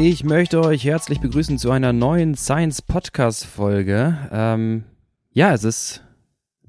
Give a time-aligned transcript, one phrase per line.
[0.00, 4.16] Ich möchte euch herzlich begrüßen zu einer neuen Science Podcast Folge.
[4.30, 4.84] Ähm,
[5.32, 6.04] ja, es ist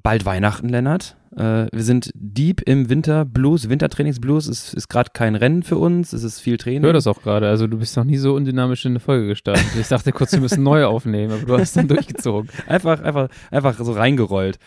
[0.02, 1.16] bald Weihnachten, Lennart.
[1.36, 4.48] Äh, wir sind deep im Winter Blues, Wintertrainingsblues.
[4.48, 6.82] Es ist gerade kein Rennen für uns, es ist viel Training.
[6.82, 7.48] Ich höre das auch gerade.
[7.48, 9.68] Also du bist noch nie so undynamisch in eine Folge gestartet.
[9.80, 12.50] Ich dachte kurz, wir müssen neu aufnehmen, aber du hast dann durchgezogen.
[12.68, 14.58] Einfach, einfach, einfach so reingerollt.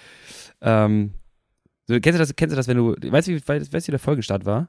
[0.60, 1.14] Ähm,
[1.88, 3.98] so, kennst, du das, kennst du das, wenn du, weißt du, wie, weißt, wie der
[3.98, 4.68] Folgestart war?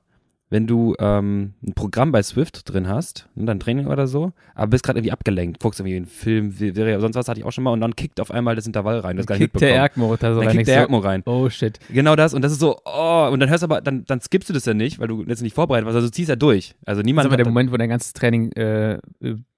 [0.54, 4.68] Wenn du ähm, ein Programm bei Swift drin hast, ne, dein Training oder so, aber
[4.68, 7.64] bist gerade irgendwie abgelenkt, guckst irgendwie einen Film, Serie, sonst was hatte ich auch schon
[7.64, 9.18] mal und dann kickt auf einmal das Intervall rein.
[9.18, 10.58] Das gar nicht kickt der Erkmo da so dann rein.
[10.58, 11.24] Kickt der Erkmo rein.
[11.26, 11.80] Oh shit.
[11.92, 14.48] Genau das und das ist so, oh, und dann hörst du aber, dann, dann skippst
[14.48, 16.76] du das ja nicht, weil du jetzt nicht vorbereitet warst, also du ziehst ja durch.
[16.86, 17.26] Also niemand.
[17.26, 19.00] Das ist aber der Moment, wo dein ganzes Training äh,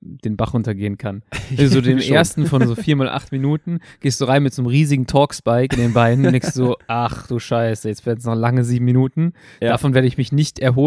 [0.05, 1.23] den Bach runtergehen kann.
[1.57, 4.67] Also den ersten von so vier mal acht Minuten gehst du rein mit so einem
[4.67, 8.35] riesigen Talkspike in den Beinen und denkst so, ach du Scheiße, jetzt werden es noch
[8.35, 9.33] lange sieben Minuten.
[9.61, 9.69] Ja.
[9.69, 10.84] Davon werde ich mich nicht erholen,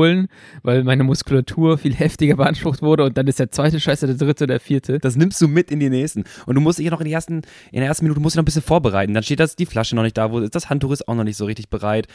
[0.63, 4.47] weil meine Muskulatur viel heftiger beansprucht wurde und dann ist der zweite Scheiße, der dritte,
[4.47, 4.99] der vierte.
[4.99, 6.25] Das nimmst du mit in die nächsten.
[6.47, 8.43] Und du musst dich noch in, die ersten, in der ersten Minute musst du noch
[8.43, 9.15] ein bisschen vorbereiten.
[9.15, 11.37] Dann steht das, die Flasche noch nicht da, wo das Handtuch ist auch noch nicht
[11.37, 12.07] so richtig bereit.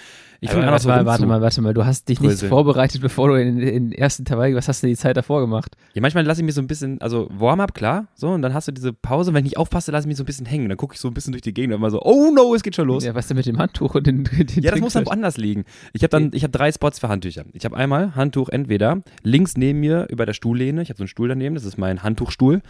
[0.44, 3.30] Ich fange an, so mal, warte mal, warte mal, du hast dich nicht vorbereitet, bevor
[3.30, 5.77] du in, in den ersten Intervall, was hast du die Zeit davor gemacht?
[5.94, 8.67] Ja, manchmal lasse ich mir so ein bisschen, also Warm-up, klar, so, und dann hast
[8.67, 10.67] du diese Pause, wenn ich nicht aufpasse, lasse ich mich so ein bisschen hängen.
[10.67, 12.61] Dann gucke ich so ein bisschen durch die Gegend und immer so, oh no, es
[12.61, 13.05] geht schon los.
[13.05, 15.64] Ja, was denn mit dem Handtuch und den, den Ja, das muss dann woanders liegen.
[15.94, 17.45] Ich habe dann, ich habe drei Spots für Handtücher.
[17.53, 21.08] Ich habe einmal Handtuch entweder links neben mir über der Stuhllehne, ich habe so einen
[21.08, 22.61] Stuhl daneben, das ist mein Handtuchstuhl,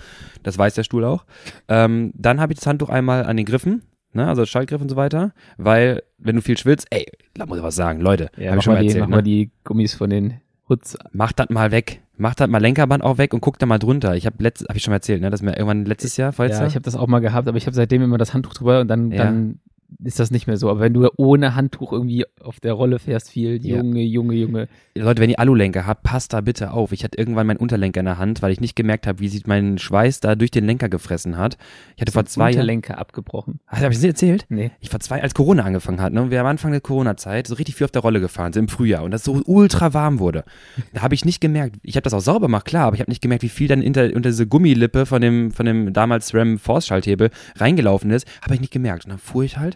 [0.43, 1.25] das weiß der Stuhl auch.
[1.67, 3.81] Ähm, dann habe ich das Handtuch einmal an den Griffen,
[4.13, 7.63] ne, also Schaltgriff und so weiter, weil wenn du viel schwitzt, ey, da muss ich
[7.63, 9.15] was sagen, Leute, ja, hab ich schon mal erzählt, die, ne?
[9.15, 10.35] mal die Gummis von den
[10.69, 10.97] Hutz.
[11.11, 12.01] Mach das mal weg.
[12.15, 14.15] Mach das mal Lenkerband auch weg und guck da mal drunter.
[14.15, 16.59] Ich habe letzt, hab ich schon mal erzählt, ne, dass mir irgendwann letztes Jahr, falls
[16.59, 18.81] Ja, ich habe das auch mal gehabt, aber ich habe seitdem immer das Handtuch drüber
[18.81, 19.23] und dann, ja.
[19.23, 19.59] dann
[20.03, 20.69] ist das nicht mehr so.
[20.69, 24.07] Aber wenn du ohne Handtuch irgendwie auf der Rolle fährst, viel, Junge, ja.
[24.07, 24.67] Junge, Junge.
[24.95, 26.91] Leute, wenn ihr Alulenker habt, passt da bitte auf.
[26.91, 29.47] Ich hatte irgendwann meinen Unterlenker in der Hand, weil ich nicht gemerkt habe, wie sich
[29.47, 31.57] mein Schweiß da durch den Lenker gefressen hat.
[31.95, 33.59] Ich hatte vor zwei Unterlenker abgebrochen.
[33.67, 34.45] Ach, habe ich das nicht erzählt?
[34.49, 34.71] Nee.
[34.79, 37.55] Ich vor zwei, als Corona angefangen hat, ne, und wir am Anfang der Corona-Zeit so
[37.55, 40.43] richtig viel auf der Rolle gefahren sind im Frühjahr und das so ultra warm wurde.
[40.93, 43.11] Da habe ich nicht gemerkt, ich habe das auch sauber gemacht, klar, aber ich habe
[43.11, 46.59] nicht gemerkt, wie viel dann unter, unter diese Gummilippe von dem, von dem damals RAM
[46.59, 48.27] Force Schalthebel reingelaufen ist.
[48.41, 49.05] Habe ich nicht gemerkt.
[49.05, 49.72] Und dann fuhr ich halt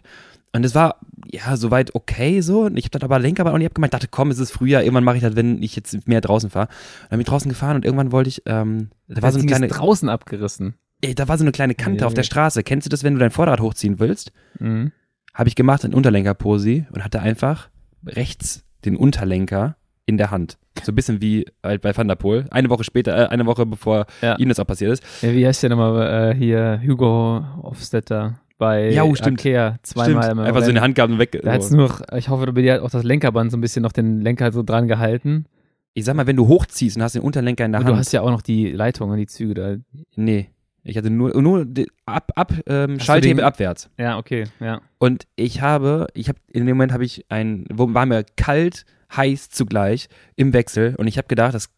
[0.54, 1.00] und es war
[1.32, 2.62] ja soweit okay so.
[2.62, 3.94] Und ich habe dann aber Lenker auch nicht abgemacht.
[3.94, 6.68] dachte, komm, es ist Frühjahr, irgendwann mache ich das, wenn ich jetzt mehr draußen fahre.
[7.10, 9.68] Dann bin ich draußen gefahren und irgendwann wollte ich, ähm, da war so eine kleine.
[9.68, 10.76] draußen abgerissen.
[11.02, 12.64] Ey, da war so eine kleine Kante ja, auf der Straße.
[12.64, 14.32] Kennst du das, wenn du dein Vorderrad hochziehen willst?
[14.58, 14.92] Mhm.
[15.34, 17.70] Habe ich gemacht in Unterlenkerposi und hatte einfach
[18.06, 19.76] rechts den Unterlenker
[20.08, 20.58] in der Hand.
[20.82, 22.46] So ein bisschen wie halt bei Van der Poel.
[22.50, 24.38] Eine Woche später, äh, eine Woche bevor ja.
[24.38, 25.04] ihm das auch passiert ist.
[25.22, 26.82] Ja, wie heißt der nochmal äh, hier?
[26.84, 29.40] Hugo Hofstetter bei ja, oh, stimmt.
[29.42, 30.24] Ikea zweimal.
[30.24, 30.42] Stimmt.
[30.42, 31.40] Einfach so in der Hand gehabt und weg.
[31.44, 34.22] Da hat's nur, ich hoffe, du bist auch das Lenkerband so ein bisschen noch den
[34.22, 35.46] Lenker so dran gehalten.
[35.94, 37.96] Ich sag mal, wenn du hochziehst und hast den Unterlenker in der und Hand.
[37.96, 39.76] Du hast ja auch noch die Leitung und die Züge da.
[40.16, 40.50] Nee.
[40.84, 41.68] Ich hatte nur, nur
[42.06, 43.90] ab, ab ähm, Schalthebel abwärts.
[44.00, 44.80] Ja, okay, ja.
[45.00, 48.86] Und ich habe, ich habe, in dem Moment habe ich ein, war mir kalt,
[49.16, 50.08] heiß zugleich
[50.38, 51.70] im Wechsel und ich habe gedacht, das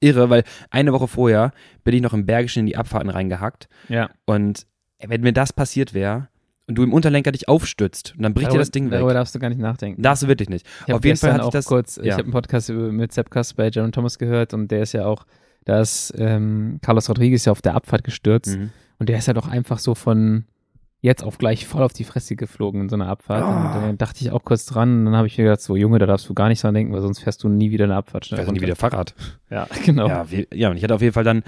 [0.00, 1.52] irre, weil eine Woche vorher
[1.84, 3.68] bin ich noch im Bergischen in die Abfahrten reingehackt.
[3.88, 4.08] Ja.
[4.24, 4.66] Und
[5.06, 6.28] wenn mir das passiert wäre
[6.66, 8.98] und du im Unterlenker dich aufstützt und dann bricht darüber, dir das Ding weg.
[8.98, 10.02] Darüber darfst du gar nicht nachdenken.
[10.02, 10.66] Darfst du wirklich nicht.
[10.90, 12.02] Auf jeden Fall hatte ich das kurz, ja.
[12.04, 15.24] ich habe einen Podcast mit Sepp bei Jaron Thomas gehört und der ist ja auch,
[15.64, 18.70] da ist ähm, Carlos Rodriguez ja auf der Abfahrt gestürzt mhm.
[18.98, 20.44] und der ist ja doch einfach so von
[21.00, 23.44] jetzt auf gleich voll auf die Fresse geflogen in so einer Abfahrt.
[23.44, 23.78] Oh.
[23.78, 25.00] Und dann dachte ich auch kurz dran.
[25.00, 26.92] Und dann habe ich mir gedacht, so Junge, da darfst du gar nicht dran denken,
[26.92, 28.26] weil sonst fährst du nie wieder eine Abfahrt.
[28.26, 29.14] Fährst nie wieder Fahrrad.
[29.50, 30.08] Ja, genau.
[30.08, 31.42] Ja, wie, ja, und ich hatte auf jeden Fall dann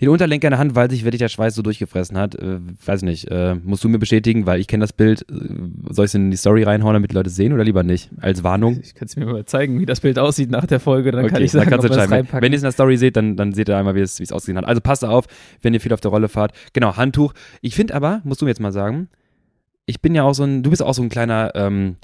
[0.00, 2.36] den Unterlenker in der Hand, weil sich wirklich der Schweiß so durchgefressen hat.
[2.36, 5.22] Äh, weiß nicht, äh, musst du mir bestätigen, weil ich kenne das Bild.
[5.22, 5.34] Äh,
[5.90, 8.10] soll ich es in die Story reinhauen, damit die Leute sehen oder lieber nicht?
[8.20, 8.78] Als Warnung?
[8.82, 11.34] Ich kann es mir mal zeigen, wie das Bild aussieht nach der Folge, dann okay,
[11.34, 12.42] kann ich sagen, dann kannst du reinpacken.
[12.42, 14.24] Wenn ihr es in der Story seht, dann, dann seht ihr einmal, wie es, wie
[14.24, 14.66] es ausgesehen hat.
[14.66, 15.26] Also passt auf,
[15.62, 16.52] wenn ihr viel auf der Rolle fahrt.
[16.72, 17.34] Genau, Handtuch.
[17.60, 19.08] Ich finde aber, musst du mir jetzt mal sagen,
[19.86, 21.96] ich bin ja auch so ein, du bist auch so ein kleiner, ähm,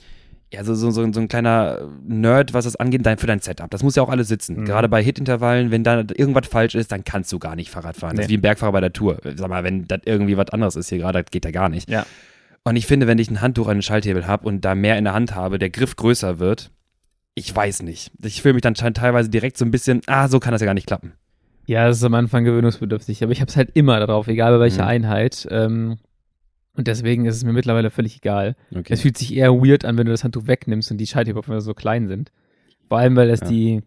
[0.53, 3.71] ja, so, so, so, ein kleiner Nerd, was das angeht, dein, für dein Setup.
[3.71, 4.61] Das muss ja auch alles sitzen.
[4.61, 4.65] Mhm.
[4.67, 8.13] Gerade bei Hit-Intervallen, wenn da irgendwas falsch ist, dann kannst du gar nicht Fahrrad fahren.
[8.13, 8.17] Nee.
[8.19, 9.19] Das ist wie ein Bergfahrer bei der Tour.
[9.35, 11.91] Sag mal, wenn das irgendwie was anderes ist hier gerade, das geht ja gar nicht.
[11.91, 12.07] Ja.
[12.63, 15.05] Und ich finde, wenn ich ein Handtuch an den Schalthebel habe und da mehr in
[15.05, 16.71] der Hand habe, der Griff größer wird,
[17.35, 18.13] ich weiß nicht.
[18.23, 20.75] Ich fühle mich dann teilweise direkt so ein bisschen, ah, so kann das ja gar
[20.75, 21.13] nicht klappen.
[21.67, 24.61] Ja, das ist am Anfang gewöhnungsbedürftig, aber ich habe es halt immer darauf, egal bei
[24.61, 24.89] welcher mhm.
[24.89, 25.49] Einheit.
[25.51, 25.99] Ähm,
[26.77, 28.57] und deswegen ist es mir mittlerweile völlig egal.
[28.71, 28.93] Okay.
[28.93, 31.75] Es fühlt sich eher weird an, wenn du das Handtuch wegnimmst und die Schalthebel so
[31.75, 32.33] klein sind.
[32.89, 33.49] Vor allem, weil das ja.
[33.49, 33.83] die,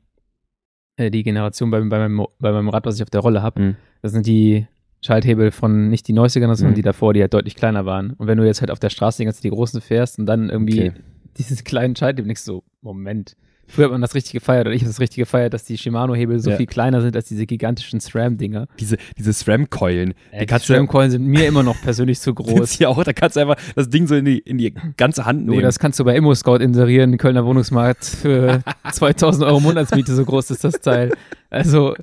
[0.96, 3.62] äh, die Generation bei, bei, meinem, bei meinem Rad, was ich auf der Rolle habe,
[3.62, 3.76] mhm.
[4.02, 4.68] das sind die
[5.02, 6.76] Schalthebel von nicht die neueste Generation, mhm.
[6.76, 8.12] die davor, die halt deutlich kleiner waren.
[8.14, 10.50] Und wenn du jetzt halt auf der Straße die ganze die großen fährst und dann
[10.50, 10.94] irgendwie okay.
[11.38, 13.36] dieses kleinen Schalthebel, du so, Moment,
[13.70, 16.40] Früher hat man das richtig gefeiert, oder ich habe das richtig gefeiert, dass die Shimano-Hebel
[16.40, 16.58] so ja.
[16.58, 18.68] viel kleiner sind als diese gigantischen SRAM-Dinger.
[18.80, 20.14] Diese, diese SRAM-Keulen.
[20.32, 22.80] Äh, die, SRAM-Keulen sind mir immer noch persönlich zu groß.
[22.80, 25.42] ja auch, da kannst du einfach das Ding so in die, in die ganze Hand
[25.42, 25.56] nehmen.
[25.56, 30.52] Nur das kannst du bei Immo-Scout inserieren, Kölner Wohnungsmarkt für 2000 Euro Monatsmiete, so groß
[30.52, 31.12] ist das Teil.
[31.50, 31.96] Also,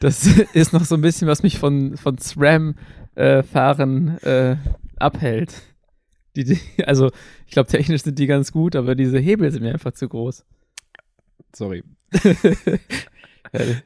[0.00, 4.56] das ist noch so ein bisschen, was mich von, von SRAM-Fahren äh, äh,
[4.96, 5.54] abhält.
[6.36, 7.10] Die, die, also,
[7.46, 10.44] ich glaube, technisch sind die ganz gut, aber diese Hebel sind mir einfach zu groß.
[11.52, 11.82] Sorry.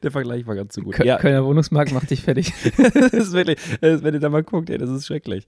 [0.03, 0.95] Der Vergleich war ganz zu gut.
[0.95, 1.17] Kölner ja.
[1.17, 2.53] Kölner Wohnungsmarkt macht dich fertig.
[2.77, 5.45] das ist wirklich, das, wenn ihr da mal guckt, ey, das ist schrecklich.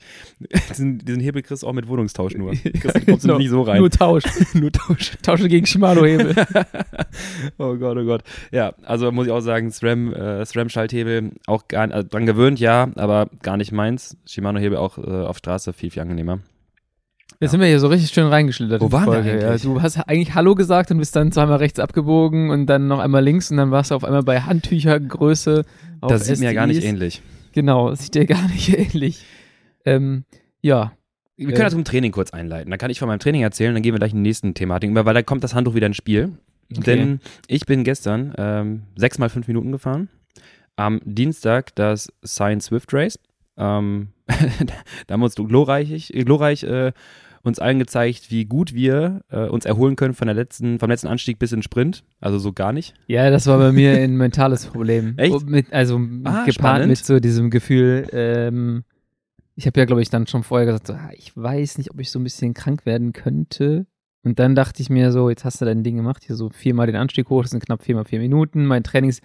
[0.69, 2.51] Diesen, diesen Hebel kriegst du auch mit Wohnungstausch nur.
[2.55, 3.37] Kriegst, kommst genau.
[3.37, 3.79] nicht so rein.
[3.79, 4.23] Nur Tausch.
[4.53, 5.17] nur Tausch.
[5.21, 6.35] Tausche gegen Shimano-Hebel.
[7.57, 8.23] oh Gott, oh Gott.
[8.51, 12.89] Ja, also muss ich auch sagen, SRAM, äh, SRAM-Schalthebel auch gar, also dran gewöhnt, ja,
[12.95, 14.17] aber gar nicht meins.
[14.25, 16.39] Shimano-Hebel auch äh, auf Straße viel, viel angenehmer.
[17.39, 18.81] Jetzt sind wir hier so richtig schön reingeschlittert.
[18.81, 19.41] Wo waren wir eigentlich?
[19.43, 22.99] Ja, du hast eigentlich Hallo gesagt und bist dann zweimal rechts abgebogen und dann noch
[22.99, 25.63] einmal links und dann warst du auf einmal bei Handtüchergröße.
[26.01, 26.39] Das sieht SDIs.
[26.39, 27.21] mir ja gar nicht ähnlich.
[27.53, 29.23] Genau, das sieht dir gar nicht ähnlich.
[29.85, 30.25] Ähm,
[30.61, 30.93] ja.
[31.35, 32.71] Wir können äh, das zum Training kurz einleiten.
[32.71, 34.89] Da kann ich von meinem Training erzählen, dann gehen wir gleich in die nächsten Thematik
[34.89, 36.33] über, weil da kommt das Handtuch wieder ins Spiel.
[36.71, 36.81] Okay.
[36.81, 40.09] Denn ich bin gestern ähm, sechs mal fünf Minuten gefahren.
[40.75, 43.19] Am Dienstag das Science Swift Race.
[43.57, 46.91] Ähm, da haben wir uns glorreich, glorreich äh,
[47.43, 51.07] uns allen gezeigt, wie gut wir äh, uns erholen können von der letzten, vom letzten
[51.07, 52.03] Anstieg bis in Sprint.
[52.19, 52.93] Also so gar nicht.
[53.07, 55.13] Ja, das war bei mir ein mentales Problem.
[55.17, 55.47] Echt?
[55.47, 56.89] Mit, also ah, gepaart spannend.
[56.89, 58.83] mit so diesem Gefühl, ähm,
[59.55, 61.99] ich habe ja, glaube ich, dann schon vorher gesagt, so, ah, ich weiß nicht, ob
[61.99, 63.87] ich so ein bisschen krank werden könnte.
[64.23, 66.85] Und dann dachte ich mir so, jetzt hast du dein Ding gemacht, hier so viermal
[66.85, 68.65] den Anstieg hoch, das sind knapp viermal vier Minuten.
[68.65, 69.21] Mein Trainings,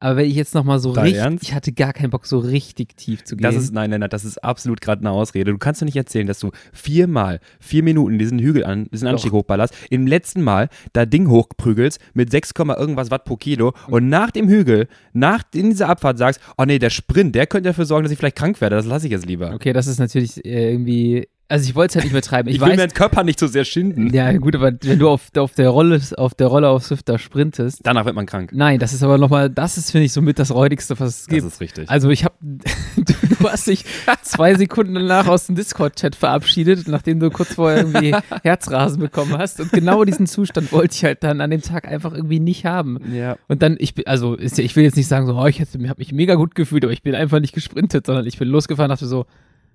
[0.00, 1.44] aber wenn ich jetzt nochmal so Dein richtig, Ernst?
[1.44, 3.42] ich hatte gar keinen Bock, so richtig tief zu gehen.
[3.42, 5.52] Das ist, nein, nein, nein, das ist absolut gerade eine Ausrede.
[5.52, 9.32] Du kannst doch nicht erzählen, dass du viermal, vier Minuten diesen Hügel an, diesen Anstieg
[9.32, 9.38] Doch.
[9.38, 14.30] hochballerst, im letzten Mal da Ding hochprügelst mit 6, irgendwas Watt pro Kilo und nach
[14.30, 18.04] dem Hügel, nach in dieser Abfahrt sagst, oh nee, der Sprint, der könnte dafür sorgen,
[18.04, 18.76] dass ich vielleicht krank werde.
[18.76, 19.52] Das lasse ich jetzt lieber.
[19.52, 22.48] Okay, das ist natürlich äh, irgendwie also ich wollte es halt nicht übertreiben.
[22.48, 24.14] Ich, ich will meinen Körper nicht so sehr schinden.
[24.14, 27.18] Ja, gut, aber wenn du auf, auf der Rolle, auf der Rolle auf Swift da
[27.18, 27.80] sprintest.
[27.82, 28.50] Danach wird man krank.
[28.54, 31.44] Nein, das ist aber nochmal, das ist, finde ich, somit das Räudigste, was es gibt.
[31.44, 31.90] Das ist richtig.
[31.90, 32.58] Also ich habe, du,
[33.40, 33.84] du, hast dich
[34.22, 38.14] zwei Sekunden danach aus dem Discord-Chat verabschiedet, nachdem du kurz vorher irgendwie
[38.44, 39.58] Herzrasen bekommen hast.
[39.60, 43.00] Und genau diesen Zustand wollte ich halt dann an dem Tag einfach irgendwie nicht haben.
[43.12, 43.36] Ja.
[43.48, 46.12] Und dann, ich bin, also ich will jetzt nicht sagen so, oh, ich habe mich
[46.12, 49.26] mega gut gefühlt, aber ich bin einfach nicht gesprintet, sondern ich bin losgefahren, dachte so,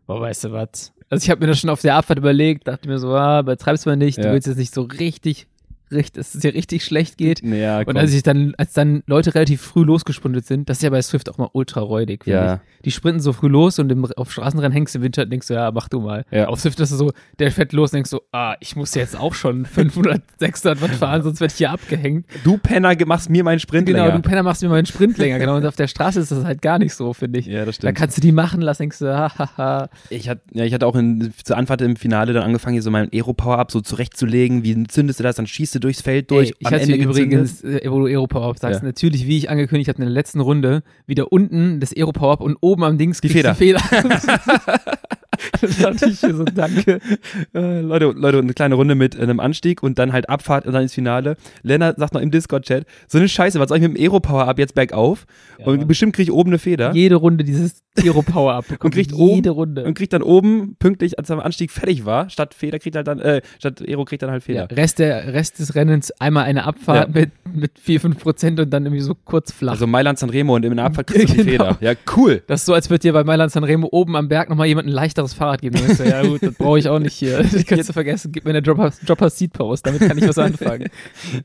[0.08, 2.88] oh, weißt du was, also ich habe mir das schon auf der Abfahrt überlegt, dachte
[2.88, 4.26] mir so, ah, übertreib's mal nicht, ja.
[4.26, 5.48] du willst jetzt nicht so richtig
[5.96, 7.42] richtig, dass es dir richtig schlecht geht.
[7.44, 10.90] Ja, und als ich dann, als dann Leute relativ früh losgesprintet sind, das ist ja
[10.90, 12.56] bei Swift auch mal ultra räudig, ja.
[12.56, 12.60] Ich.
[12.86, 15.48] Die sprinten so früh los und im, auf Straßenrennen hängst du im Winter und denkst
[15.48, 16.24] du, ja, mach du mal.
[16.30, 16.48] Ja.
[16.48, 19.18] Auf Swift ist es so, der fährt los und denkst so, ah, ich muss jetzt
[19.18, 22.26] auch schon 500, 600 Watt fahren, sonst werde ich hier abgehängt.
[22.44, 24.12] Du Penner machst mir meinen Sprint genau, länger.
[24.12, 25.56] Genau, du Penner machst mir meinen Sprint länger, genau.
[25.56, 27.48] Und auf der Straße ist das halt gar nicht so, finde ich.
[27.48, 27.90] Ja, das stimmt.
[27.90, 29.90] Da kannst du die machen lassen, denkst du, hahaha.
[30.10, 32.92] Ich hatte, ja, ich hatte auch in, zur Anfahrt im Finale dann angefangen, hier so
[32.92, 36.50] meinen Aero-Power-Up so zurechtzulegen, wie zündest du das, dann schießt du durchs Feld durch.
[36.50, 38.86] Ey, ich hatte mir übrigens äh, Evo Aero Power-Up sagst, ja.
[38.86, 42.58] natürlich, wie ich angekündigt habe in der letzten Runde, wieder unten das Aero Power-Up und
[42.62, 43.54] oben am Dings die Feder.
[43.54, 43.82] Die Feder.
[45.62, 47.00] das dachte ich so, danke.
[47.54, 50.84] Äh, Leute, Leute, eine kleine Runde mit einem Anstieg und dann halt Abfahrt und dann
[50.84, 51.38] ins Finale.
[51.64, 54.58] Lennart sagt noch im Discord-Chat, so eine Scheiße, was soll ich mit dem Aero Power-Up
[54.60, 55.26] jetzt bergauf?
[55.60, 55.68] Ja.
[55.68, 56.94] Und bestimmt kriege ich oben eine Feder.
[56.94, 58.66] Jede Runde dieses Aero Power-Up.
[58.84, 59.84] und kriegt jede oben, Runde.
[59.86, 63.08] Und kriegt dann oben, pünktlich, als er am Anstieg fertig war, statt Feder kriegt halt
[63.08, 64.68] dann, äh, statt Aero kriegt dann halt Feder.
[64.70, 67.22] Ja, Rest, der, Rest des Rennens einmal eine Abfahrt ja.
[67.22, 69.74] mit, mit 4, 5 Prozent und dann irgendwie so kurz flach.
[69.74, 71.44] Also Mailand San Remo und in der Abfahrt kriegst du genau.
[71.44, 71.78] die Feder.
[71.82, 72.44] Ja, cool.
[72.48, 74.88] Das ist so, als würde dir bei Mailand San Remo oben am Berg nochmal jemand
[74.88, 74.92] ein
[75.26, 75.76] leichteres Fahrrad geben.
[75.76, 77.44] Du ja gut, das brauche ich auch nicht hier.
[77.56, 78.32] Das kannst du vergessen.
[78.32, 80.90] Gib mir eine Dropper, Dropper Seat Post, damit kann ich was anfangen.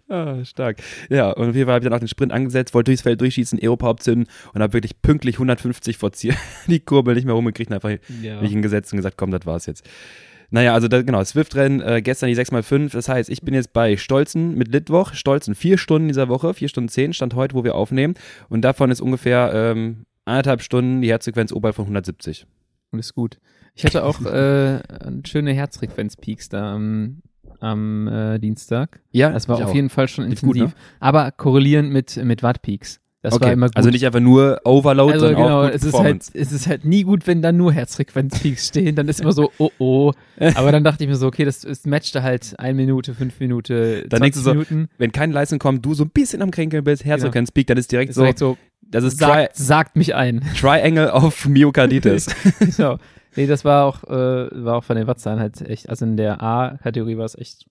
[0.08, 0.78] ah, stark.
[1.08, 3.20] Ja, und auf jeden Fall habe ich dann auch den Sprint angesetzt, wollte durchs Feld
[3.20, 6.34] durchschießen, Aeropower zünden und habe wirklich pünktlich 150 vor Ziel
[6.66, 8.40] die Kurbel nicht mehr rumgekriegt und einfach ja.
[8.40, 9.88] mich hingesetzt und gesagt, komm, das war's jetzt.
[10.52, 12.92] Naja, also da, genau, Swift-Rennen, äh, gestern die 6x5.
[12.92, 15.14] Das heißt, ich bin jetzt bei Stolzen mit Litwoch.
[15.14, 18.14] Stolzen vier Stunden dieser Woche, vier Stunden zehn, stand heute, wo wir aufnehmen.
[18.48, 22.46] Und davon ist ungefähr ähm, anderthalb Stunden die Herzfrequenz oberhalb von 170.
[22.90, 23.38] Und ist gut.
[23.80, 24.80] Ich hatte auch äh,
[25.24, 27.22] schöne Herzfrequenz-Peaks da am,
[27.60, 29.00] am äh, Dienstag.
[29.10, 29.74] Ja, das war auf auch.
[29.74, 30.46] jeden Fall schon intensiv.
[30.46, 30.72] Gut, ne?
[31.00, 33.00] Aber korrelierend mit, mit Watt-Peaks.
[33.22, 33.46] Das okay.
[33.46, 33.76] war immer gut.
[33.76, 36.86] Also nicht einfach nur Overload, also sondern genau, auch es ist halt, es ist halt
[36.86, 38.96] nie gut, wenn da nur Herzfrequenzpeaks stehen.
[38.96, 40.12] Dann ist immer so, oh oh.
[40.54, 44.04] Aber dann dachte ich mir so, okay, das, das matchte halt eine Minute, fünf Minuten,
[44.08, 44.88] dann denkst du so, Minuten.
[44.96, 48.10] Wenn keine Leistung kommt, du so ein bisschen am Kränkeln bist, Herzfrequenzpeak, dann ist direkt
[48.10, 50.42] ist so, direkt so, das ist sagt, sagt mich ein.
[50.58, 52.26] Triangle of Myokarditis.
[52.76, 52.98] genau.
[53.40, 56.42] Nee, das war auch, äh, war auch von den Wattzahlen halt echt, also in der
[56.42, 57.64] A-Kategorie war es echt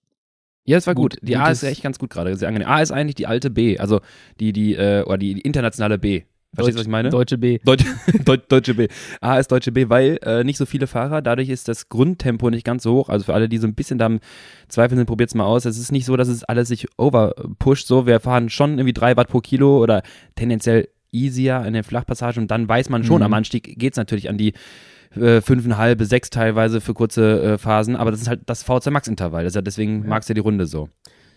[0.66, 1.20] Ja, es war gut.
[1.20, 1.30] gut.
[1.30, 2.68] Die A ist echt ganz gut gerade, sehr angenehm.
[2.68, 4.02] A ist eigentlich die alte B, also
[4.40, 6.24] die, die, äh, oder die internationale B.
[6.56, 7.12] Verstehst du, was ich meine?
[7.12, 7.60] Deutsche B.
[7.64, 7.86] Deutsche,
[8.50, 8.88] Deutsche B.
[9.22, 12.66] A ist Deutsche B, weil äh, nicht so viele Fahrer, dadurch ist das Grundtempo nicht
[12.66, 13.10] ganz so hoch.
[13.10, 14.22] Also für alle, die so ein bisschen da im
[14.70, 15.66] Zweifel sind, probiert es mal aus.
[15.66, 17.86] Es ist nicht so, dass es alles sich overpusht.
[17.86, 20.02] So, wir fahren schon irgendwie drei Watt pro Kilo oder
[20.34, 23.26] tendenziell easier in den Flachpassagen und dann weiß man schon, mhm.
[23.26, 24.54] am Anstieg geht es natürlich an die
[25.16, 29.08] äh, fünfeinhalb sechs teilweise für kurze äh, Phasen, aber das ist halt das VC Max
[29.08, 29.44] Intervall.
[29.44, 30.10] Das ist ja deswegen ja.
[30.10, 30.90] magst du ja die Runde so.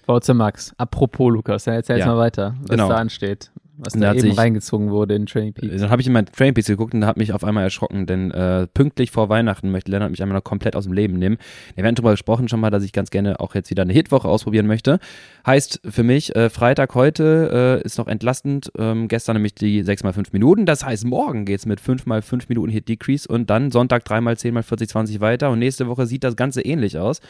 [0.06, 0.74] VC Max.
[0.78, 1.98] Apropos Lukas, ja, erzähl ja.
[1.98, 2.88] jetzt mal weiter, was genau.
[2.88, 5.80] da ansteht was da, eben sich, reingezogen wurde in Training Peaks.
[5.80, 8.30] Dann habe ich in mein Training Peaks geguckt und habe mich auf einmal erschrocken, denn
[8.30, 11.38] äh, pünktlich vor Weihnachten möchte Lennart mich einmal noch komplett aus dem Leben nehmen.
[11.74, 14.28] Wir haben darüber gesprochen schon mal, dass ich ganz gerne auch jetzt wieder eine Hitwoche
[14.28, 14.98] ausprobieren möchte.
[15.46, 20.28] Heißt für mich, äh, Freitag heute äh, ist noch entlastend, ähm, gestern nämlich die 6x5
[20.32, 24.58] Minuten, das heißt morgen geht es mit 5x5 Minuten Hit Decrease und dann Sonntag 3x10
[24.58, 27.20] x 40, 20 weiter und nächste Woche sieht das Ganze ähnlich aus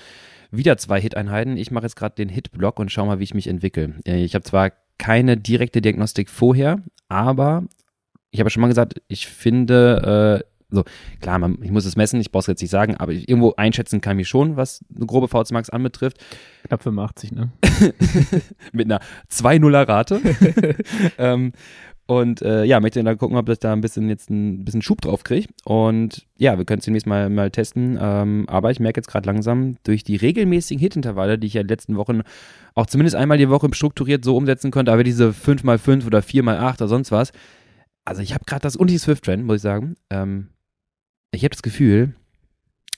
[0.53, 1.57] wieder zwei Hit-Einheiten.
[1.57, 3.95] Ich mache jetzt gerade den Hit-Block und schau mal, wie ich mich entwickle.
[4.07, 4.71] Äh, ich habe zwar
[5.03, 7.65] keine direkte Diagnostik vorher, aber
[8.31, 10.85] ich habe schon mal gesagt, ich finde, äh, so
[11.21, 13.53] klar, man, ich muss es messen, ich brauche es jetzt nicht sagen, aber ich, irgendwo
[13.57, 16.25] einschätzen kann ich schon, was eine grobe VZ Max anbetrifft.
[16.69, 17.51] Knapp 85, ne?
[18.73, 20.21] Mit einer 2-0er Rate.
[21.19, 21.53] ähm,
[22.07, 25.01] und äh, ja, möchte dann gucken, ob ich da ein bisschen jetzt ein bisschen Schub
[25.01, 25.49] drauf kriege.
[25.65, 27.99] Und ja, wir können es demnächst mal, mal testen.
[28.01, 31.69] Ähm, aber ich merke jetzt gerade langsam durch die regelmäßigen Hit-Intervalle, die ich ja in
[31.69, 32.23] den letzten Wochen
[32.75, 36.89] auch zumindest einmal die Woche strukturiert so umsetzen konnte, aber diese 5x5 oder 4x8 oder
[36.89, 37.33] sonst was.
[38.05, 39.95] Also ich habe gerade das und die Swift-Trend, muss ich sagen.
[40.11, 40.49] Ähm,
[41.31, 42.15] ich habe das Gefühl,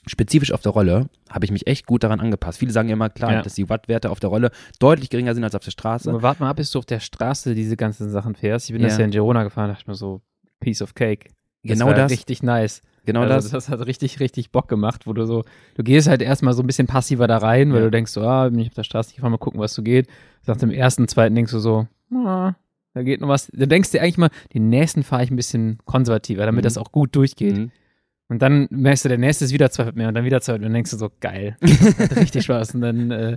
[0.07, 2.59] spezifisch auf der Rolle habe ich mich echt gut daran angepasst.
[2.59, 3.43] Viele sagen immer, klar, ja.
[3.43, 6.11] dass die Wattwerte auf der Rolle deutlich geringer sind als auf der Straße.
[6.11, 8.69] Aber warte mal ab, bis du auf der Straße diese ganzen Sachen fährst.
[8.69, 8.89] Ich bin ja.
[8.89, 10.21] das ja in Girona gefahren, dachte ich mir so,
[10.61, 11.31] Piece of Cake.
[11.63, 12.11] Das genau das.
[12.11, 12.83] Richtig nice.
[13.07, 13.51] Genau also das.
[13.51, 15.45] Das hat richtig, richtig Bock gemacht, wo du so,
[15.75, 17.85] du gehst halt erstmal so ein bisschen passiver da rein, weil ja.
[17.87, 20.09] du denkst so, ah, bin ich auf der Straße gefahren, mal gucken, was so geht.
[20.47, 22.55] Nach dem ersten, zweiten denkst du so, ah,
[22.95, 23.51] da geht noch was.
[23.53, 26.67] Da denkst du eigentlich mal, den nächsten fahre ich ein bisschen konservativer, damit mhm.
[26.67, 27.57] das auch gut durchgeht.
[27.57, 27.71] Mhm.
[28.35, 30.63] Und dann merkst du, der nächste ist wieder zwei mehr und dann wieder zwei und
[30.63, 31.57] dann denkst du so, geil.
[32.17, 32.75] Richtig Spaß.
[32.75, 33.37] Und dann, äh,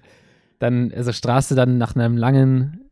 [0.58, 2.87] dann, also Straße dann nach einem langen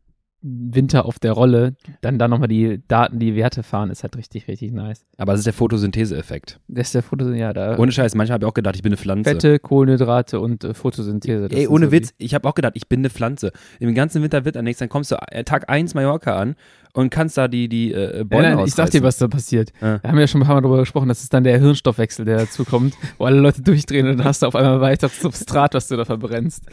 [0.48, 4.48] Winter auf der Rolle, dann da nochmal die Daten, die Werte fahren, ist halt richtig,
[4.48, 5.04] richtig nice.
[5.18, 6.60] Aber das ist der Photosynthese-Effekt.
[6.68, 7.52] Das ist der Photosynthese, ja.
[7.52, 9.32] Da ohne Scheiß, manchmal habe ich auch gedacht, ich bin eine Pflanze.
[9.32, 11.48] Fette, Kohlenhydrate und äh, Photosynthese.
[11.50, 13.54] Ey, ohne so Witz, ich habe auch gedacht, ich bin eine Pflanze.
[13.80, 16.56] Im ganzen Winter wird nichts, dann kommst du äh, Tag 1 Mallorca an
[16.96, 19.74] und kannst da die, die äh, Bäume nein, nein, Ich sag dir, was da passiert.
[19.82, 20.02] Ja.
[20.02, 22.38] Wir haben ja schon ein paar Mal darüber gesprochen, das ist dann der Hirnstoffwechsel, der
[22.38, 25.88] dazu kommt, wo alle Leute durchdrehen und dann hast du auf einmal weiter Substrat, was
[25.88, 26.64] du da verbrennst.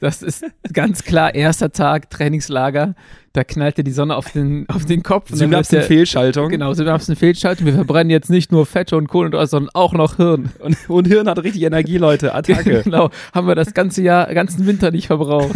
[0.00, 2.94] Das ist ganz klar erster Tag Trainingslager.
[3.34, 5.30] Da knallt dir die Sonne auf den, auf den Kopf.
[5.32, 6.50] Synapsen-Fehlschaltung.
[6.50, 7.66] Genau, Synapsen-Fehlschaltung.
[7.66, 10.50] Wir verbrennen jetzt nicht nur Fette und Kohlenhydrate, sondern auch noch Hirn.
[10.58, 12.34] Und, und Hirn hat richtig Energie, Leute.
[12.34, 12.82] Attacke.
[12.84, 13.10] genau.
[13.32, 15.52] Haben wir das ganze Jahr, ganzen Winter nicht verbraucht.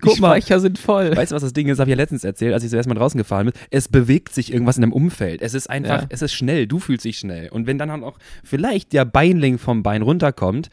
[0.00, 1.16] Guck die Speicher mal, sind voll.
[1.16, 1.78] Weißt du, was das Ding ist?
[1.80, 3.54] Habe ich ja letztens erzählt, als ich so erstmal draußen gefahren bin.
[3.70, 5.42] Es bewegt sich irgendwas in dem Umfeld.
[5.42, 6.06] Es ist einfach, ja.
[6.08, 6.66] es ist schnell.
[6.66, 7.48] Du fühlst dich schnell.
[7.50, 10.70] Und wenn dann auch vielleicht der Beinling vom Bein runterkommt,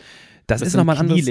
[0.48, 1.26] das, das ist nochmal ein anderes.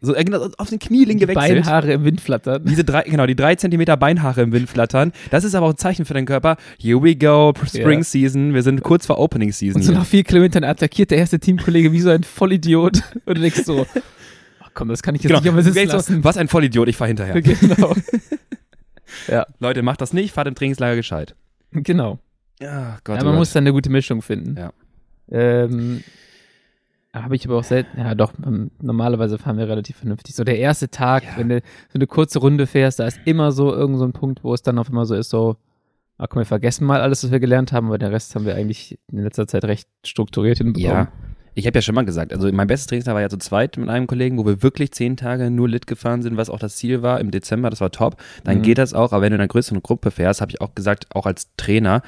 [0.00, 1.56] So, genau, auf den Knieling gewechselt.
[1.56, 2.64] Beinhaare im Wind flattern.
[2.64, 5.12] Diese drei, genau, die drei Zentimeter Beinhaare im Wind flattern.
[5.30, 6.56] Das ist aber auch ein Zeichen für deinen Körper.
[6.80, 8.04] Here we go, Spring ja.
[8.04, 8.54] Season.
[8.54, 9.80] Wir sind kurz vor Opening Season.
[9.80, 13.02] Und so nach vier Kilometern attackiert der erste Teamkollege wie so ein Vollidiot.
[13.26, 13.86] Und du denkst so,
[14.74, 15.42] komm, das kann ich jetzt genau.
[15.42, 16.24] nicht mehr sitzen lassen.
[16.24, 17.42] was ein Vollidiot, ich fahr hinterher.
[17.42, 17.94] Genau.
[19.28, 19.46] ja.
[19.58, 21.34] Leute, macht das nicht, fahrt im Trainingslager gescheit.
[21.72, 22.20] Genau.
[22.60, 24.56] Ja, Gott, ja, man oh muss dann eine gute Mischung finden.
[24.56, 24.72] Ja.
[25.30, 26.04] Ähm,
[27.14, 30.34] habe ich aber auch selten, ja doch, ähm, normalerweise fahren wir relativ vernünftig.
[30.34, 31.30] So der erste Tag, ja.
[31.36, 34.44] wenn du so eine kurze Runde fährst, da ist immer so irgend so ein Punkt,
[34.44, 35.56] wo es dann auf immer so ist, so,
[36.18, 38.54] ah komm, wir vergessen mal alles, was wir gelernt haben, aber den Rest haben wir
[38.54, 41.06] eigentlich in letzter Zeit recht strukturiert hinbekommen.
[41.06, 41.12] Ja,
[41.54, 43.88] ich habe ja schon mal gesagt, also mein bestes Trainingstag war ja zu zweit mit
[43.88, 47.02] einem Kollegen, wo wir wirklich zehn Tage nur Lit gefahren sind, was auch das Ziel
[47.02, 48.16] war im Dezember, das war top.
[48.44, 48.62] Dann mhm.
[48.62, 51.06] geht das auch, aber wenn du in einer größeren Gruppe fährst, habe ich auch gesagt,
[51.16, 52.02] auch als Trainer,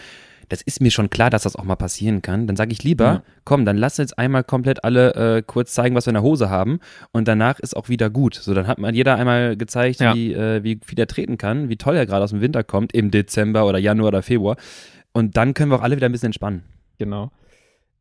[0.50, 2.47] das ist mir schon klar, dass das auch mal passieren kann.
[2.47, 3.23] Dann sage ich lieber, ja.
[3.45, 6.50] komm, dann lass jetzt einmal komplett alle äh, kurz zeigen, was wir in der Hose
[6.50, 6.80] haben
[7.12, 8.35] und danach ist auch wieder gut.
[8.35, 10.14] So, dann hat man jeder einmal gezeigt, ja.
[10.14, 12.92] wie, äh, wie viel er treten kann, wie toll er gerade aus dem Winter kommt,
[12.92, 14.57] im Dezember oder Januar oder Februar.
[15.12, 16.64] Und dann können wir auch alle wieder ein bisschen entspannen.
[16.99, 17.30] Genau.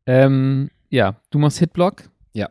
[0.06, 2.10] Ähm, ja, du machst Hitblock.
[2.32, 2.50] Ja.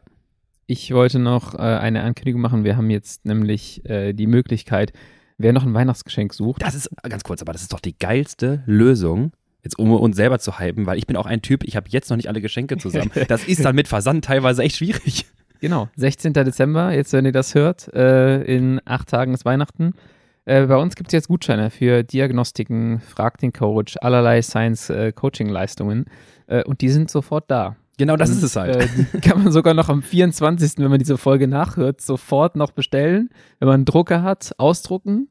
[0.65, 2.63] Ich wollte noch äh, eine Ankündigung machen.
[2.63, 4.93] Wir haben jetzt nämlich äh, die Möglichkeit,
[5.37, 6.61] wer noch ein Weihnachtsgeschenk sucht.
[6.61, 9.31] Das ist ganz kurz, aber das ist doch die geilste Lösung.
[9.63, 12.09] Jetzt um uns selber zu hypen, weil ich bin auch ein Typ, ich habe jetzt
[12.09, 13.11] noch nicht alle Geschenke zusammen.
[13.27, 15.25] Das ist dann mit Versand teilweise echt schwierig.
[15.59, 16.33] Genau, 16.
[16.33, 19.93] Dezember, jetzt wenn ihr das hört, äh, in acht Tagen ist Weihnachten.
[20.45, 26.05] Äh, bei uns gibt es jetzt Gutscheine für Diagnostiken, Frag den Coach, allerlei Science-Coaching-Leistungen
[26.47, 27.75] äh, und die sind sofort da.
[27.97, 28.77] Genau, das und, ist es halt.
[28.77, 33.29] Äh, kann man sogar noch am 24., wenn man diese Folge nachhört, sofort noch bestellen.
[33.59, 35.27] Wenn man einen Drucker hat, ausdrucken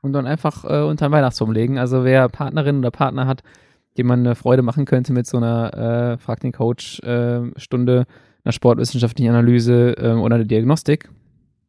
[0.00, 1.78] und dann einfach äh, unter den Weihnachtsbaum legen.
[1.78, 3.42] Also wer Partnerin oder Partner hat,
[3.96, 5.74] dem man eine Freude machen könnte mit so einer
[6.14, 8.06] äh, Frag den Coach äh, Stunde,
[8.44, 11.10] einer sportwissenschaftlichen Analyse äh, oder einer Diagnostik,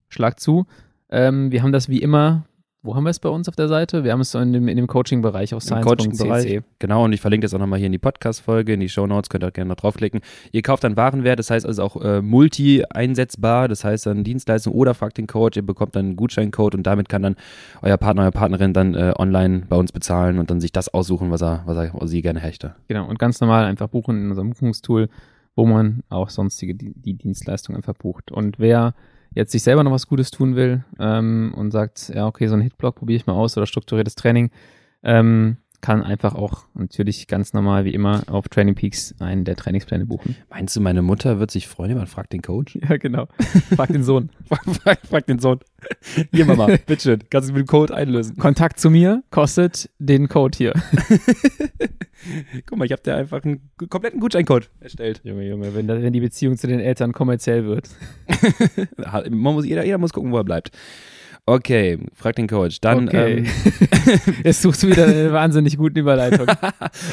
[0.09, 0.65] schlag zu.
[1.09, 2.45] Ähm, wir haben das wie immer
[2.81, 4.05] wo haben wir es bei uns auf der Seite?
[4.05, 6.61] Wir haben es in dem, in dem Coaching-Bereich auf Science.cc.
[6.79, 9.29] Genau, und ich verlinke das auch nochmal hier in die Podcast-Folge, in die Show Notes,
[9.29, 10.21] könnt ihr auch gerne noch draufklicken.
[10.53, 14.93] Ihr kauft dann Warenwert, das heißt also auch äh, multi-einsetzbar, das heißt dann Dienstleistung oder
[14.93, 17.35] fragt den Coach, ihr bekommt dann einen Gutscheincode und damit kann dann
[17.81, 21.31] euer Partner, eure Partnerin dann äh, online bei uns bezahlen und dann sich das aussuchen,
[21.31, 22.75] was er, was er was sie gerne hätte.
[22.87, 25.09] Genau, und ganz normal einfach buchen in unserem Buchungstool,
[25.55, 28.31] wo man auch sonstige die, die Dienstleistung einfach bucht.
[28.31, 28.93] Und wer
[29.33, 32.61] jetzt sich selber noch was Gutes tun will ähm, und sagt, ja, okay, so ein
[32.61, 34.51] Hitblock probiere ich mal aus oder strukturiertes Training,
[35.03, 40.05] ähm, kann einfach auch natürlich ganz normal wie immer auf Training Peaks einen der Trainingspläne
[40.05, 40.35] buchen.
[40.49, 42.77] Meinst du, meine Mutter wird sich freuen, man fragt den Coach?
[42.89, 43.27] Ja, genau.
[43.75, 44.29] Frag den Sohn.
[44.83, 45.59] frag, frag, den Sohn.
[46.31, 48.37] Hier, Mama, bitteschön, kannst du mit dem Code einlösen.
[48.37, 50.73] Kontakt zu mir kostet den Code hier.
[52.65, 55.21] Guck mal, ich habe dir einfach einen kompletten Gutscheincode erstellt.
[55.23, 57.89] Junge, Junge, wenn, wenn die Beziehung zu den Eltern kommerziell wird.
[59.29, 60.71] Man muss, jeder, jeder muss gucken, wo er bleibt.
[61.49, 62.79] Okay, frag den Coach.
[62.79, 63.07] Dann.
[63.07, 63.37] Okay.
[63.37, 63.45] Ähm,
[64.43, 66.47] Jetzt suchst du wieder eine wahnsinnig gute Überleitung.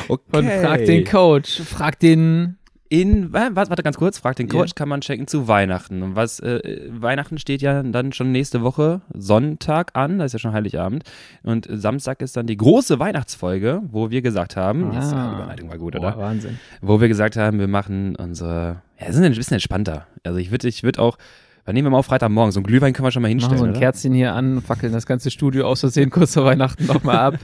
[0.09, 0.25] okay.
[0.31, 2.59] Von frag den Coach, frag den.
[2.89, 4.75] In, warte ganz kurz, frag den Coach, yeah.
[4.77, 6.05] kann man checken zu Weihnachten.
[6.05, 10.39] Und was, äh, Weihnachten steht ja dann schon nächste Woche Sonntag an, das ist ja
[10.39, 11.03] schon Heiligabend.
[11.43, 15.01] Und Samstag ist dann die große Weihnachtsfolge, wo wir gesagt haben, ah.
[15.01, 16.19] die Überleitung war gut, Boah, oder?
[16.19, 16.61] Wahnsinn.
[16.81, 20.07] Wo wir gesagt haben, wir machen unsere, ja, sind ein bisschen entspannter.
[20.23, 21.19] Also ich würde ich würd auch,
[21.67, 22.53] dann nehmen wir mal auf Freitagmorgen.
[22.53, 23.57] So ein Glühwein können wir schon mal hinstellen.
[23.57, 23.81] Machen so ein oder?
[23.81, 27.39] Kerzchen hier an, fackeln das ganze Studio aus Versehen kurz vor Weihnachten nochmal ab.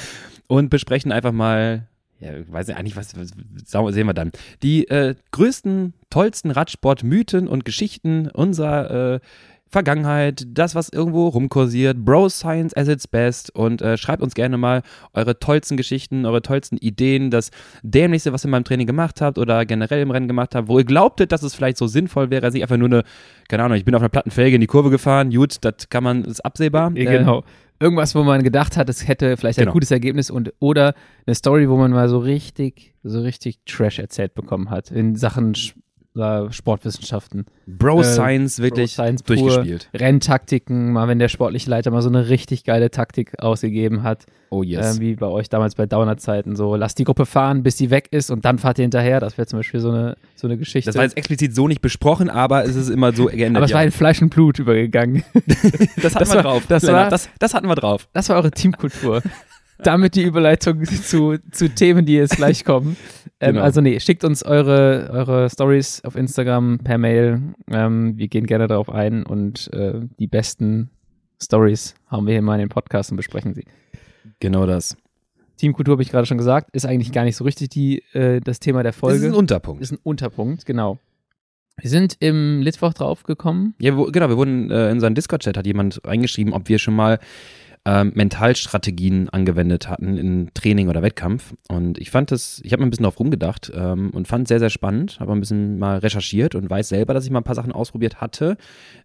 [0.48, 1.86] Und besprechen einfach mal,
[2.20, 4.32] ja, weiß nicht, eigentlich, was, was sehen wir dann?
[4.62, 9.20] Die äh, größten, tollsten Radsport-Mythen und Geschichten unserer äh,
[9.70, 14.56] Vergangenheit, das, was irgendwo rumkursiert, Bro Science as its best und äh, schreibt uns gerne
[14.56, 17.50] mal eure tollsten Geschichten, eure tollsten Ideen, das
[17.82, 20.78] dämlichste, was ihr in meinem Training gemacht habt oder generell im Rennen gemacht habt, wo
[20.78, 23.02] ihr glaubtet, dass es vielleicht so sinnvoll wäre, sich einfach nur eine,
[23.48, 26.04] keine Ahnung, ich bin auf einer platten Felge in die Kurve gefahren, gut, das kann
[26.04, 26.92] man, ist absehbar.
[26.94, 27.44] Ja, genau.
[27.80, 29.70] Irgendwas, wo man gedacht hat, es hätte vielleicht genau.
[29.70, 30.94] ein gutes Ergebnis und oder
[31.26, 35.54] eine Story, wo man mal so richtig, so richtig Trash erzählt bekommen hat in Sachen
[36.18, 37.46] oder Sportwissenschaften.
[37.66, 39.88] Bro äh, Science wirklich Bro Science durchgespielt.
[39.94, 44.26] Renntaktiken, mal wenn der sportliche Leiter mal so eine richtig geile Taktik ausgegeben hat.
[44.50, 44.98] Oh yes.
[44.98, 46.56] Äh, wie bei euch damals bei Downer-Zeiten.
[46.56, 49.20] So, lasst die Gruppe fahren, bis sie weg ist und dann fahrt ihr hinterher.
[49.20, 50.88] Das wäre zum Beispiel so eine, so eine Geschichte.
[50.88, 53.56] Das war jetzt explizit so nicht besprochen, aber es ist immer so geändert.
[53.56, 55.24] aber es war in Fleisch und Blut übergegangen.
[55.46, 56.64] das hatten das wir war, drauf.
[56.68, 58.08] Das, war, das, das hatten wir drauf.
[58.12, 59.22] Das war eure Teamkultur.
[59.78, 62.96] damit die Überleitung zu, zu Themen, die jetzt gleich kommen.
[63.40, 63.64] Ähm, genau.
[63.64, 67.54] Also nee, schickt uns eure, eure Stories auf Instagram per Mail.
[67.70, 70.90] Ähm, wir gehen gerne darauf ein und äh, die besten
[71.40, 73.64] Stories haben wir hier mal in den Podcast und besprechen sie.
[74.40, 74.96] Genau das.
[75.56, 78.60] Teamkultur habe ich gerade schon gesagt, ist eigentlich gar nicht so richtig die, äh, das
[78.60, 79.18] Thema der Folge.
[79.18, 79.82] Das ist ein Unterpunkt.
[79.82, 80.98] Ist ein Unterpunkt, genau.
[81.80, 83.74] Wir sind im Litwoch draufgekommen.
[83.78, 86.94] Ja, wo, genau, wir wurden äh, in unseren Discord-Chat hat jemand reingeschrieben, ob wir schon
[86.94, 87.20] mal
[87.84, 91.54] ähm, Mentalstrategien angewendet hatten in Training oder Wettkampf.
[91.68, 94.48] Und ich fand das, ich habe mir ein bisschen drauf rumgedacht ähm, und fand es
[94.48, 95.18] sehr, sehr spannend.
[95.20, 98.20] Habe ein bisschen mal recherchiert und weiß selber, dass ich mal ein paar Sachen ausprobiert
[98.20, 98.56] hatte.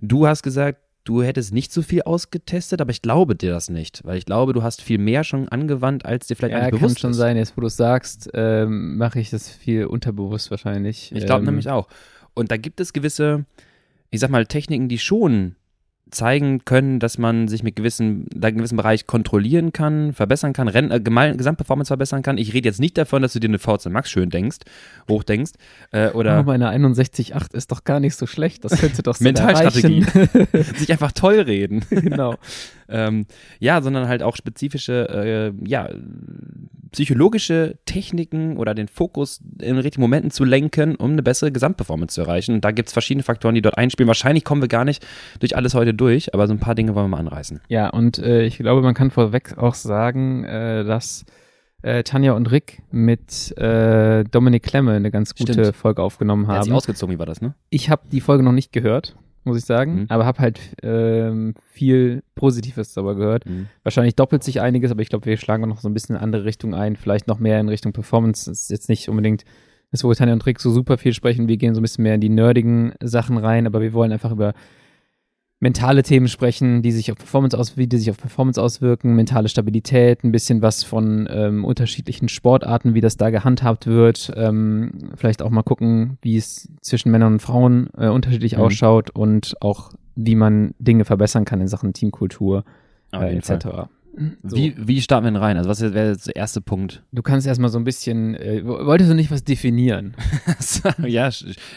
[0.01, 4.01] Du hast gesagt, du hättest nicht so viel ausgetestet, aber ich glaube dir das nicht,
[4.05, 6.95] weil ich glaube, du hast viel mehr schon angewandt, als dir vielleicht ja, eigentlich bewusst
[6.95, 7.17] kann schon ist.
[7.17, 11.11] sein, jetzt wo du es sagst, ähm, mache ich das viel unterbewusst wahrscheinlich.
[11.13, 11.87] Ich glaube ähm, nämlich auch.
[12.33, 13.45] Und da gibt es gewisse,
[14.09, 15.55] ich sag mal, Techniken, die schon
[16.13, 20.91] zeigen können, dass man sich mit gewissen, einem gewissen Bereich kontrollieren kann, verbessern kann, Renn,
[20.91, 22.37] äh, Gesamtperformance verbessern kann.
[22.37, 24.59] Ich rede jetzt nicht davon, dass du dir eine VZ Max schön denkst,
[25.09, 25.53] hochdenkst.
[25.91, 28.63] Äh, oder oh, meine 61,8 ist doch gar nicht so schlecht.
[28.63, 30.03] Das könnte doch so Mentalstrategie.
[30.75, 31.85] sich einfach toll reden.
[31.89, 32.35] genau.
[32.89, 33.25] ähm,
[33.59, 35.89] ja, sondern halt auch spezifische, äh, ja,
[36.93, 42.21] psychologische Techniken oder den Fokus in richtigen Momenten zu lenken, um eine bessere Gesamtperformance zu
[42.21, 42.53] erreichen.
[42.53, 44.07] Und da gibt es verschiedene Faktoren, die dort einspielen.
[44.07, 45.05] Wahrscheinlich kommen wir gar nicht
[45.39, 46.02] durch alles heute durch,
[46.33, 47.61] aber so ein paar Dinge wollen wir mal anreißen.
[47.67, 51.25] Ja, und äh, ich glaube, man kann vorweg auch sagen, äh, dass
[51.81, 55.75] äh, Tanja und Rick mit äh, Dominik Klemme eine ganz gute Stimmt.
[55.75, 56.55] Folge aufgenommen haben.
[56.55, 57.55] Er hat sich ausgezogen, wie war das, ne?
[57.69, 60.01] Ich habe die Folge noch nicht gehört muss ich sagen.
[60.01, 60.05] Mhm.
[60.09, 63.45] Aber habe halt ähm, viel Positives darüber gehört.
[63.45, 63.67] Mhm.
[63.83, 66.45] Wahrscheinlich doppelt sich einiges, aber ich glaube, wir schlagen noch so ein bisschen in andere
[66.45, 66.95] Richtung ein.
[66.95, 68.49] Vielleicht noch mehr in Richtung Performance.
[68.49, 69.43] Das ist jetzt nicht unbedingt
[69.91, 71.47] das, wo Tanja und Rick so super viel sprechen.
[71.47, 74.31] Wir gehen so ein bisschen mehr in die nerdigen Sachen rein, aber wir wollen einfach
[74.31, 74.53] über
[75.63, 79.47] mentale Themen sprechen, die sich auf Performance aus, wie die sich auf Performance auswirken, mentale
[79.47, 85.41] Stabilität, ein bisschen was von ähm, unterschiedlichen Sportarten, wie das da gehandhabt wird, ähm, vielleicht
[85.41, 88.63] auch mal gucken, wie es zwischen Männern und Frauen äh, unterschiedlich mhm.
[88.63, 92.65] ausschaut und auch wie man Dinge verbessern kann in Sachen Teamkultur
[93.13, 93.47] äh, etc.
[93.47, 93.89] Fall.
[94.43, 94.55] So.
[94.55, 95.57] Wie, wie starten wir denn rein?
[95.57, 97.01] Also was wäre jetzt der erste Punkt?
[97.11, 100.15] Du kannst erstmal so ein bisschen, äh, wolltest du nicht was definieren?
[101.07, 101.29] ja,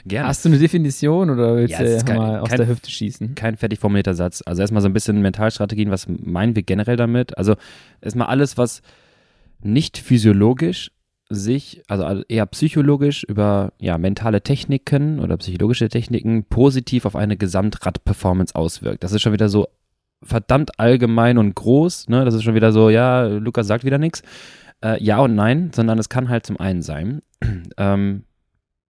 [0.04, 0.28] gerne.
[0.28, 3.34] Hast du eine Definition oder willst ja, du kein, mal aus kein, der Hüfte schießen?
[3.34, 4.42] Kein fertig formulierter Satz.
[4.44, 7.38] Also erstmal so ein bisschen Mentalstrategien, was meinen wir generell damit?
[7.38, 7.54] Also
[8.02, 8.82] erstmal alles, was
[9.62, 10.90] nicht physiologisch
[11.30, 18.54] sich, also eher psychologisch über ja, mentale Techniken oder psychologische Techniken positiv auf eine Gesamtradperformance
[18.54, 19.02] auswirkt.
[19.02, 19.66] Das ist schon wieder so
[20.26, 22.08] verdammt allgemein und groß.
[22.08, 22.24] Ne?
[22.24, 24.22] Das ist schon wieder so, ja, Lukas sagt wieder nichts.
[24.84, 27.22] Äh, ja und nein, sondern es kann halt zum einen sein,
[27.78, 28.24] ähm,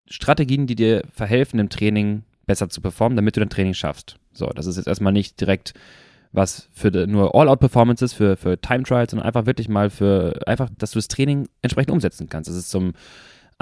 [0.08, 4.16] Strategien, die dir verhelfen, im Training besser zu performen, damit du dein Training schaffst.
[4.32, 5.74] So, das ist jetzt erstmal nicht direkt
[6.34, 10.98] was für nur All-Out-Performances, für, für Time-Trials, sondern einfach wirklich mal für, einfach, dass du
[10.98, 12.50] das Training entsprechend umsetzen kannst.
[12.50, 12.92] Das ist zum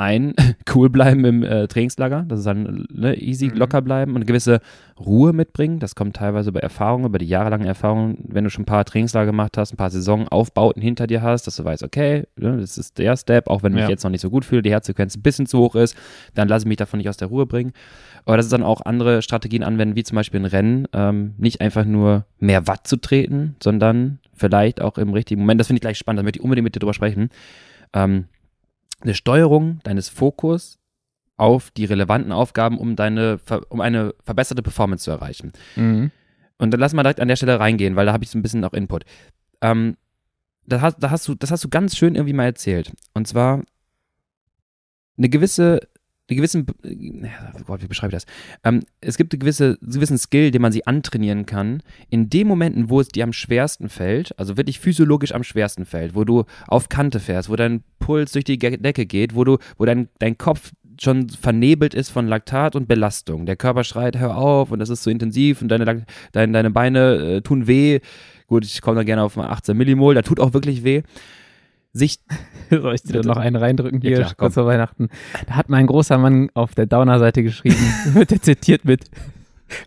[0.03, 0.35] ein,
[0.75, 3.57] cool bleiben im äh, Trainingslager, das ist dann ne, easy, mhm.
[3.57, 4.61] locker bleiben und eine gewisse
[4.99, 5.79] Ruhe mitbringen.
[5.79, 9.27] Das kommt teilweise über Erfahrungen, über die jahrelangen Erfahrungen, wenn du schon ein paar Trainingslager
[9.27, 12.99] gemacht hast, ein paar Saisonaufbauten hinter dir hast, dass du weißt, okay, ne, das ist
[12.99, 13.81] der Step, auch wenn ja.
[13.81, 15.97] mich jetzt noch nicht so gut fühle, die Herzfrequenz ein bisschen zu hoch ist,
[16.35, 17.73] dann lasse ich mich davon nicht aus der Ruhe bringen.
[18.25, 21.61] Aber das ist dann auch andere Strategien anwenden, wie zum Beispiel ein Rennen, ähm, nicht
[21.61, 25.83] einfach nur mehr Watt zu treten, sondern vielleicht auch im richtigen Moment, das finde ich
[25.83, 27.31] gleich spannend, da möchte ich unbedingt mit dir drüber sprechen,
[27.93, 28.27] ähm,
[29.03, 30.79] eine Steuerung deines Fokus
[31.37, 35.53] auf die relevanten Aufgaben, um deine, um eine verbesserte Performance zu erreichen.
[35.77, 36.11] Mhm.
[36.59, 38.43] Und dann lass mal direkt an der Stelle reingehen, weil da habe ich so ein
[38.43, 39.05] bisschen auch Input.
[39.61, 39.97] Ähm,
[40.67, 42.93] da hast, da hast du, das hast du ganz schön irgendwie mal erzählt.
[43.15, 43.63] Und zwar
[45.19, 45.81] eine gewisse
[46.35, 48.27] gewissen, oh Gott, wie beschreibe ich das?
[48.65, 51.83] Ähm, es gibt eine gewisse, einen gewissen Skill, den man sie antrainieren kann.
[52.11, 56.15] In den Momenten, wo es dir am schwersten fällt, also wirklich physiologisch am schwersten fällt,
[56.15, 59.85] wo du auf Kante fährst, wo dein Puls durch die Decke geht, wo du, wo
[59.85, 63.47] dein, dein Kopf schon vernebelt ist von Laktat und Belastung.
[63.47, 67.15] Der Körper schreit, hör auf und das ist so intensiv und deine, deine, deine Beine
[67.17, 68.01] äh, tun weh.
[68.47, 71.03] Gut, ich komme da gerne auf 18 Millimol, da tut auch wirklich weh
[71.93, 72.19] sich.
[72.71, 75.09] Soll ich dir noch einen reindrücken hier, ja, klar, kurz vor Weihnachten?
[75.47, 77.77] Da hat mein großer Mann auf der Downer-Seite geschrieben,
[78.13, 79.05] wird der zitiert mit,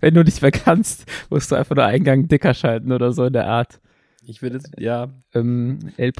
[0.01, 3.33] wenn du nicht mehr kannst, musst du einfach nur Eingang dicker schalten oder so in
[3.33, 3.79] der Art.
[4.27, 5.09] Ich würde es, ja.
[5.33, 6.11] Ähm, L.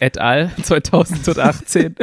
[0.00, 0.52] Et al.
[0.62, 1.96] 2018.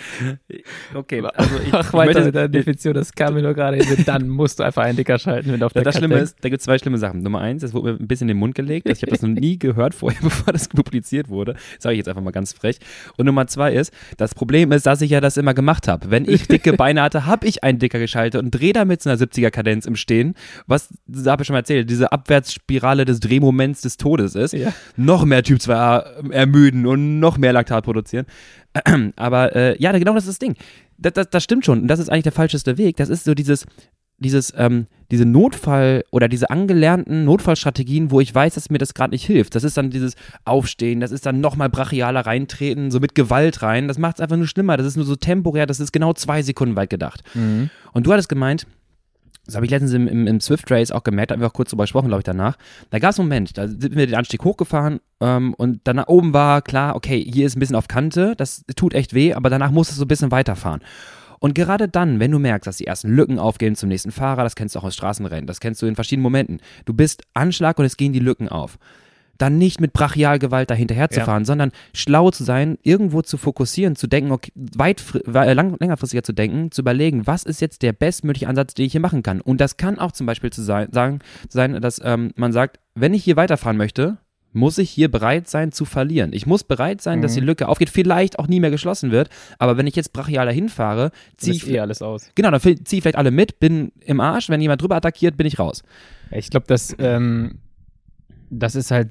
[0.94, 4.02] Okay, also ich, Mach weiter möchte, mit deiner Definition, das kam mir nur gerade hin.
[4.06, 6.48] Dann musst du einfach einen dicker schalten, wenn du auf der Das Schlimme ist, da
[6.48, 7.22] gibt es zwei schlimme Sachen.
[7.22, 8.88] Nummer eins, es wurde mir ein bisschen in den Mund gelegt.
[8.88, 11.56] Ich habe das noch nie gehört vorher, bevor das publiziert wurde.
[11.78, 12.78] Sage ich jetzt einfach mal ganz frech.
[13.16, 16.10] Und Nummer zwei ist, das Problem ist, dass ich ja das immer gemacht habe.
[16.10, 19.18] Wenn ich dicke Beine hatte, habe ich einen dicker geschaltet und drehe damit zu einer
[19.18, 20.34] 70er-Kadenz im Stehen.
[20.66, 24.52] Was, da habe ich schon mal erzählt, diese Abwärtsspirale des Drehmoments des Todes ist.
[24.52, 24.72] Ja.
[24.96, 28.26] Noch mehr Typ 2a ermüden und noch mehr Laktat produzieren.
[29.16, 30.56] Aber äh, ja, genau das ist das Ding.
[30.98, 31.82] Das, das, das stimmt schon.
[31.82, 32.96] Und das ist eigentlich der falscheste Weg.
[32.96, 33.66] Das ist so dieses,
[34.18, 39.10] dieses, ähm, diese Notfall- oder diese angelernten Notfallstrategien, wo ich weiß, dass mir das gerade
[39.10, 39.54] nicht hilft.
[39.54, 43.88] Das ist dann dieses Aufstehen, das ist dann nochmal brachialer reintreten, so mit Gewalt rein.
[43.88, 44.76] Das macht es einfach nur schlimmer.
[44.76, 47.22] Das ist nur so temporär, das ist genau zwei Sekunden weit gedacht.
[47.34, 47.68] Mhm.
[47.92, 48.66] Und du hattest gemeint,
[49.46, 51.52] das habe ich letztens im, im, im, Swift Race auch gemerkt, da haben wir auch
[51.52, 52.56] kurz drüber gesprochen, glaube ich, danach.
[52.90, 56.08] Da gab es einen Moment, da sind wir den Anstieg hochgefahren ähm, und dann nach
[56.08, 59.50] oben war klar, okay, hier ist ein bisschen auf Kante, das tut echt weh, aber
[59.50, 60.80] danach musst du so ein bisschen weiterfahren.
[61.40, 64.54] Und gerade dann, wenn du merkst, dass die ersten Lücken aufgehen zum nächsten Fahrer, das
[64.54, 66.60] kennst du auch aus Straßenrennen, das kennst du in verschiedenen Momenten.
[66.84, 68.78] Du bist Anschlag und es gehen die Lücken auf
[69.42, 71.46] dann nicht mit Brachialgewalt dahinterher zu fahren, ja.
[71.46, 76.32] sondern schlau zu sein, irgendwo zu fokussieren, zu denken, okay, weit, äh, lang, längerfristiger zu
[76.32, 79.40] denken, zu überlegen, was ist jetzt der bestmögliche Ansatz, den ich hier machen kann.
[79.40, 83.14] Und das kann auch zum Beispiel zu sein, sagen, sein, dass ähm, man sagt, wenn
[83.14, 84.18] ich hier weiterfahren möchte,
[84.52, 86.32] muss ich hier bereit sein zu verlieren.
[86.32, 87.22] Ich muss bereit sein, mhm.
[87.22, 89.28] dass die Lücke aufgeht, vielleicht auch nie mehr geschlossen wird.
[89.58, 92.30] Aber wenn ich jetzt brachial dahin fahre, ziehe ich eh alles aus.
[92.36, 94.50] Genau, dann ziehe ich vielleicht alle mit, bin im Arsch.
[94.50, 95.82] Wenn jemand drüber attackiert, bin ich raus.
[96.30, 97.58] Ich glaube, dass ähm,
[98.52, 99.10] das ist halt,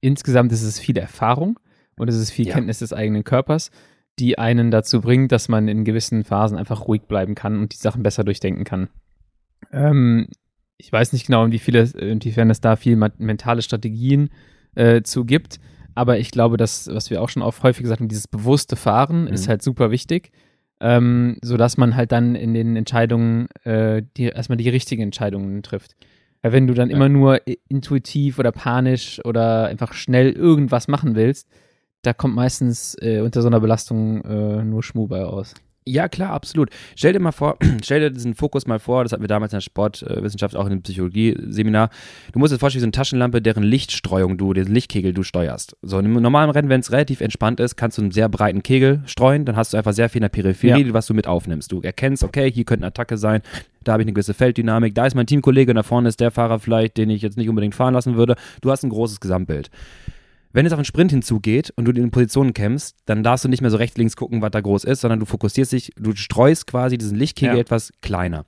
[0.00, 1.58] insgesamt ist es viel Erfahrung
[1.96, 2.54] und es ist viel ja.
[2.54, 3.70] Kenntnis des eigenen Körpers,
[4.18, 7.78] die einen dazu bringt, dass man in gewissen Phasen einfach ruhig bleiben kann und die
[7.78, 8.88] Sachen besser durchdenken kann.
[9.72, 10.28] Ähm,
[10.76, 14.30] ich weiß nicht genau, inwiefern es da viel mentale Strategien
[14.74, 15.58] äh, zu gibt,
[15.94, 19.22] aber ich glaube, dass, was wir auch schon oft häufig gesagt haben, dieses bewusste Fahren
[19.22, 19.32] mhm.
[19.32, 20.32] ist halt super wichtig,
[20.80, 25.96] ähm, sodass man halt dann in den Entscheidungen äh, die, erstmal die richtigen Entscheidungen trifft.
[26.42, 26.96] Weil wenn du dann ja.
[26.96, 31.48] immer nur intuitiv oder panisch oder einfach schnell irgendwas machen willst,
[32.02, 35.54] da kommt meistens äh, unter so einer Belastung äh, nur Schmu bei aus.
[35.84, 36.70] Ja, klar, absolut.
[36.94, 39.56] Stell dir mal vor, stell dir diesen Fokus mal vor, das hatten wir damals in
[39.56, 41.90] der Sportwissenschaft, auch in dem Psychologie-Seminar.
[42.32, 45.76] Du musst dir vorstellen, wie so eine Taschenlampe, deren Lichtstreuung du, den Lichtkegel du steuerst.
[45.82, 49.02] So, im normalen Rennen, wenn es relativ entspannt ist, kannst du einen sehr breiten Kegel
[49.06, 50.94] streuen, dann hast du einfach sehr viel in der Peripherie, ja.
[50.94, 51.72] was du mit aufnimmst.
[51.72, 53.42] Du erkennst, okay, hier könnte eine Attacke sein,
[53.82, 56.60] da habe ich eine gewisse Felddynamik, da ist mein Teamkollege, da vorne ist der Fahrer
[56.60, 58.36] vielleicht, den ich jetzt nicht unbedingt fahren lassen würde.
[58.60, 59.70] Du hast ein großes Gesamtbild.
[60.52, 63.62] Wenn es auf einen Sprint hinzugeht und du in Positionen kämpfst, dann darfst du nicht
[63.62, 66.66] mehr so rechts, links gucken, was da groß ist, sondern du fokussierst dich, du streust
[66.66, 67.60] quasi diesen Lichtkegel ja.
[67.60, 68.44] etwas kleiner.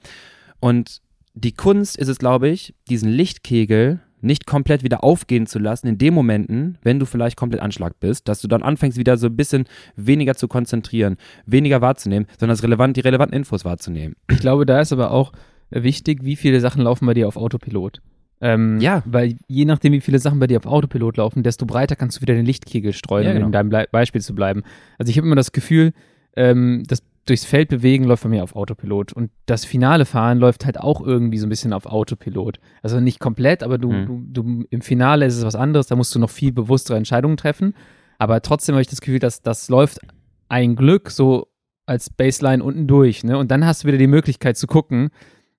[0.60, 1.00] Und
[1.34, 5.98] die Kunst ist es, glaube ich, diesen Lichtkegel nicht komplett wieder aufgehen zu lassen in
[5.98, 9.36] den Momenten, wenn du vielleicht komplett Anschlag bist, dass du dann anfängst, wieder so ein
[9.36, 14.16] bisschen weniger zu konzentrieren, weniger wahrzunehmen, sondern das relevant, die relevanten Infos wahrzunehmen.
[14.30, 15.32] Ich glaube, da ist aber auch
[15.70, 18.00] wichtig, wie viele Sachen laufen bei dir auf Autopilot.
[18.40, 19.02] Ähm, ja.
[19.06, 22.22] Weil je nachdem, wie viele Sachen bei dir auf Autopilot laufen, desto breiter kannst du
[22.22, 23.46] wieder den Lichtkegel streuen, ja, genau.
[23.46, 24.62] um in deinem Ble Beispiel zu bleiben.
[24.98, 25.92] Also ich habe immer das Gefühl,
[26.36, 29.12] ähm, das durchs Feld bewegen läuft bei mir auf Autopilot.
[29.12, 32.60] Und das finale Fahren läuft halt auch irgendwie so ein bisschen auf Autopilot.
[32.82, 34.32] Also nicht komplett, aber du, mhm.
[34.32, 37.36] du, du im Finale ist es was anderes, da musst du noch viel bewusstere Entscheidungen
[37.36, 37.74] treffen.
[38.18, 40.00] Aber trotzdem habe ich das Gefühl, dass das läuft
[40.48, 41.48] ein Glück so
[41.86, 43.24] als Baseline unten durch.
[43.24, 43.38] Ne?
[43.38, 45.10] Und dann hast du wieder die Möglichkeit zu gucken,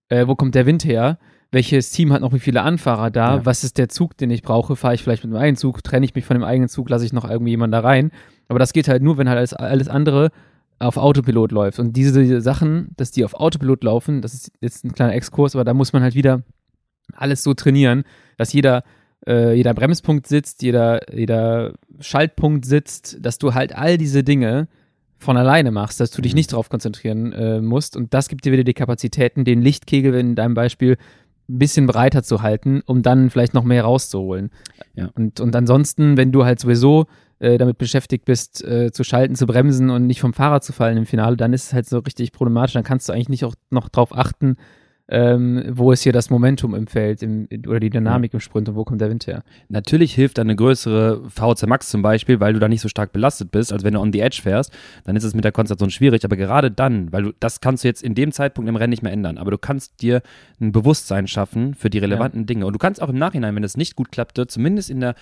[0.09, 1.17] äh, wo kommt der Wind her
[1.51, 3.45] welches Team hat noch wie viele Anfahrer da, ja.
[3.45, 6.05] was ist der Zug, den ich brauche, fahre ich vielleicht mit dem eigenen Zug, trenne
[6.05, 8.11] ich mich von dem eigenen Zug, lasse ich noch irgendwie jemanden da rein.
[8.47, 10.31] Aber das geht halt nur, wenn halt alles, alles andere
[10.79, 11.79] auf Autopilot läuft.
[11.79, 15.63] Und diese Sachen, dass die auf Autopilot laufen, das ist jetzt ein kleiner Exkurs, aber
[15.63, 16.43] da muss man halt wieder
[17.13, 18.03] alles so trainieren,
[18.37, 18.83] dass jeder,
[19.25, 24.67] äh, jeder Bremspunkt sitzt, jeder, jeder Schaltpunkt sitzt, dass du halt all diese Dinge
[25.17, 26.37] von alleine machst, dass du dich mhm.
[26.37, 27.95] nicht darauf konzentrieren äh, musst.
[27.95, 30.97] Und das gibt dir wieder die Kapazitäten, den Lichtkegel in deinem Beispiel
[31.47, 34.49] ein bisschen breiter zu halten, um dann vielleicht noch mehr rauszuholen.
[34.95, 35.09] Ja.
[35.15, 37.05] Und, und ansonsten, wenn du halt sowieso
[37.39, 40.97] äh, damit beschäftigt bist, äh, zu schalten, zu bremsen und nicht vom Fahrrad zu fallen
[40.97, 42.73] im Finale, dann ist es halt so richtig problematisch.
[42.73, 44.55] Dann kannst du eigentlich nicht auch noch drauf achten,
[45.07, 48.75] ähm, wo ist hier das Momentum im Feld im, oder die Dynamik im Sprint und
[48.75, 49.43] wo kommt der Wind her.
[49.69, 53.11] Natürlich hilft dann eine größere VC Max zum Beispiel, weil du da nicht so stark
[53.11, 54.71] belastet bist, als wenn du on the edge fährst,
[55.03, 57.87] dann ist es mit der Konzentration schwierig, aber gerade dann, weil du, das kannst du
[57.87, 60.21] jetzt in dem Zeitpunkt im Rennen nicht mehr ändern, aber du kannst dir
[60.59, 62.45] ein Bewusstsein schaffen für die relevanten ja.
[62.45, 65.15] Dinge und du kannst auch im Nachhinein, wenn es nicht gut klappte, zumindest in der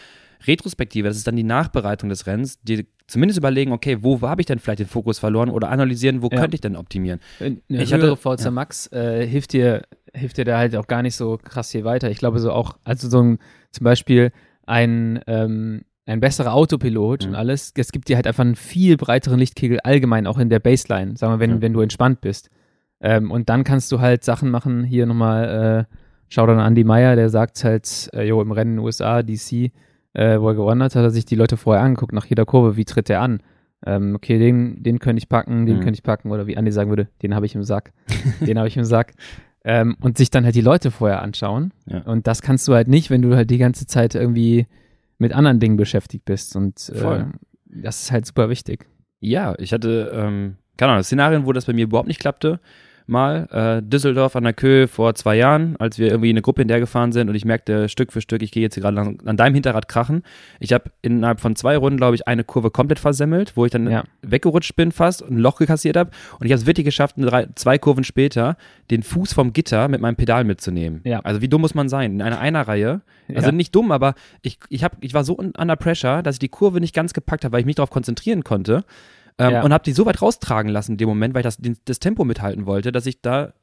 [0.45, 4.45] Retrospektive, das ist dann die Nachbereitung des Rennens, dir zumindest überlegen, okay, wo habe ich
[4.45, 6.39] denn vielleicht den Fokus verloren oder analysieren, wo ja.
[6.39, 7.19] könnte ich denn optimieren.
[7.39, 8.51] Eine ich hatte VZ ja.
[8.51, 9.83] Max äh, hilft dir
[10.15, 12.11] hilft dir da halt auch gar nicht so krass hier weiter.
[12.11, 13.39] Ich glaube so auch, also so ein,
[13.71, 14.31] zum Beispiel
[14.65, 17.29] ein ähm, ein besserer Autopilot mhm.
[17.29, 20.59] und alles, es gibt dir halt einfach einen viel breiteren Lichtkegel allgemein, auch in der
[20.59, 21.61] Baseline, sagen wir, wenn, ja.
[21.61, 22.49] wenn du entspannt bist.
[22.99, 25.95] Ähm, und dann kannst du halt Sachen machen, hier nochmal, äh,
[26.29, 29.71] schau dann an Andy Meyer, der sagt halt, äh, jo, im Rennen USA, DC,
[30.13, 32.77] äh, wo er gewonnen hat, hat er sich die Leute vorher angeguckt, nach jeder Kurve,
[32.77, 33.41] wie tritt der an.
[33.85, 35.81] Ähm, okay, den, den könnte ich packen, den mhm.
[35.81, 37.91] könnte ich packen, oder wie Andi sagen würde, den habe ich im Sack,
[38.39, 39.13] den habe ich im Sack.
[39.65, 41.71] Ähm, und sich dann halt die Leute vorher anschauen.
[41.85, 41.99] Ja.
[41.99, 44.67] Und das kannst du halt nicht, wenn du halt die ganze Zeit irgendwie
[45.19, 46.57] mit anderen Dingen beschäftigt bist.
[46.57, 47.23] Und äh,
[47.67, 48.89] das ist halt super wichtig.
[49.21, 52.59] Ja, ich hatte, ähm, keine Ahnung, Szenarien, wo das bei mir überhaupt nicht klappte
[53.07, 56.67] mal, äh, Düsseldorf an der Köhe vor zwei Jahren, als wir irgendwie eine Gruppe in
[56.67, 59.37] der gefahren sind und ich merkte Stück für Stück, ich gehe jetzt gerade an, an,
[59.37, 60.23] deinem Hinterrad krachen.
[60.59, 63.89] Ich habe innerhalb von zwei Runden, glaube ich, eine Kurve komplett versemmelt, wo ich dann
[63.89, 64.03] ja.
[64.21, 67.47] weggerutscht bin fast und ein Loch gekassiert habe und ich habe es wirklich geschafft, drei,
[67.55, 68.57] zwei Kurven später
[68.91, 71.01] den Fuß vom Gitter mit meinem Pedal mitzunehmen.
[71.03, 71.19] Ja.
[71.21, 72.13] Also wie dumm muss man sein?
[72.13, 73.01] In einer Einerreihe.
[73.29, 73.51] Also ja.
[73.51, 76.79] nicht dumm, aber ich, ich, hab, ich war so under pressure, dass ich die Kurve
[76.79, 78.83] nicht ganz gepackt habe, weil ich mich darauf konzentrieren konnte.
[79.37, 79.63] Ähm, ja.
[79.63, 82.23] Und habe die so weit raustragen lassen in dem Moment, weil ich das, das Tempo
[82.23, 83.53] mithalten wollte, dass ich da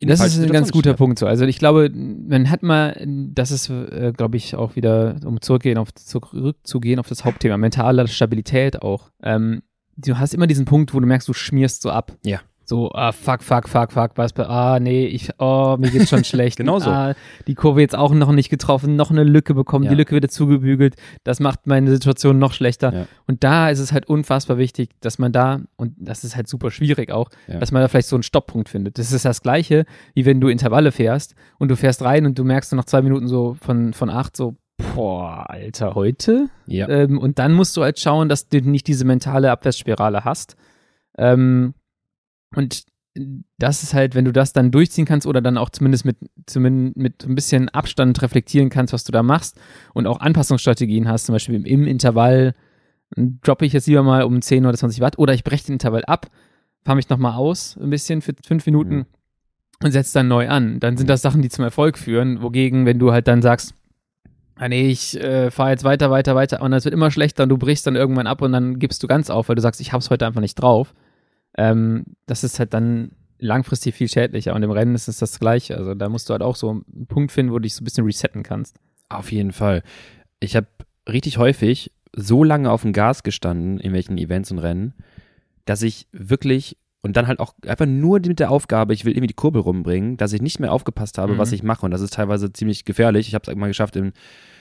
[0.00, 1.26] das ist ein ganz guter Punkt so.
[1.26, 5.78] Also ich glaube, man hat mal, das ist, äh, glaube ich, auch wieder, um zurückgehen
[5.78, 9.10] auf, zurückzugehen auf das Hauptthema, mentale Stabilität auch.
[9.22, 9.62] Ähm,
[9.96, 12.16] du hast immer diesen Punkt, wo du merkst, du schmierst so ab.
[12.24, 12.40] Ja.
[12.72, 16.56] So, ah, fuck, fuck, fuck, fuck, was, ah, nee, ich, oh, mir geht's schon schlecht.
[16.56, 16.88] genau so.
[16.88, 17.12] Ah,
[17.46, 19.90] die Kurve jetzt auch noch nicht getroffen, noch eine Lücke bekommen, ja.
[19.90, 20.96] die Lücke wieder zugebügelt.
[21.22, 22.94] Das macht meine Situation noch schlechter.
[22.94, 23.06] Ja.
[23.26, 26.70] Und da ist es halt unfassbar wichtig, dass man da, und das ist halt super
[26.70, 27.58] schwierig auch, ja.
[27.58, 28.98] dass man da vielleicht so einen Stopppunkt findet.
[28.98, 32.44] Das ist das Gleiche, wie wenn du Intervalle fährst und du fährst rein und du
[32.44, 34.56] merkst dann nach zwei Minuten so von, von acht so,
[34.94, 36.48] boah, Alter, heute?
[36.64, 36.88] Ja.
[36.88, 40.56] Ähm, und dann musst du halt schauen, dass du nicht diese mentale Abwärtsspirale hast.
[41.18, 41.74] Ähm,
[42.54, 42.84] und
[43.58, 46.96] das ist halt, wenn du das dann durchziehen kannst oder dann auch zumindest mit, zumindest
[46.96, 49.60] mit ein bisschen Abstand reflektieren kannst, was du da machst
[49.92, 52.54] und auch Anpassungsstrategien hast, zum Beispiel im, Intervall
[53.14, 56.04] droppe ich jetzt lieber mal um 10 oder 20 Watt oder ich breche den Intervall
[56.06, 56.30] ab,
[56.84, 59.06] fahre mich nochmal aus ein bisschen für fünf Minuten mhm.
[59.84, 60.80] und setze dann neu an.
[60.80, 63.74] Dann sind das Sachen, die zum Erfolg führen, wogegen, wenn du halt dann sagst,
[64.56, 67.50] ah nee, ich äh, fahre jetzt weiter, weiter, weiter und es wird immer schlechter und
[67.50, 69.92] du brichst dann irgendwann ab und dann gibst du ganz auf, weil du sagst, ich
[69.92, 70.94] hab's heute einfach nicht drauf
[71.56, 74.54] ähm, das ist halt dann langfristig viel schädlicher.
[74.54, 75.76] Und im Rennen ist es das Gleiche.
[75.76, 77.84] Also da musst du halt auch so einen Punkt finden, wo du dich so ein
[77.84, 78.76] bisschen resetten kannst.
[79.08, 79.82] Auf jeden Fall.
[80.40, 80.68] Ich habe
[81.08, 84.94] richtig häufig so lange auf dem Gas gestanden in welchen Events und Rennen,
[85.64, 89.26] dass ich wirklich und dann halt auch einfach nur mit der Aufgabe, ich will irgendwie
[89.26, 91.38] die Kurbel rumbringen, dass ich nicht mehr aufgepasst habe, mhm.
[91.38, 91.84] was ich mache.
[91.84, 93.26] Und das ist teilweise ziemlich gefährlich.
[93.26, 94.12] Ich habe es mal geschafft, in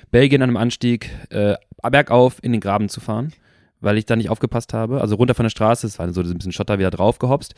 [0.10, 3.32] Belgien an einem Anstieg äh, bergauf in den Graben zu fahren,
[3.82, 5.02] weil ich da nicht aufgepasst habe.
[5.02, 7.56] Also runter von der Straße, es war so ein bisschen Schotter wieder draufgehopst.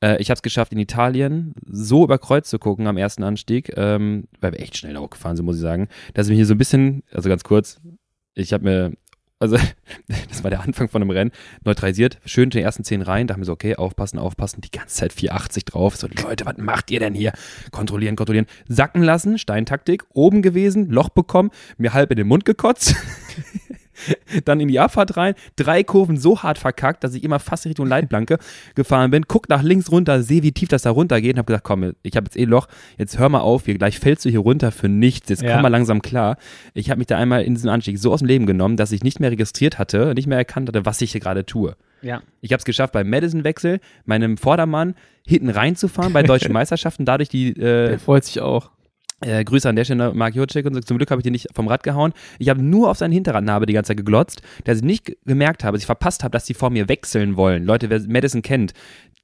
[0.00, 3.72] Äh, ich habe es geschafft, in Italien so über Kreuz zu gucken am ersten Anstieg,
[3.76, 6.54] ähm, weil wir echt schnell hochgefahren sind, muss ich sagen, dass ich mir hier so
[6.54, 7.80] ein bisschen, also ganz kurz,
[8.34, 8.92] ich habe mir
[9.38, 9.56] also
[10.28, 11.30] das war der Anfang von einem Rennen,
[11.64, 14.96] neutralisiert, schön in den ersten zehn rein, dachte mir so, okay, aufpassen, aufpassen, die ganze
[14.96, 17.32] Zeit 480 drauf, so, Leute, was macht ihr denn hier?
[17.70, 22.94] Kontrollieren, kontrollieren, sacken lassen, Steintaktik, oben gewesen, Loch bekommen, mir halb in den Mund gekotzt,
[24.44, 27.86] dann in die Abfahrt rein, drei Kurven so hart verkackt, dass ich immer fast Richtung
[27.86, 28.38] Leitplanke
[28.74, 31.46] gefahren bin, guck nach links runter, sehe, wie tief das da runter geht und habe
[31.46, 34.30] gesagt, komm, ich habe jetzt eh Loch, jetzt hör mal auf, hier, gleich fällst du
[34.30, 35.52] hier runter für nichts, jetzt ja.
[35.52, 36.36] komm mal langsam klar.
[36.74, 39.02] Ich habe mich da einmal in diesem Anstieg so aus dem Leben genommen, dass ich
[39.02, 41.76] nicht mehr registriert hatte, nicht mehr erkannt hatte, was ich hier gerade tue.
[42.02, 42.22] Ja.
[42.40, 44.94] Ich habe es geschafft, beim Madison-Wechsel meinem Vordermann
[45.26, 47.50] hinten reinzufahren bei deutschen Meisterschaften, dadurch die.
[47.50, 48.70] Äh, Der freut sich auch.
[49.22, 50.80] Äh, Grüße an der Stelle, Mark Jurczyk und so.
[50.80, 52.12] Zum Glück habe ich den nicht vom Rad gehauen.
[52.38, 55.76] Ich habe nur auf seinen Hinterradnarbe die ganze Zeit geglotzt, dass ich nicht gemerkt habe,
[55.76, 57.64] dass ich verpasst habe, dass die vor mir wechseln wollen.
[57.64, 58.74] Leute, wer Madison kennt,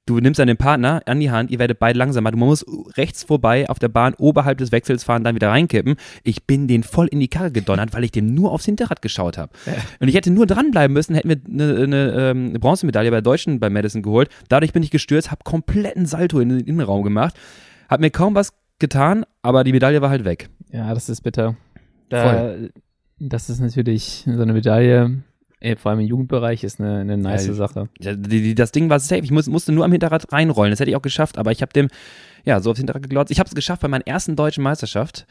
[0.07, 2.31] du nimmst dann den Partner an die Hand, ihr werdet beide langsamer.
[2.31, 2.65] Du musst
[2.97, 5.95] rechts vorbei auf der Bahn oberhalb des Wechsels fahren, dann wieder reinkippen.
[6.23, 9.37] Ich bin den voll in die Karre gedonnert, weil ich dem nur aufs Hinterrad geschaut
[9.37, 9.53] habe.
[9.99, 13.69] Und ich hätte nur dranbleiben müssen, hätten wir eine, eine, ähm, Bronzemedaille bei Deutschen bei
[13.69, 14.29] Madison geholt.
[14.49, 17.35] Dadurch bin ich gestürzt, habe kompletten Salto in den Innenraum gemacht.
[17.89, 18.53] Hat mir kaum was
[18.83, 20.49] getan, aber die Medaille war halt weg.
[20.71, 21.55] Ja, das ist bitter.
[22.09, 22.55] Da,
[23.17, 25.23] das ist natürlich so eine Medaille,
[25.61, 27.87] ey, vor allem im Jugendbereich, ist eine, eine nice ja, Sache.
[27.97, 29.21] Die, die, das Ding war safe.
[29.23, 30.71] Ich muss, musste nur am Hinterrad reinrollen.
[30.71, 31.87] Das hätte ich auch geschafft, aber ich habe dem,
[32.43, 33.31] ja, so aufs Hinterrad geglotzt.
[33.31, 35.25] Ich habe es geschafft bei meiner ersten deutschen Meisterschaft.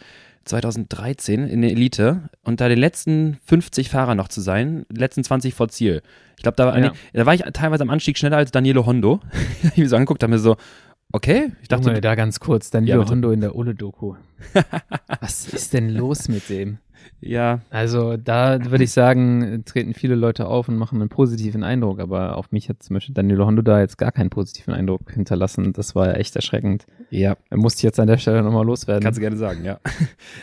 [0.45, 5.55] 2013 in der Elite und da den letzten 50 Fahrer noch zu sein, letzten 20
[5.55, 6.03] vor Ziel.
[6.37, 6.93] Ich glaube, da, ja.
[7.13, 9.21] da war ich teilweise am Anstieg schneller als Daniele Hondo.
[9.63, 10.57] ich habe mir so angeguckt, habe mir so,
[11.13, 11.89] Okay, ich dachte.
[11.89, 14.15] Junge, da ganz kurz, dann ja, Hondo in der Ole-Doku.
[15.21, 16.79] Was ist denn los mit dem?
[17.21, 17.61] Ja.
[17.71, 22.37] Also da würde ich sagen, treten viele Leute auf und machen einen positiven Eindruck, aber
[22.37, 25.73] auf mich hat zum Beispiel Danilo Hondo da jetzt gar keinen positiven Eindruck hinterlassen.
[25.73, 26.87] Das war ja echt erschreckend.
[27.11, 27.37] Ja.
[27.51, 29.03] Er musste jetzt an der Stelle nochmal loswerden.
[29.03, 29.81] Kannst du gerne sagen, ja.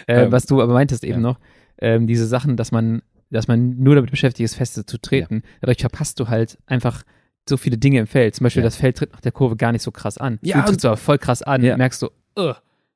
[0.07, 1.29] Äh, ähm, was du aber meintest eben ja.
[1.29, 1.39] noch,
[1.79, 5.35] ähm, diese Sachen, dass man, dass man nur damit beschäftigt ist, feste zu treten.
[5.35, 5.49] Ja.
[5.61, 7.03] Dadurch verpasst du halt einfach
[7.49, 8.35] so viele Dinge im Feld.
[8.35, 8.67] Zum Beispiel, ja.
[8.67, 10.39] das Feld tritt nach der Kurve gar nicht so krass an.
[10.41, 11.77] Ja, du trittst aber voll krass an, ja.
[11.77, 12.07] merkst du,
[12.37, 12.53] uh,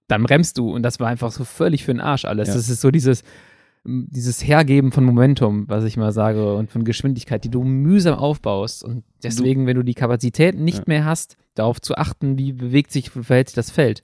[0.08, 2.50] dann bremst du und das war einfach so völlig für den Arsch alles.
[2.50, 2.54] Ja.
[2.56, 3.24] Das ist so dieses,
[3.86, 8.84] dieses Hergeben von Momentum, was ich mal sage, und von Geschwindigkeit, die du mühsam aufbaust.
[8.84, 13.16] Und deswegen, wenn du die Kapazität nicht mehr hast, darauf zu achten, wie bewegt sich,
[13.16, 14.04] wie verhält sich das Feld,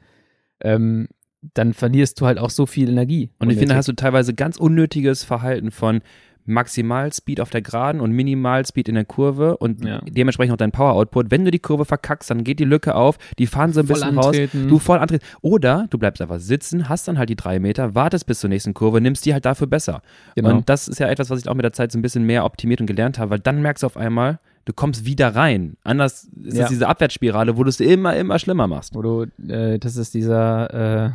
[0.61, 1.07] ähm,
[1.53, 3.29] dann verlierst du halt auch so viel Energie.
[3.39, 6.01] Und ich finde, da hast du teilweise ganz unnötiges Verhalten von,
[6.49, 10.01] Maximalspeed auf der Geraden und Minimalspeed in der Kurve und ja.
[10.07, 11.31] dementsprechend auch dein Power-Output.
[11.31, 13.95] Wenn du die Kurve verkackst, dann geht die Lücke auf, die fahren so ein voll
[13.95, 14.61] bisschen antreten.
[14.63, 15.25] raus, du voll antreten.
[15.41, 18.73] Oder du bleibst einfach sitzen, hast dann halt die drei Meter, wartest bis zur nächsten
[18.73, 20.01] Kurve, nimmst die halt dafür besser.
[20.35, 20.49] Genau.
[20.49, 22.45] Und das ist ja etwas, was ich auch mit der Zeit so ein bisschen mehr
[22.45, 25.77] optimiert und gelernt habe, weil dann merkst du auf einmal, du kommst wieder rein.
[25.83, 26.63] Anders ist ja.
[26.63, 28.95] es diese Abwärtsspirale, wo du es immer, immer schlimmer machst.
[28.95, 31.11] Wo du, äh, das ist dieser, äh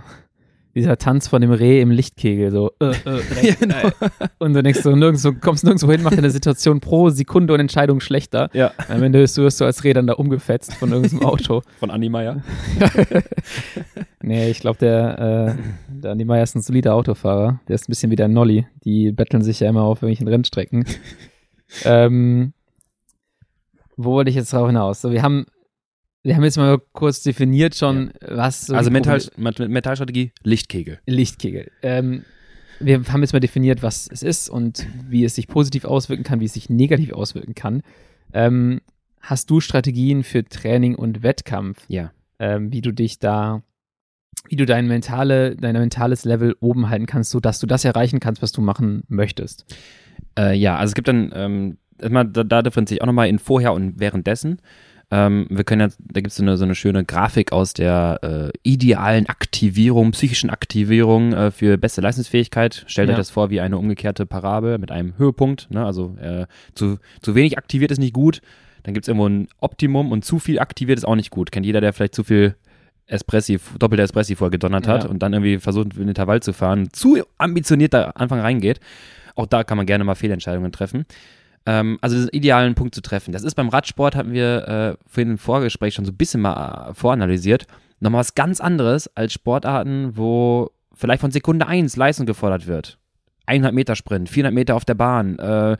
[0.75, 4.11] dieser Tanz von dem Reh im Lichtkegel, so, äh, äh, ja, genau.
[4.39, 8.01] und du denkst so, nirgendwo, kommst nirgendwo hin, macht deine Situation pro Sekunde und Entscheidung
[8.01, 8.51] schlechter.
[8.53, 8.73] Ja.
[8.89, 11.63] Am Ende wirst du, wirst du als Reh dann da umgefetzt von irgendeinem Auto.
[11.79, 12.43] Von Andi Meier.
[14.23, 17.61] nee, ich glaube, der, äh, der Andi Meier ist ein solider Autofahrer.
[17.69, 18.67] Der ist ein bisschen wie der Nolly.
[18.85, 20.85] Die betteln sich ja immer auf irgendwelchen Rennstrecken.
[21.85, 22.53] ähm,
[23.97, 25.01] wo wollte ich jetzt drauf hinaus?
[25.01, 25.47] So, wir haben
[26.25, 28.37] wir haben jetzt mal kurz definiert schon, ja.
[28.37, 30.99] was so Also Mental, Mentalstrategie, Lichtkegel.
[31.07, 31.71] Lichtkegel.
[31.83, 32.25] Ähm,
[32.81, 36.41] wir haben jetzt mal definiert, was es ist und wie es sich positiv auswirken kann,
[36.41, 37.83] wie es sich negativ auswirken kann.
[38.33, 38.81] Ähm,
[39.21, 41.85] hast du Strategien für Training und Wettkampf?
[41.89, 42.11] Ja.
[42.39, 43.63] Ähm, wie du dich da,
[44.49, 48.41] wie du dein mentale, dein mentales Level oben halten kannst, sodass du das erreichen kannst,
[48.41, 49.67] was du machen möchtest?
[50.39, 53.75] Äh, ja, also es gibt dann, ähm, da, da differenziere ich auch nochmal in vorher
[53.75, 54.61] und währenddessen.
[55.15, 58.19] Ähm, wir können ja, da gibt es so eine, so eine schöne Grafik aus der
[58.23, 62.83] äh, idealen Aktivierung, psychischen Aktivierung äh, für beste Leistungsfähigkeit.
[62.89, 63.15] Stellt ja.
[63.15, 65.71] euch das vor wie eine umgekehrte Parabel mit einem Höhepunkt.
[65.71, 65.87] Ne?
[65.87, 68.41] Also äh, zu, zu wenig aktiviert ist nicht gut.
[68.83, 71.53] Dann gibt es irgendwo ein Optimum und zu viel aktiviert ist auch nicht gut.
[71.53, 72.57] Kennt jeder, der vielleicht zu viel
[73.07, 75.11] Espressi, doppelte Espressi vorher gedonnert hat ja.
[75.11, 78.81] und dann irgendwie versucht, in den Intervall zu fahren, zu ambitioniert da Anfang reingeht.
[79.37, 81.07] Auch da kann man gerne mal Fehlentscheidungen treffen.
[81.67, 83.33] Ähm, also den idealen Punkt zu treffen.
[83.33, 86.91] Das ist beim Radsport, hatten wir äh, vorhin im Vorgespräch schon so ein bisschen mal
[86.91, 87.67] äh, voranalysiert.
[88.01, 92.99] Nochmal was ganz anderes als Sportarten, wo vielleicht von Sekunde 1 Leistung gefordert wird.
[93.47, 95.77] 100 Meter Sprint, 400 Meter auf der Bahn, äh,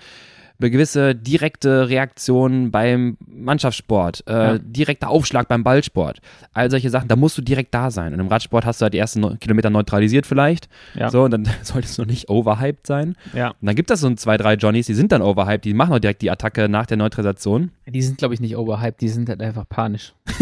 [0.59, 4.59] gewisse direkte Reaktion beim Mannschaftssport, äh, ja.
[4.59, 6.21] direkter Aufschlag beim Ballsport.
[6.53, 8.15] All solche Sachen, da musst du direkt da sein.
[8.15, 10.69] Und im Radsport hast du halt die ersten Kilometer neutralisiert vielleicht.
[10.95, 11.11] Ja.
[11.11, 13.17] So, und dann solltest du noch nicht overhyped sein.
[13.35, 13.49] Ja.
[13.49, 15.93] Und dann gibt es so ein, zwei, drei Johnnies, die sind dann overhyped, die machen
[15.93, 17.71] auch direkt die Attacke nach der Neutralisation.
[17.87, 20.15] Die sind, glaube ich, nicht overhyped, die sind halt einfach panisch.
[20.27, 20.39] das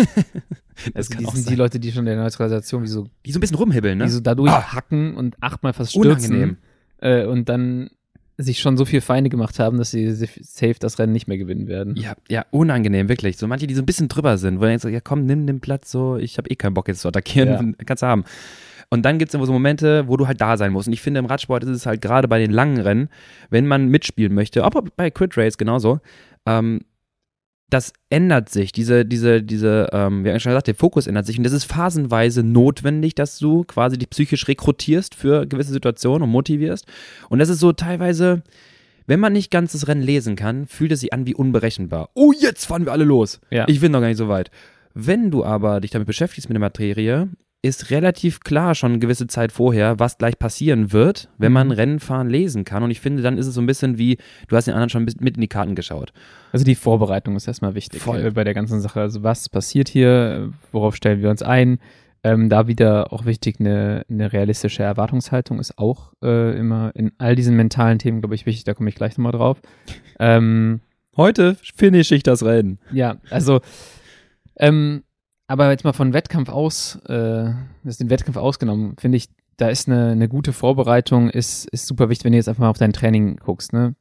[0.94, 1.52] also die sind sein.
[1.52, 3.08] die Leute, die schon in der Neutralisation wie so.
[3.24, 4.04] Die so ein bisschen rumhibbeln, ne?
[4.04, 4.74] Die so dadurch ah.
[4.74, 6.34] hacken und achtmal fast stürzen.
[6.34, 6.56] Unangenehm.
[7.00, 7.90] Äh, und dann
[8.42, 11.66] sich schon so viel Feinde gemacht haben, dass sie safe das Rennen nicht mehr gewinnen
[11.66, 11.96] werden.
[11.96, 13.36] Ja, ja, unangenehm, wirklich.
[13.36, 15.60] So manche, die so ein bisschen drüber sind, wo dann so, ja komm, nimm den
[15.60, 17.84] Platz so, ich habe eh keinen Bock jetzt zu attackieren, ja.
[17.86, 18.24] kannst du haben.
[18.90, 20.86] Und dann gibt es so Momente, wo du halt da sein musst.
[20.86, 23.08] Und ich finde, im Radsport ist es halt gerade bei den langen Rennen,
[23.48, 26.00] wenn man mitspielen möchte, auch bei Crit Race genauso,
[26.44, 26.80] ähm,
[27.72, 28.72] das ändert sich.
[28.72, 31.38] Diese, diese, diese, ähm, wie ich schon gesagt, der Fokus ändert sich.
[31.38, 36.30] Und das ist phasenweise notwendig, dass du quasi dich psychisch rekrutierst für gewisse Situationen und
[36.30, 36.86] motivierst.
[37.30, 38.42] Und das ist so teilweise,
[39.06, 42.10] wenn man nicht ganz das Rennen lesen kann, fühlt es sich an wie unberechenbar.
[42.14, 43.40] Oh, jetzt fahren wir alle los.
[43.50, 43.66] Ja.
[43.68, 44.50] Ich bin noch gar nicht so weit.
[44.92, 47.30] Wenn du aber dich damit beschäftigst mit der Materie
[47.62, 51.74] ist relativ klar schon eine gewisse Zeit vorher, was gleich passieren wird, wenn man mhm.
[51.74, 52.82] Rennenfahren lesen kann.
[52.82, 55.04] Und ich finde, dann ist es so ein bisschen wie, du hast den anderen schon
[55.04, 56.12] mit in die Karten geschaut.
[56.50, 58.26] Also die Vorbereitung ist erstmal wichtig Voll.
[58.26, 59.00] Äh, bei der ganzen Sache.
[59.00, 61.78] Also was passiert hier, worauf stellen wir uns ein?
[62.24, 67.34] Ähm, da wieder auch wichtig, eine, eine realistische Erwartungshaltung ist auch äh, immer in all
[67.34, 68.64] diesen mentalen Themen, glaube ich, wichtig.
[68.64, 69.60] Da komme ich gleich nochmal drauf.
[70.18, 70.80] Ähm,
[71.16, 72.78] Heute finish ich das Rennen.
[72.90, 73.60] Ja, also
[74.56, 75.02] ähm,
[75.52, 77.50] aber jetzt mal von Wettkampf aus, äh,
[77.84, 79.28] das den Wettkampf ausgenommen, finde ich,
[79.58, 82.70] da ist eine, eine gute Vorbereitung, ist, ist super wichtig, wenn du jetzt einfach mal
[82.70, 83.94] auf dein Training guckst, ne?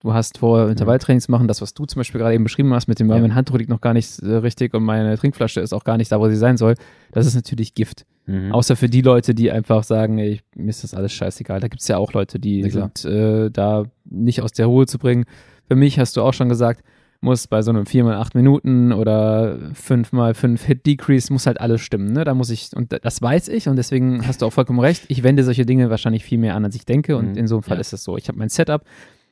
[0.00, 2.86] Du hast vor, Intervalltrainings zu machen, das, was du zum Beispiel gerade eben beschrieben hast,
[2.86, 3.18] mit dem, ja.
[3.18, 6.12] mein Handdruck liegt noch gar nicht äh, richtig und meine Trinkflasche ist auch gar nicht
[6.12, 6.74] da, wo sie sein soll.
[7.10, 8.04] Das ist natürlich Gift.
[8.26, 8.52] Mhm.
[8.52, 11.58] Außer für die Leute, die einfach sagen, ey, mir ist das alles scheißegal.
[11.58, 14.86] Da gibt es ja auch Leute, die ja, sind äh, da nicht aus der Ruhe
[14.86, 15.24] zu bringen.
[15.66, 16.84] Für mich hast du auch schon gesagt,
[17.20, 22.12] muss bei so einem 4x8 Minuten oder 5x5 Hit Decrease muss halt alles stimmen.
[22.12, 22.24] Ne?
[22.24, 25.04] Da muss ich, und das weiß ich und deswegen hast du auch vollkommen recht.
[25.08, 27.36] Ich wende solche Dinge wahrscheinlich viel mehr an, als ich denke und mhm.
[27.36, 27.80] in so einem Fall ja.
[27.80, 28.16] ist es so.
[28.16, 28.84] Ich habe mein Setup,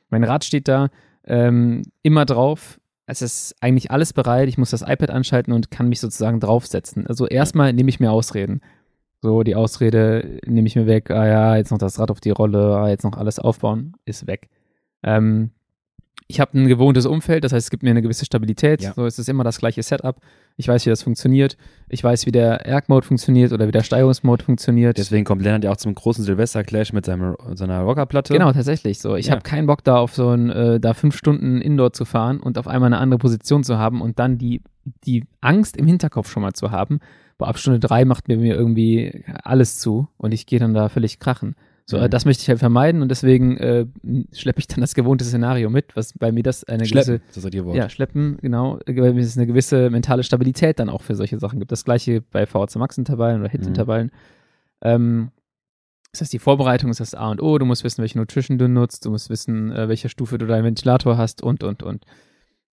[0.09, 0.89] mein Rad steht da,
[1.23, 2.79] ähm, immer drauf.
[3.05, 4.49] Es ist eigentlich alles bereit.
[4.49, 7.07] Ich muss das iPad anschalten und kann mich sozusagen draufsetzen.
[7.07, 8.59] Also erstmal nehme ich mir Ausreden.
[9.21, 11.09] So, die Ausrede nehme ich mir weg.
[11.09, 14.27] Ah ja, jetzt noch das Rad auf die Rolle, ah, jetzt noch alles aufbauen, ist
[14.27, 14.49] weg.
[15.03, 15.51] Ähm,
[16.29, 18.81] ich habe ein gewohntes Umfeld, das heißt, es gibt mir eine gewisse Stabilität.
[18.81, 18.93] Ja.
[18.93, 20.17] So es ist immer das gleiche Setup.
[20.57, 21.55] Ich weiß, wie das funktioniert.
[21.87, 24.97] Ich weiß, wie der Erg-Mode funktioniert oder wie der Steigerungsmode funktioniert.
[24.97, 28.33] Deswegen kommt Lennart ja auch zum großen Silvester-Clash mit seinem, seiner Rockerplatte.
[28.33, 29.15] Genau, tatsächlich so.
[29.15, 29.33] Ich ja.
[29.33, 32.57] habe keinen Bock da auf so ein, äh, da fünf Stunden Indoor zu fahren und
[32.57, 34.61] auf einmal eine andere Position zu haben und dann die,
[35.05, 36.99] die Angst im Hinterkopf schon mal zu haben.
[37.37, 41.19] Boah, ab Stunde drei macht mir irgendwie alles zu und ich gehe dann da völlig
[41.19, 41.55] krachen.
[41.89, 42.09] So, mhm.
[42.09, 43.85] das möchte ich halt vermeiden und deswegen äh,
[44.33, 47.33] schleppe ich dann das gewohnte Szenario mit, was bei mir das eine schleppen, gewisse.
[47.33, 47.77] Das ist Wort.
[47.77, 48.79] Ja, schleppen, genau.
[48.85, 51.71] Weil es eine gewisse mentale Stabilität dann auch für solche Sachen gibt.
[51.71, 54.07] Das gleiche bei VHC Max-Intervallen oder Hit-Intervallen.
[54.07, 54.11] Mhm.
[54.81, 55.31] Ähm,
[56.11, 57.57] das heißt, die Vorbereitung ist das A und O.
[57.57, 59.05] Du musst wissen, welche Nutrition du nutzt.
[59.05, 62.05] Du musst wissen, äh, welche Stufe du deinen Ventilator hast und, und, und.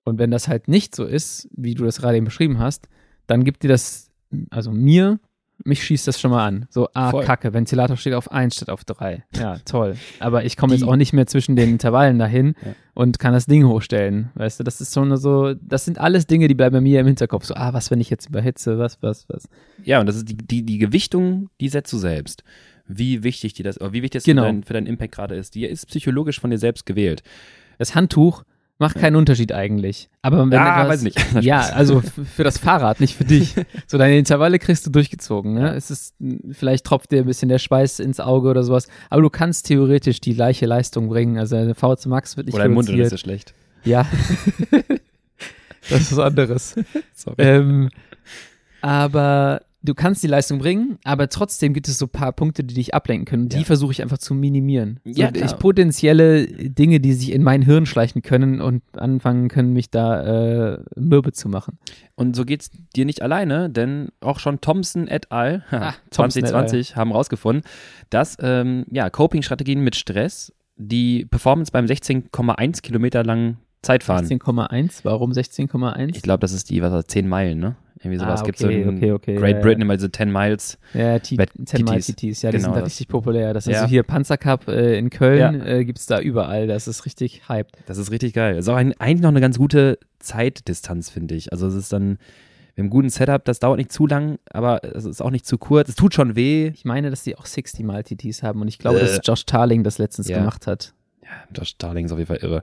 [0.04, 2.88] Und wenn das halt nicht so ist, wie du das gerade eben beschrieben hast,
[3.28, 4.10] dann gibt dir das,
[4.50, 5.20] also mir
[5.64, 6.66] mich schießt das schon mal an.
[6.70, 7.24] So, ah, Voll.
[7.24, 9.24] Kacke, Ventilator steht auf 1 statt auf 3.
[9.36, 9.96] Ja, toll.
[10.18, 12.72] Aber ich komme jetzt auch nicht mehr zwischen den Intervallen dahin ja.
[12.94, 14.30] und kann das Ding hochstellen.
[14.34, 17.06] Weißt du, das ist schon so, das sind alles Dinge, die bleiben bei mir im
[17.06, 17.44] Hinterkopf.
[17.44, 19.48] So, ah, was, wenn ich jetzt überhitze, was, was, was.
[19.84, 22.42] Ja, und das ist die, die, die Gewichtung, die setzt du selbst.
[22.86, 24.42] Wie wichtig dir das, wie wichtig das genau.
[24.42, 25.54] für, dein, für deinen Impact gerade ist.
[25.54, 27.22] Die ist psychologisch von dir selbst gewählt.
[27.78, 28.44] Das Handtuch
[28.84, 30.10] Macht keinen Unterschied eigentlich.
[30.20, 31.18] Aber wenn ja, etwas, weiß nicht.
[31.40, 33.54] ja, also für das Fahrrad, nicht für dich.
[33.86, 35.54] So deine Intervalle kriegst du durchgezogen.
[35.54, 35.74] Ne?
[35.74, 36.14] Es ist
[36.52, 40.20] vielleicht tropft dir ein bisschen der Schweiß ins Auge oder sowas, aber du kannst theoretisch
[40.20, 41.38] die gleiche Leistung bringen.
[41.38, 43.54] Also eine VC Max wird nicht Oder dein Mund ist ja schlecht.
[43.84, 44.06] Ja.
[45.88, 46.74] das ist was anderes.
[47.14, 47.36] Sorry.
[47.38, 47.88] Ähm,
[48.82, 52.74] aber du kannst die Leistung bringen, aber trotzdem gibt es so ein paar Punkte, die
[52.74, 53.48] dich ablenken können.
[53.48, 53.64] Die ja.
[53.64, 54.98] versuche ich einfach zu minimieren.
[55.04, 59.72] So, ja, ich potenzielle Dinge, die sich in mein Hirn schleichen können und anfangen können,
[59.74, 61.78] mich da äh, mürbe zu machen.
[62.14, 65.62] Und so geht es dir nicht alleine, denn auch schon Thompson et al.
[65.84, 67.00] Ah, 2020 et al.
[67.00, 67.64] haben herausgefunden,
[68.08, 74.26] dass ähm, ja, Coping-Strategien mit Stress die Performance beim 16,1 Kilometer langen Zeitfahren.
[74.26, 76.16] 16,1, warum 16,1?
[76.16, 77.76] Ich glaube, das ist die, was war 10 Meilen, ne?
[78.00, 80.30] Irgendwie sowas ah, gibt okay, so in okay, okay, Great ja, Britain immer diese 10
[80.30, 80.76] Miles.
[80.92, 83.54] Ja, T 10 Miles TTs, ja, die Genau, sind da das- richtig populär.
[83.54, 83.80] Das ist Ja.
[83.82, 85.64] also hier Panzercup äh, in Köln, Ja.
[85.64, 86.66] äh, gibt es da überall.
[86.66, 87.78] Das ist richtig hyped.
[87.86, 88.58] Das ist richtig geil.
[88.58, 91.52] Ist auch ein, eigentlich noch eine ganz gute Zeitdistanz, finde ich.
[91.52, 92.18] Also es ist dann
[92.76, 95.56] mit einem guten Setup, das dauert nicht zu lang, aber es ist auch nicht zu
[95.56, 95.88] kurz.
[95.88, 96.72] Es tut schon weh.
[96.74, 99.06] Ich meine, dass die auch 60 Mal TTs haben und ich glaube, Äh.
[99.06, 100.38] dass Josh Tarling das letztens Ja.
[100.38, 100.92] gemacht hat.
[101.56, 102.60] Josh Starling ist auf jeden Fall irre.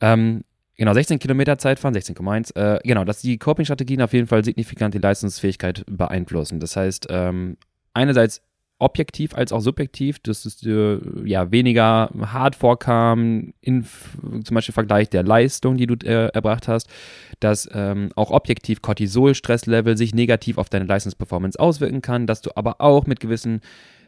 [0.00, 0.44] Ähm,
[0.76, 2.54] genau, 16 Kilometer Zeitfahren, 16,1.
[2.56, 6.60] Äh, genau, dass die Coping-Strategien auf jeden Fall signifikant die Leistungsfähigkeit beeinflussen.
[6.60, 7.56] Das heißt, ähm,
[7.94, 8.42] einerseits
[8.78, 13.86] objektiv als auch subjektiv, dass es dir ja weniger hart vorkam, in
[14.44, 16.88] zum Beispiel Vergleich der Leistung, die du äh, erbracht hast,
[17.40, 22.80] dass ähm, auch objektiv Cortisol-Stresslevel sich negativ auf deine Leistungsperformance auswirken kann, dass du aber
[22.80, 23.60] auch mit gewissen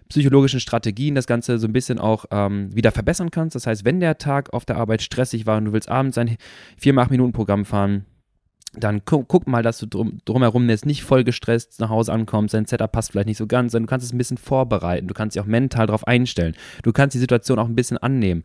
[0.09, 3.55] psychologischen Strategien das Ganze so ein bisschen auch ähm, wieder verbessern kannst.
[3.55, 6.37] Das heißt, wenn der Tag auf der Arbeit stressig war und du willst abends ein
[6.81, 8.07] 4-8-Minuten-Programm fahren,
[8.75, 12.55] dann gu guck mal, dass du drum, drumherum jetzt nicht voll gestresst nach Hause ankommst,
[12.55, 15.15] dein Setup passt vielleicht nicht so ganz, sondern du kannst es ein bisschen vorbereiten, du
[15.15, 18.43] kannst dich auch mental darauf einstellen, du kannst die Situation auch ein bisschen annehmen.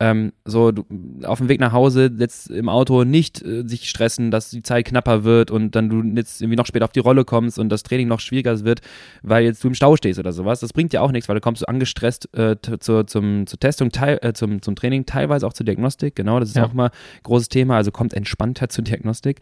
[0.00, 0.84] Ähm, so, du,
[1.24, 4.86] auf dem Weg nach Hause jetzt im Auto nicht äh, sich stressen, dass die Zeit
[4.86, 7.84] knapper wird und dann du jetzt irgendwie noch später auf die Rolle kommst und das
[7.84, 8.80] Training noch schwieriger wird,
[9.22, 10.58] weil jetzt du im Stau stehst oder sowas.
[10.60, 13.90] Das bringt ja auch nichts, weil du kommst so angestresst äh, zur, zum, zur Testung,
[13.94, 16.16] äh, zum, zum Training, teilweise auch zur Diagnostik.
[16.16, 16.66] Genau, das ist Ja.
[16.66, 17.76] auch mal ein großes Thema.
[17.76, 19.40] Also kommt entspannter zur Diagnostik.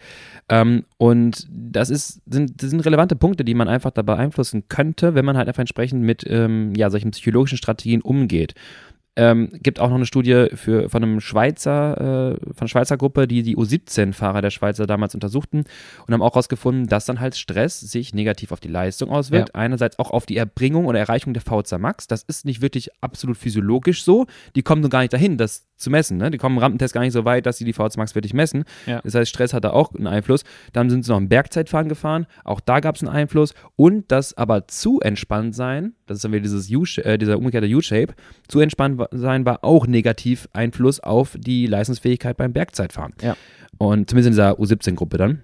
[0.49, 5.15] Ähm, und das ist, sind, das sind relevante Punkte, die man einfach da beeinflussen könnte,
[5.15, 8.55] wenn man halt einfach entsprechend mit ähm, ja, solchen psychologischen Strategien umgeht.
[9.15, 13.29] Ähm, gibt auch noch eine Studie für, von einem Schweizer, äh, von einer Schweizer Gruppe,
[13.29, 15.65] die die U17-Fahrer der Schweizer damals untersuchten
[16.07, 19.55] und haben auch herausgefunden, dass dann halt Stress sich negativ auf die Leistung auswirkt.
[19.55, 22.07] Einerseits auch auf die Erbringung oder Erreichung der VZ Max.
[22.07, 24.27] Das ist nicht wirklich absolut physiologisch so.
[24.57, 26.17] Die kommen nur gar nicht dahin, das zu messen.
[26.17, 26.31] Ne?
[26.31, 28.65] Die kommen im Rampentest gar nicht so weit, dass sie die VZ Max wirklich messen.
[28.87, 29.01] Ja.
[29.03, 30.45] Das heißt, Stress hat da auch einen Einfluss.
[30.73, 32.27] Dann sind sie noch im Bergzeitfahren gefahren.
[32.45, 33.55] Auch da gab es einen Einfluss.
[33.77, 37.67] Und das aber zu entspannt sein, das ist dann wieder dieses U äh, dieser umgekehrte
[37.67, 38.15] U-Shape,
[38.49, 43.15] zu entspannt sein war auch negativ Einfluss auf die Leistungsfähigkeit beim Bergzeitfahren.
[43.21, 43.37] Ja.
[43.79, 45.43] Und zumindest in dieser U17-Gruppe dann.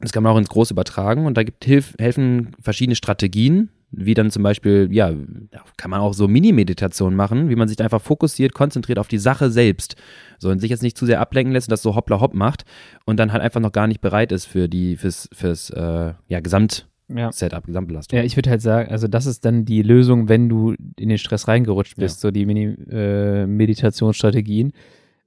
[0.00, 4.14] Das kann man auch ins Große übertragen und da gibt hilf, helfen verschiedene Strategien, wie
[4.14, 5.12] dann zum Beispiel, ja,
[5.50, 9.08] da kann man auch so Mini-Meditationen machen, wie man sich da einfach fokussiert, konzentriert auf
[9.08, 9.96] die Sache selbst.
[10.38, 12.64] So und sich jetzt nicht zu sehr ablenken lässt und das so hoppla hopp macht
[13.04, 16.40] und dann halt einfach noch gar nicht bereit ist für die, fürs, fürs äh, ja,
[16.40, 17.60] Gesamt-Setup, Ja.
[17.66, 18.16] Gesamtbelastung.
[18.18, 21.18] Ja, ich würde halt sagen, also das ist dann die Lösung, wenn du in den
[21.18, 24.72] Stress reingerutscht bist, so die Mini-Meditationsstrategien.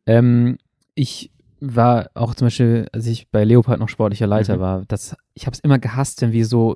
[0.06, 0.58] ähm,
[0.96, 4.62] ich war auch zum Beispiel, als ich bei Leopard noch sportlicher Leiter Mhm.
[4.62, 6.76] war, das, ich habe es immer gehasst, wenn wir so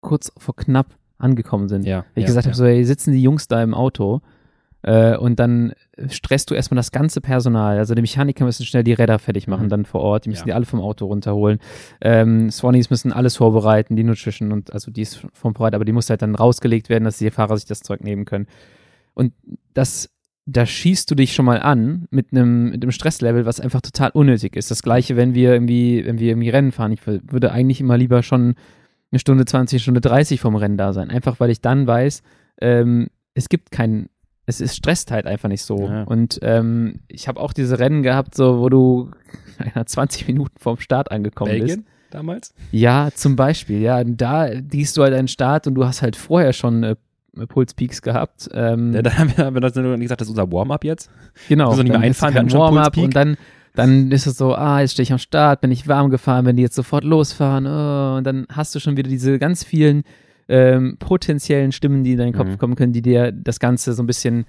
[0.00, 1.84] kurz vor knapp angekommen sind.
[1.86, 2.50] Ja, ich ja, gesagt ja.
[2.50, 4.20] habe, so, ey, sitzen die Jungs da im Auto
[4.82, 5.72] äh, und dann
[6.08, 7.78] stresst du erstmal das ganze Personal.
[7.78, 9.70] Also die Mechaniker müssen schnell die Räder fertig machen, Mhm.
[9.70, 10.24] dann vor Ort.
[10.26, 10.46] Die müssen Ja.
[10.46, 11.58] die alle vom Auto runterholen.
[12.00, 15.92] Ähm, Swannies müssen alles vorbereiten, die Nutrition und also die ist vom Vorrat, aber die
[15.92, 18.46] muss halt dann rausgelegt werden, dass die Fahrer sich das Zeug nehmen können.
[19.14, 19.32] Und
[19.72, 20.10] das,
[20.44, 24.10] da schießt du dich schon mal an mit einem, mit einem Stresslevel, was einfach total
[24.10, 24.70] unnötig ist.
[24.70, 26.92] Das gleiche, wenn wir irgendwie, wenn wir irgendwie Rennen fahren.
[26.92, 28.54] Ich wür- würde eigentlich immer lieber schon
[29.14, 31.10] eine Stunde 20, Stunde 30 vom Rennen da sein.
[31.10, 32.22] Einfach weil ich dann weiß,
[32.60, 34.08] ähm, es gibt keinen,
[34.46, 35.88] es ist stresst halt einfach nicht so.
[35.88, 36.02] Ja.
[36.02, 39.10] Und ähm, ich habe auch diese Rennen gehabt, so wo du
[39.74, 41.66] nach 20 Minuten vorm Start angekommen bist.
[41.66, 42.54] Belgien damals?
[42.70, 44.02] Ja, zum Beispiel, ja.
[44.04, 46.96] Da liest du halt einen Start und du hast halt vorher schon äh,
[47.48, 48.48] Pulspeaks gehabt.
[48.52, 51.10] Ähm, Ja, dann haben wir, haben wir das gesagt, das ist unser Warm-up jetzt.
[51.48, 51.76] genau.
[51.76, 53.36] wir nicht mehr einfahren, dann schon Warm-up und dann,
[53.74, 56.56] dann ist es so, ah, jetzt stehe ich am Start, bin ich warm gefahren, wenn
[56.56, 57.66] die jetzt sofort losfahren.
[57.66, 60.04] Oh, und dann hast du schon wieder diese ganz vielen
[60.48, 62.58] ähm, potenziellen Stimmen, die in deinen Kopf Mhm.
[62.58, 64.44] kommen können, die dir das Ganze so ein bisschen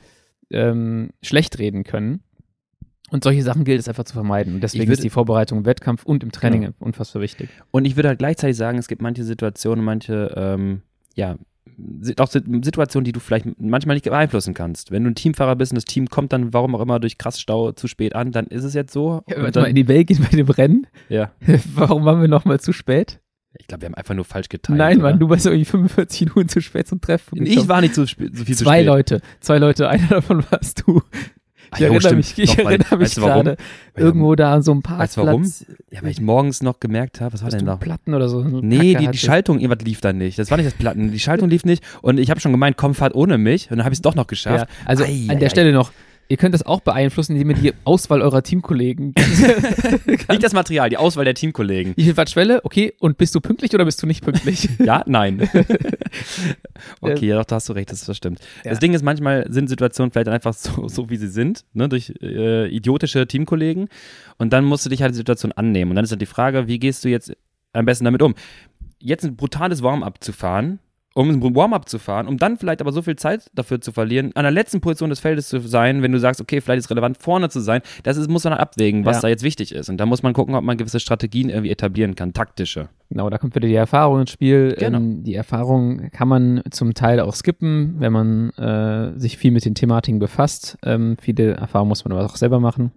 [0.52, 2.20] ähm, schlecht reden können.
[3.12, 4.56] Und solche Sachen gilt es einfach zu vermeiden.
[4.56, 6.74] Und deswegen würde- ist die Vorbereitung im Wettkampf und im Training Genau.
[6.80, 7.50] unfassbar wichtig.
[7.72, 10.82] Und ich würde halt gleichzeitig sagen, es gibt manche Situationen, manche, ähm,
[11.16, 11.36] ja,
[12.18, 14.92] auch Si- Situationen, die du vielleicht manchmal nicht beeinflussen kannst.
[14.92, 17.40] Wenn du ein Teamfahrer bist und das Team kommt dann, warum auch immer, durch krass
[17.40, 19.24] Stau zu spät an, dann ist es jetzt so.
[19.28, 20.88] Ja, warte mal, dann, in die Belgien bei dem Rennen?
[21.10, 21.32] ja.
[21.76, 23.20] Warum waren wir nochmal zu spät?
[23.58, 24.78] Ich glaube, wir haben einfach nur falsch geteilt.
[24.78, 25.12] Nein, oder?
[25.12, 27.46] Mann, du warst irgendwie 45 Minuten zu spät zum Treffen.
[27.46, 28.86] Ich war nicht so, so viel zu Zwei spät.
[28.88, 31.02] Leute, zwei Leute, einer davon warst du.
[31.74, 33.58] Ich jo, erinnere mich, ich Doch, weil- erinnere mich weißt du gerade
[33.96, 35.42] irgendwo da an so einem Weißt du warum?
[35.44, 35.66] Parkplatz.
[35.92, 37.76] Ja, weil ich morgens noch gemerkt habe, was war denn da?
[37.76, 38.42] Platten oder so.
[38.48, 39.18] so Nee, Kacke die, die.
[39.18, 40.38] Schaltung, irgendwas lief dann nicht.
[40.40, 41.12] Das war nicht das Platten.
[41.12, 43.86] Die Schaltung lief nicht und ich habe schon gemeint, komm, fahrt ohne mich und dann
[43.86, 44.68] habe ich es doch noch Ja, geschafft.
[44.86, 45.50] also Ei, an ei, der ei.
[45.50, 45.92] Stelle noch,
[46.28, 49.14] Ihr könnt das auch beeinflussen, indem ihr die Auswahl eurer Teamkollegen.
[50.30, 51.94] nicht das Material, die Auswahl der Teamkollegen.
[51.96, 52.62] Wie viel Watt Schwelle?
[52.64, 54.70] Okay, und bist du pünktlich oder bist du nicht pünktlich?
[54.80, 55.48] ja, nein.
[57.02, 58.40] okay, ja, doch, da hast du recht, das, das stimmt.
[58.64, 58.72] Ja.
[58.72, 62.14] Das Ding ist, manchmal sind Situationen vielleicht einfach so, so wie sie sind, ne, durch
[62.22, 63.88] äh, idiotische Teamkollegen.
[64.38, 65.92] Und dann musst du dich halt die Situation annehmen.
[65.92, 67.36] Und dann ist halt die Frage, wie gehst du jetzt
[67.74, 68.34] am besten damit um?
[69.00, 70.80] Jetzt ein brutales Warm-up zu fahren,
[71.16, 74.32] um ein Warm-up zu fahren, um dann vielleicht aber so viel Zeit dafür zu verlieren,
[74.36, 76.92] an der letzten Position des Feldes zu sein, wenn du sagst, okay, vielleicht ist es
[76.92, 79.22] relevant, vorne zu sein, das ist, muss man abwägen, was ja.
[79.22, 79.90] da jetzt wichtig ist.
[79.90, 82.90] Und da muss man gucken, ob man gewisse Strategien irgendwie etablieren kann, taktische.
[83.10, 84.76] Genau, da kommt wieder die Erfahrung ins Spiel.
[84.78, 84.98] Genau.
[84.98, 89.64] Ähm, die Erfahrung kann man zum Teil auch skippen, wenn man äh, sich viel mit
[89.64, 90.78] den Thematiken befasst.
[90.84, 92.92] Ähm, viele Erfahrungen muss man aber auch selber machen.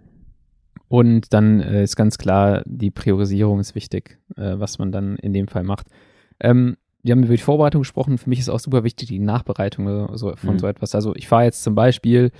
[0.89, 5.31] Und dann äh, ist ganz klar, die Priorisierung ist wichtig, äh, was man dann in
[5.31, 5.87] dem Fall macht.
[6.41, 8.17] Ähm, wir haben über die Vorbereitung gesprochen.
[8.17, 10.59] Für mich ist auch super wichtig die Nachbereitung so, von mhm.
[10.59, 10.95] so etwas.
[10.95, 12.31] Also ich fahre jetzt zum Beispiel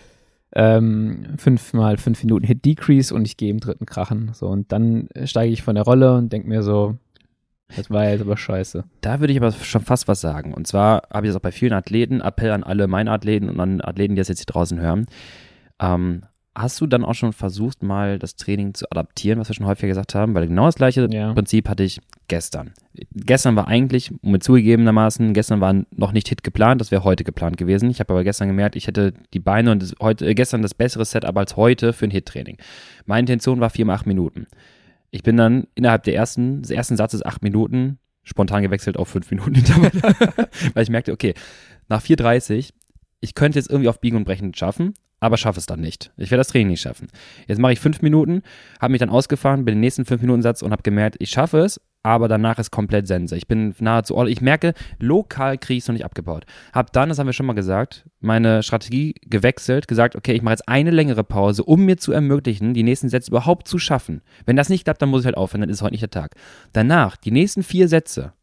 [0.53, 4.31] ähm, fünfmal fünf Minuten Hit Decrease und ich gehe im dritten Krachen.
[4.33, 6.97] So und dann steige ich von der Rolle und denke mir so,
[7.75, 8.83] das war jetzt aber scheiße.
[9.01, 10.53] Da würde ich aber schon fast was sagen.
[10.53, 13.59] Und zwar habe ich das auch bei vielen Athleten, Appell an alle meine Athleten und
[13.59, 15.05] an Athleten, die das jetzt hier draußen hören.
[15.79, 16.23] Ähm,
[16.55, 19.87] Hast du dann auch schon versucht, mal das Training zu adaptieren, was wir schon häufiger
[19.87, 20.33] gesagt haben?
[20.33, 21.33] Weil genau das gleiche ja.
[21.33, 22.73] Prinzip hatte ich gestern.
[23.13, 27.57] Gestern war eigentlich, mit zugegebenermaßen, gestern war noch nicht Hit geplant, das wäre heute geplant
[27.57, 27.89] gewesen.
[27.89, 30.73] Ich habe aber gestern gemerkt, ich hätte die Beine und das, heute, äh, gestern das
[30.73, 32.57] bessere Setup als heute für ein Hit-Training.
[33.05, 34.47] Meine Intention war vier mal acht Minuten.
[35.11, 39.31] Ich bin dann innerhalb der ersten, des ersten Satzes acht Minuten spontan gewechselt auf fünf
[39.31, 39.55] Minuten
[40.73, 41.33] weil ich merkte, okay,
[41.87, 42.71] nach 4,30
[43.21, 46.11] ich könnte jetzt irgendwie auf Biegen und Brechen schaffen, aber schaffe es dann nicht.
[46.17, 47.07] Ich werde das Training nicht schaffen.
[47.47, 48.41] Jetzt mache ich fünf Minuten,
[48.79, 51.59] habe mich dann ausgefahren, bin den nächsten fünf Minuten Satz und habe gemerkt, ich schaffe
[51.59, 53.35] es, aber danach ist komplett Sense.
[53.35, 54.29] Ich bin nahezu all.
[54.29, 56.45] Ich merke, lokal kriege ich es noch nicht abgebaut.
[56.71, 60.53] Hab dann, das haben wir schon mal gesagt, meine Strategie gewechselt, gesagt, okay, ich mache
[60.53, 64.21] jetzt eine längere Pause, um mir zu ermöglichen, die nächsten Sätze überhaupt zu schaffen.
[64.45, 66.35] Wenn das nicht klappt, dann muss ich halt aufhören, dann ist heute nicht der Tag.
[66.71, 68.33] Danach, die nächsten vier Sätze,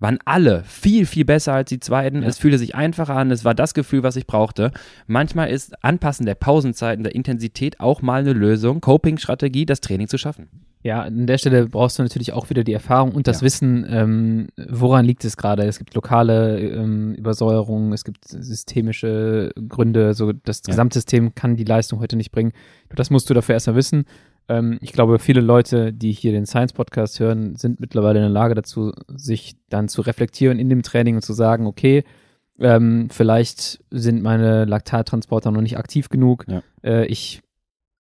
[0.00, 2.22] waren alle viel, viel besser als die zweiten.
[2.22, 2.28] Ja.
[2.28, 3.30] Es fühlte sich einfacher an.
[3.30, 4.70] Es war das Gefühl, was ich brauchte.
[5.06, 10.18] Manchmal ist Anpassen der Pausenzeiten, der Intensität auch mal eine Lösung, Coping-Strategie, das Training zu
[10.18, 10.48] schaffen.
[10.84, 13.46] Ja, an der Stelle brauchst du natürlich auch wieder die Erfahrung und das ja.
[13.46, 15.64] Wissen, ähm, woran liegt es gerade.
[15.64, 20.70] Es gibt lokale ähm, Übersäuerungen, es gibt systemische Gründe, so das ja.
[20.70, 22.52] Gesamtsystem kann die Leistung heute nicht bringen.
[22.94, 24.04] Das musst du dafür erstmal wissen.
[24.48, 28.30] Ähm, ich glaube, viele Leute, die hier den Science Podcast hören, sind mittlerweile in der
[28.30, 32.04] Lage dazu, sich dann zu reflektieren in dem Training und zu sagen, okay,
[32.58, 36.44] ähm, vielleicht sind meine Laktattransporter noch nicht aktiv genug.
[36.48, 36.62] Ja.
[36.82, 37.42] Äh, ich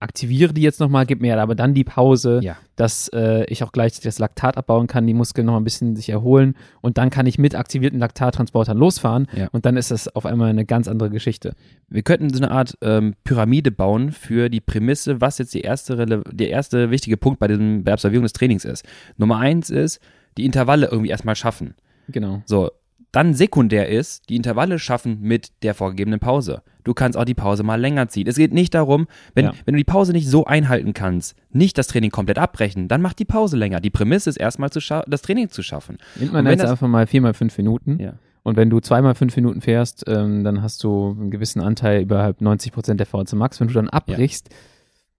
[0.04, 2.56] aktiviere die jetzt nochmal, gib mir aber dann die Pause, ja.
[2.76, 6.10] dass äh, ich auch gleich das Laktat abbauen kann, die Muskeln noch ein bisschen sich
[6.10, 9.48] erholen und dann kann ich mit aktivierten Laktattransportern losfahren ja.
[9.52, 11.54] und dann ist das auf einmal eine ganz andere Geschichte.
[11.88, 16.06] Wir könnten so eine Art ähm, Pyramide bauen für die Prämisse, was jetzt die erste,
[16.06, 18.84] der erste wichtige Punkt bei, diesem, bei der Absolvierung des Trainings ist.
[19.16, 20.00] Nummer eins ist,
[20.36, 21.74] die Intervalle irgendwie erstmal schaffen.
[22.08, 22.42] Genau.
[22.44, 22.70] So,
[23.14, 26.62] dann sekundär ist, die Intervalle schaffen mit der vorgegebenen Pause.
[26.82, 28.26] Du kannst auch die Pause mal länger ziehen.
[28.26, 29.52] Es geht nicht darum, wenn, ja.
[29.64, 33.12] wenn du die Pause nicht so einhalten kannst, nicht das Training komplett abbrechen, dann mach
[33.12, 33.80] die Pause länger.
[33.80, 35.98] Die Prämisse ist erstmal zu das Training zu schaffen.
[36.16, 37.98] Nimmt man jetzt einfach mal viermal fünf Minuten.
[38.00, 38.14] Ja.
[38.42, 42.40] Und wenn du zweimal fünf Minuten fährst, ähm, dann hast du einen gewissen Anteil überhalb
[42.42, 43.60] 90 Prozent der VZ Max.
[43.60, 44.56] Wenn du dann abbrichst, ja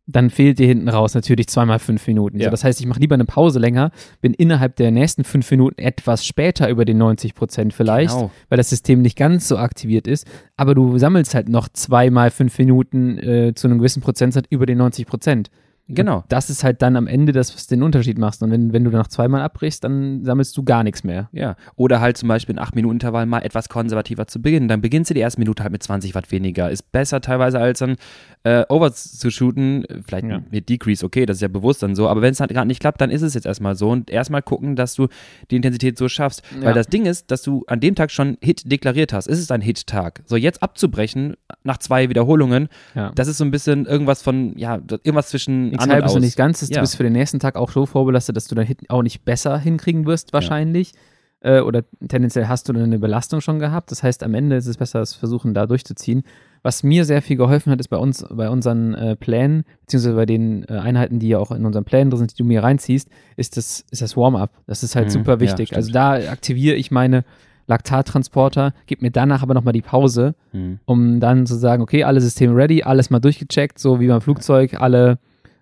[0.08, 2.40] dann fehlt dir hinten raus natürlich zweimal fünf Minuten.
[2.40, 2.46] Ja.
[2.46, 3.92] So, das heißt, ich mache lieber eine Pause länger,
[4.22, 8.32] bin innerhalb der nächsten fünf Minuten etwas später über den 90 Prozent vielleicht, genau.
[8.50, 10.28] weil das System nicht ganz so aktiviert ist,
[10.58, 14.78] aber du sammelst halt noch zweimal fünf Minuten äh, zu einem gewissen Prozentsatz über den
[14.78, 15.50] 90 Prozent.
[15.88, 16.18] Genau.
[16.18, 18.42] Und das ist halt dann am Ende das, was den Unterschied macht.
[18.42, 21.30] Und wenn, wenn du nach zweimal abbrichst, dann sammelst du gar nichts mehr.
[21.32, 21.56] Ja.
[21.76, 24.68] Oder halt zum Beispiel in 8-Minuten-Intervall mal etwas konservativer zu beginnen.
[24.68, 26.72] Dann beginnst du die erste Minute halt mit 20 Watt weniger.
[26.72, 27.98] Ist besser teilweise als dann
[28.44, 29.86] äh, over zu shooten.
[30.08, 30.42] Vielleicht ja.
[30.50, 32.10] mit Decrease, okay, das ist ja bewusst dann so.
[32.10, 33.92] Aber wenn es halt gerade nicht klappt, dann ist es jetzt erstmal so.
[33.92, 35.08] Und erstmal gucken, dass du
[35.52, 36.42] die Intensität so schaffst.
[36.56, 36.68] Ja.
[36.68, 39.28] Weil das Ding ist, dass du an dem Tag schon Hit deklariert hast.
[39.28, 40.24] Ist es ein Hit-Tag?
[40.26, 41.36] So, jetzt abzubrechen
[41.66, 43.12] nach zwei Wiederholungen, ja.
[43.16, 46.16] das ist so ein bisschen irgendwas von, ja, irgendwas zwischen Nichts an und aus.
[46.20, 46.62] nicht ganz.
[46.62, 46.76] Ja.
[46.76, 49.58] Du bist für den nächsten Tag auch so vorbelastet, dass du dann auch nicht besser
[49.58, 50.94] hinkriegen wirst, wahrscheinlich.
[50.94, 51.58] Ja.
[51.58, 53.92] Äh, oder tendenziell hast du dann eine Belastung schon gehabt.
[53.92, 56.24] Das heißt, am Ende ist es besser, das Versuchen da durchzuziehen.
[56.64, 60.26] Was mir sehr viel geholfen hat, ist bei uns, bei unseren äh, Plänen, beziehungsweise bei
[60.26, 63.10] den äh, Einheiten, die ja auch in unseren Plänen drin sind, die du mir reinziehst,
[63.38, 64.52] ist das, ist das Warm-up.
[64.66, 65.72] Das ist halt mhm, super wichtig.
[65.72, 67.24] Ja, also da aktiviere ich meine
[67.68, 70.80] Laktattransporter, gib mir danach aber nochmal die Pause, mhm.
[70.86, 74.80] um dann zu sagen, okay, alle Systeme ready, alles mal durchgecheckt, so wie beim Flugzeug,
[74.80, 75.18] alle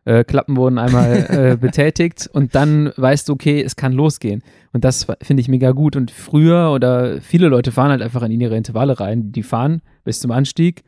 [0.06, 4.44] äh, Klappen wurden einmal äh, betätigt und dann weißt du, okay, es kann losgehen.
[4.74, 5.96] Und das finde ich mega gut.
[5.96, 9.32] Und früher oder viele Leute fahren halt einfach in ihre Intervalle rein.
[9.32, 10.84] Die fahren bis zum Anstieg,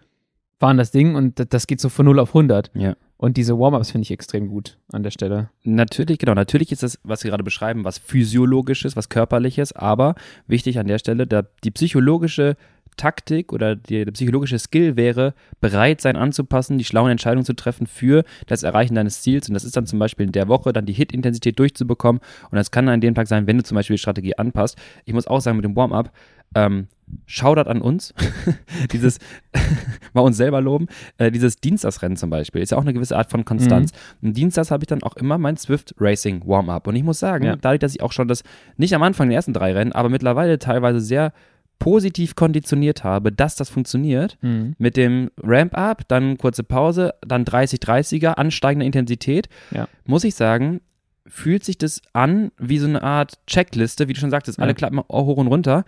[0.60, 2.72] fahren das Ding und das geht so von 0 auf 100.
[2.74, 2.96] Ja.
[3.18, 5.50] Und diese Warm-ups finde ich extrem gut an der Stelle.
[5.64, 6.34] Natürlich, genau.
[6.34, 10.16] Natürlich ist das, was wir gerade beschreiben, was physiologisches, was körperliches, aber
[10.48, 12.58] wichtig an der Stelle, da die psychologische
[12.98, 17.88] Taktik oder die, der psychologische Skill wäre, bereit sein anzupassen, die schlauen Entscheidungen zu treffen
[17.88, 19.48] für das Erreichen deines Ziels.
[19.48, 22.22] Und das ist dann zum Beispiel in der Woche dann die Hit-Intensität durchzubekommen.
[22.50, 24.78] Und das kann an dem Tag sein, wenn du zum Beispiel die Strategie anpasst.
[25.06, 26.12] Ich muss auch sagen, mit dem Warm-up,
[26.56, 26.88] ähm,
[27.26, 28.14] Shoutout an uns,
[28.92, 29.20] dieses
[30.14, 30.88] mal uns selber loben,
[31.18, 33.92] äh, dieses Dienstagsrennen zum Beispiel, ist ja auch eine gewisse Art von Konstanz.
[34.22, 34.30] Mhm.
[34.30, 36.88] Und Dienstags habe ich dann auch immer mein Swift Racing Warm-up.
[36.88, 37.56] Und ich muss sagen, ja.
[37.56, 38.44] dadurch, dass ich auch schon das,
[38.78, 41.34] nicht am Anfang der ersten drei Rennen, aber mittlerweile teilweise sehr
[41.80, 44.76] positiv konditioniert habe, dass das funktioniert, mhm.
[44.78, 49.88] mit dem Ramp-up, dann kurze Pause, dann 30-30er, ansteigende Intensität, ja.
[50.06, 50.82] muss ich sagen,
[51.28, 54.64] fühlt sich das an wie so eine Art Checkliste, wie du schon sagtest, ja.
[54.64, 55.86] alle klappen hoch und runter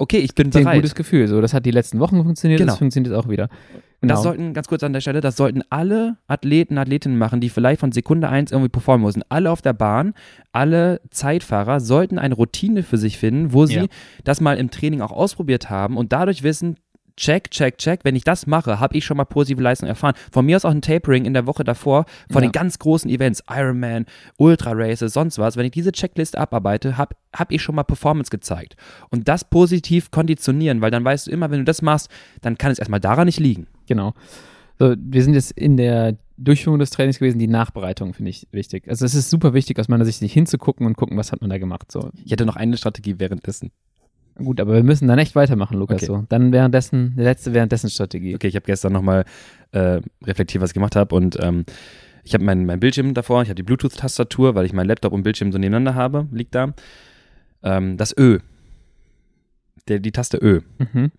[0.00, 0.66] okay, ich bin bereit.
[0.66, 1.28] Ein gutes Gefühl.
[1.28, 2.72] So, das hat die letzten Wochen funktioniert, genau.
[2.72, 3.48] das funktioniert auch wieder.
[4.00, 4.14] Genau.
[4.14, 7.80] Das sollten, ganz kurz an der Stelle, das sollten alle Athleten, Athletinnen machen, die vielleicht
[7.80, 9.22] von Sekunde 1 irgendwie performen müssen.
[9.28, 10.14] Alle auf der Bahn,
[10.52, 13.86] alle Zeitfahrer sollten eine Routine für sich finden, wo sie ja.
[14.24, 16.76] das mal im Training auch ausprobiert haben und dadurch wissen,
[17.20, 18.00] check, check, check.
[18.02, 20.14] Wenn ich das mache, habe ich schon mal positive Leistung erfahren.
[20.32, 22.48] Von mir aus auch ein Tapering in der Woche davor von ja.
[22.48, 24.06] den ganz großen Events, Ironman,
[24.38, 25.56] Ultra Races, sonst was.
[25.56, 28.76] Wenn ich diese Checkliste abarbeite, habe hab ich schon mal Performance gezeigt.
[29.10, 32.10] Und das positiv konditionieren, weil dann weißt du immer, wenn du das machst,
[32.40, 33.66] dann kann es erstmal daran nicht liegen.
[33.86, 34.14] Genau.
[34.78, 38.88] So, wir sind jetzt in der Durchführung des Trainings gewesen, die Nachbereitung finde ich wichtig.
[38.88, 41.50] Also es ist super wichtig, aus meiner Sicht sich hinzugucken und gucken, was hat man
[41.50, 41.92] da gemacht.
[41.92, 42.10] So.
[42.24, 43.72] Ich hätte noch eine Strategie währenddessen.
[44.44, 45.96] Gut, aber wir müssen dann echt weitermachen, Lukas.
[45.96, 46.06] Okay.
[46.06, 46.24] So.
[46.28, 48.34] Dann währenddessen, die letzte währenddessen Strategie.
[48.34, 49.24] Okay, ich habe gestern nochmal
[49.72, 51.64] äh, reflektiert, was ich gemacht habe und ähm,
[52.24, 55.22] ich habe meinen mein Bildschirm davor, ich habe die Bluetooth-Tastatur, weil ich meinen Laptop und
[55.22, 56.74] Bildschirm so nebeneinander habe, liegt da.
[57.62, 58.38] Ähm, das Ö.
[59.88, 60.60] Der, die Taste Ö.
[60.78, 61.12] Mhm.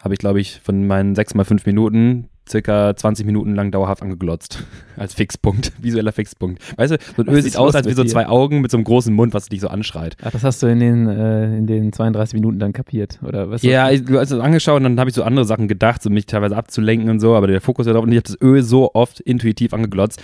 [0.00, 4.02] Habe ich, glaube ich, von meinen 6 mal 5 Minuten circa 20 Minuten lang dauerhaft
[4.02, 4.64] angeglotzt.
[4.96, 6.60] Als Fixpunkt, visueller Fixpunkt.
[6.76, 8.84] Weißt du, so ein Öl sieht aus, als wie so zwei Augen mit so einem
[8.84, 10.16] großen Mund, was dich so anschreit.
[10.22, 13.62] Ach, das hast du in den, äh, in den 32 Minuten dann kapiert, oder was?
[13.62, 16.10] Ja, ich, du hast es angeschaut und dann habe ich so andere Sachen gedacht, so
[16.10, 18.62] mich teilweise abzulenken und so, aber der Fokus war drauf und ich habe das Öl
[18.62, 20.22] so oft intuitiv angeglotzt.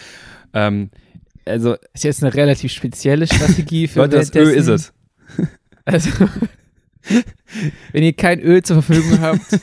[0.53, 0.91] Ähm,
[1.47, 1.77] also.
[1.95, 4.93] Ist jetzt eine relativ spezielle Strategie für Leute, das Öl ist es.
[5.85, 6.11] Also,
[7.93, 9.59] wenn ihr kein Öl zur Verfügung habt,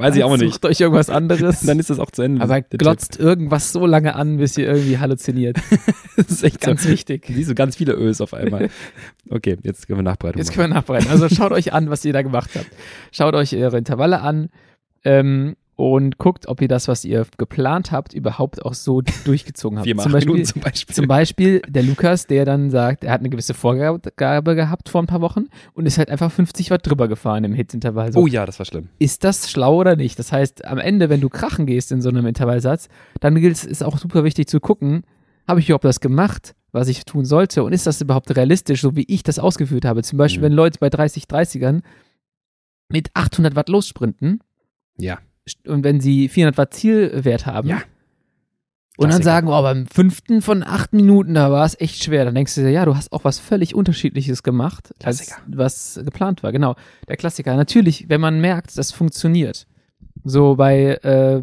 [0.00, 0.54] Weiß ich auch nicht.
[0.54, 1.60] Sucht euch irgendwas anderes.
[1.66, 2.42] Dann ist das auch zu Ende.
[2.42, 3.20] Aber glotzt Tipp.
[3.20, 5.58] irgendwas so lange an, bis ihr irgendwie halluziniert.
[6.16, 6.88] das ist echt ganz so.
[6.88, 7.26] wichtig.
[7.26, 8.70] Siehst du ganz viele Ös auf einmal.
[9.32, 10.38] Okay, jetzt können wir nachbereiten.
[10.40, 11.08] Jetzt können wir nachbereiten.
[11.08, 12.66] Also schaut euch an, was ihr da gemacht habt.
[13.12, 14.48] Schaut euch eure Intervalle an.
[15.04, 19.88] Ähm, und guckt, ob ihr das, was ihr geplant habt, überhaupt auch so durchgezogen habt.
[19.88, 20.94] Zum Beispiel, zum Beispiel.
[20.94, 25.06] Zum Beispiel der Lukas, der dann sagt, er hat eine gewisse Vorgabe gehabt vor ein
[25.06, 28.12] paar Wochen und ist halt einfach 50 Watt drüber gefahren im Hitintervall.
[28.12, 28.90] So, oh ja, das war schlimm.
[28.98, 30.18] Ist das schlau oder nicht?
[30.18, 33.82] Das heißt, am Ende, wenn du krachen gehst in so einem Intervallsatz, dann gilt es,
[33.82, 35.04] auch super wichtig zu gucken,
[35.48, 38.96] habe ich überhaupt das gemacht, was ich tun sollte und ist das überhaupt realistisch, so
[38.96, 40.02] wie ich das ausgeführt habe?
[40.02, 40.44] Zum Beispiel, mhm.
[40.44, 41.80] wenn Leute bei 30, 30ern
[42.90, 44.40] mit 800 Watt lossprinten.
[44.98, 45.20] Ja
[45.66, 47.68] und wenn sie 400 Watt Zielwert haben.
[47.68, 47.82] Ja.
[48.96, 52.26] Und dann sagen, oh, beim fünften von acht Minuten, da war es echt schwer.
[52.26, 56.42] Dann denkst du dir, ja, du hast auch was völlig Unterschiedliches gemacht, als was geplant
[56.42, 56.52] war.
[56.52, 56.74] Genau,
[57.08, 57.56] der Klassiker.
[57.56, 59.66] Natürlich, wenn man merkt, das funktioniert.
[60.22, 61.42] So bei äh,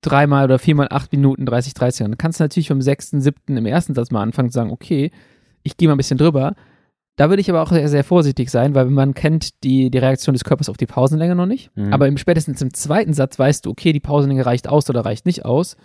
[0.00, 3.66] dreimal oder viermal acht Minuten 30, 30, dann kannst du natürlich vom sechsten, siebten im
[3.66, 5.10] ersten Satz mal anfangen zu sagen, okay,
[5.64, 6.54] ich gehe mal ein bisschen drüber.
[7.16, 10.34] Da würde ich aber auch sehr, sehr vorsichtig sein, weil man kennt die, die Reaktion
[10.34, 11.70] des Körpers auf die Pausenlänge noch nicht.
[11.74, 11.92] Mhm.
[11.92, 15.24] Aber im, spätestens im zweiten Satz weißt du, okay, die Pausenlänge reicht aus oder reicht
[15.24, 15.76] nicht aus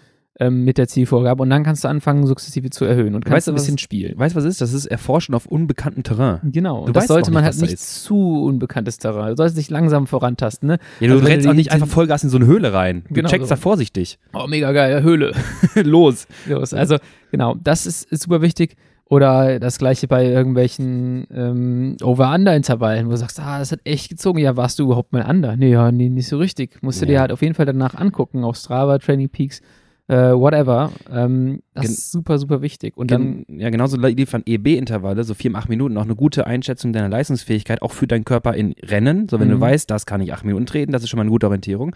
[0.42, 1.42] ähm, mit der Zielvorgabe.
[1.44, 4.20] Und dann kannst du anfangen, sukzessive zu erhöhen und kannst weißt, ein bisschen was, spielen.
[4.20, 4.60] Weißt du, was ist?
[4.60, 6.40] Das ist Erforschen auf unbekanntem Terrain.
[6.44, 6.82] Genau.
[6.82, 9.30] Du und das sollte man halt nicht zu unbekanntes Terrain.
[9.30, 10.68] Du solltest dich langsam vorantasten.
[10.68, 10.80] Ne?
[11.00, 13.04] Ja, du also, rennst auch nicht einfach Vollgas in so eine Höhle rein.
[13.08, 13.56] Du genau, checkst so.
[13.56, 14.20] da vorsichtig.
[14.34, 15.04] Oh, mega geil.
[15.04, 15.34] Höhle.
[15.76, 16.28] Los.
[16.46, 16.74] Los.
[16.74, 16.98] Also,
[17.32, 17.56] genau.
[17.64, 18.76] Das ist, ist super wichtig.
[19.12, 24.40] Oder das gleiche bei irgendwelchen ähm, Over-Under-Intervallen, wo du sagst, ah, das hat echt gezogen.
[24.40, 25.58] Ja, warst du überhaupt mal under?
[25.58, 26.82] Nee, ja, nee, nicht so richtig.
[26.82, 27.12] Musst du ja.
[27.12, 29.60] dir halt auf jeden Fall danach angucken, auf Strava, Training Peaks,
[30.08, 30.94] äh, whatever.
[31.12, 32.96] Ähm, das Gen ist super, super wichtig.
[32.96, 33.44] Und dann.
[33.50, 37.92] ja, genauso liefern EB-Intervalle, so vier, acht Minuten, auch eine gute Einschätzung deiner Leistungsfähigkeit, auch
[37.92, 39.28] für deinen Körper in Rennen.
[39.28, 39.56] So, wenn mhm.
[39.56, 41.94] du weißt, das kann ich acht Minuten treten, das ist schon mal eine gute Orientierung.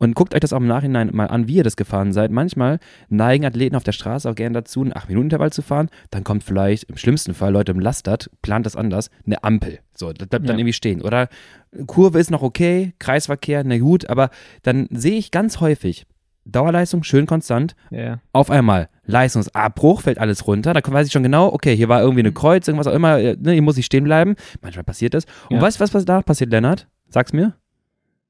[0.00, 2.30] Und guckt euch das auch im Nachhinein mal an, wie ihr das gefahren seid.
[2.30, 2.78] Manchmal
[3.10, 5.90] neigen Athleten auf der Straße auch gerne dazu, einen 8-Minuten-Intervall zu fahren.
[6.10, 9.80] Dann kommt vielleicht im schlimmsten Fall, Leute im Lastert, plant das anders, eine Ampel.
[9.94, 10.48] So, das bleibt ja.
[10.48, 11.02] dann irgendwie stehen.
[11.02, 11.28] Oder
[11.86, 14.30] Kurve ist noch okay, Kreisverkehr, na gut, aber
[14.62, 16.06] dann sehe ich ganz häufig,
[16.46, 17.76] Dauerleistung schön konstant.
[17.92, 18.22] Yeah.
[18.32, 20.72] Auf einmal Leistungsabbruch, fällt alles runter.
[20.72, 23.52] Da weiß ich schon genau, okay, hier war irgendwie eine Kreuz, irgendwas auch immer, ne,
[23.52, 24.34] hier muss ich stehen bleiben.
[24.62, 25.26] Manchmal passiert das.
[25.50, 25.62] Und ja.
[25.62, 26.88] weißt du, was, was da passiert, Lennart?
[27.08, 27.54] Sag's mir.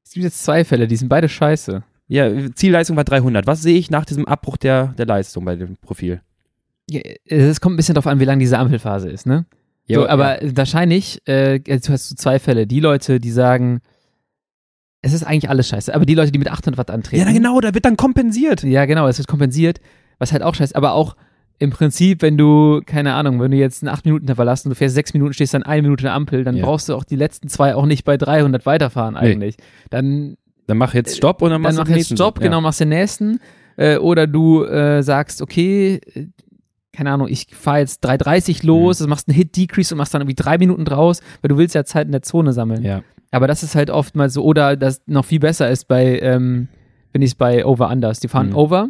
[0.03, 1.83] Es gibt jetzt zwei Fälle, die sind beide scheiße.
[2.07, 3.47] Ja, Zielleistung war 300.
[3.47, 6.21] Was sehe ich nach diesem Abbruch der, der Leistung bei dem Profil?
[6.89, 9.45] Ja, es kommt ein bisschen darauf an, wie lang diese Ampelphase ist, ne?
[9.87, 10.57] So, aber ja.
[10.57, 12.67] wahrscheinlich, äh, du hast du zwei Fälle.
[12.67, 13.81] Die Leute, die sagen,
[15.01, 17.25] es ist eigentlich alles scheiße, aber die Leute, die mit 800 Watt antreten.
[17.25, 18.63] Ja, genau, da wird dann kompensiert.
[18.63, 19.81] Ja, genau, es wird kompensiert,
[20.19, 21.15] was halt auch scheiße, aber auch
[21.61, 24.75] im Prinzip, wenn du, keine Ahnung, wenn du jetzt einen 8 Minuten verlassen und du
[24.75, 26.65] fährst 6 Minuten, stehst dann eine Minute in der Ampel, dann ja.
[26.65, 29.57] brauchst du auch die letzten zwei auch nicht bei 300 weiterfahren eigentlich.
[29.57, 29.63] Nee.
[29.91, 32.45] Dann dann mach jetzt Stopp und dann machst dann du mach jetzt Stopp, ja.
[32.45, 33.39] genau, machst den nächsten.
[33.77, 36.27] Äh, oder du äh, sagst, okay, äh,
[36.93, 39.09] keine Ahnung, ich fahre jetzt 3,30 los, mhm.
[39.09, 42.07] machst einen Hit-Decrease und machst dann irgendwie drei Minuten draus, weil du willst ja Zeit
[42.07, 42.83] in der Zone sammeln.
[42.83, 43.03] Ja.
[43.29, 46.69] Aber das ist halt oftmals so, oder das noch viel besser ist bei, ähm,
[47.13, 48.19] wenn ich es bei Over-Unders.
[48.19, 48.55] Die fahren mhm.
[48.55, 48.89] Over,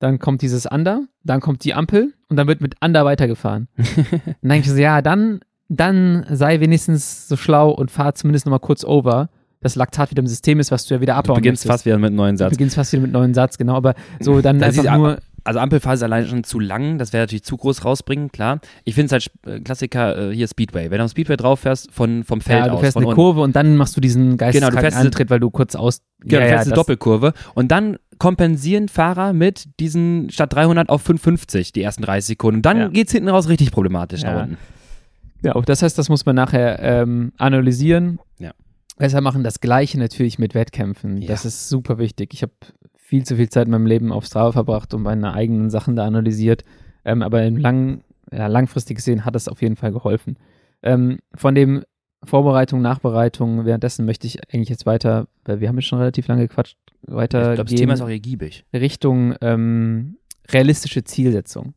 [0.00, 3.68] dann kommt dieses Under, dann kommt die Ampel und dann wird mit Under weitergefahren.
[3.76, 8.60] dann denke ich so, ja, dann, dann sei wenigstens so schlau und fahr zumindest nochmal
[8.60, 9.28] kurz over
[9.62, 11.98] das Laktat wieder im System ist, was du ja wieder abbauen Du beginnst fast wieder
[11.98, 12.48] mit einem neuen Satz.
[12.48, 13.74] Du beginnst fast wieder mit einem neuen Satz, genau.
[13.74, 17.44] Aber so dann das einfach nur also Ampelphase allein schon zu lang, das wäre natürlich
[17.44, 18.60] zu groß rausbringen, klar.
[18.84, 20.90] Ich finde es halt äh, Klassiker äh, hier Speedway.
[20.90, 22.66] Wenn du auf Speedway drauf fährst, von, vom Feld aus.
[22.66, 25.30] Ja, du fährst aus, eine Kurve und dann machst du diesen geisteskranken genau, du Antritt,
[25.30, 26.02] weil du kurz aus...
[26.20, 30.88] Genau, ja, du fährst ja, eine Doppelkurve und dann kompensieren Fahrer mit diesen statt 300
[30.88, 32.58] auf 550 die ersten 30 Sekunden.
[32.58, 32.88] Und dann ja.
[32.88, 34.32] geht es hinten raus richtig problematisch ja.
[34.32, 34.58] nach unten.
[35.42, 38.20] Ja, das heißt, das muss man nachher ähm, analysieren.
[38.38, 38.52] Ja
[39.00, 39.42] besser machen.
[39.42, 41.20] Das Gleiche natürlich mit Wettkämpfen.
[41.20, 41.28] Ja.
[41.28, 42.32] Das ist super wichtig.
[42.32, 42.52] Ich habe
[42.94, 46.04] viel zu viel Zeit in meinem Leben auf Strava verbracht und meine eigenen Sachen da
[46.04, 46.64] analysiert.
[47.04, 50.36] Ähm, aber im lang, ja, langfristig gesehen hat es auf jeden Fall geholfen.
[50.82, 51.82] Ähm, von dem
[52.22, 56.46] Vorbereitung, Nachbereitung, währenddessen möchte ich eigentlich jetzt weiter, weil wir haben ja schon relativ lange
[56.46, 57.50] gequatscht, weiter.
[57.50, 58.64] Ich glaube, das Thema ist auch ergiebig.
[58.72, 60.16] Richtung ähm,
[60.48, 61.74] realistische Zielsetzung.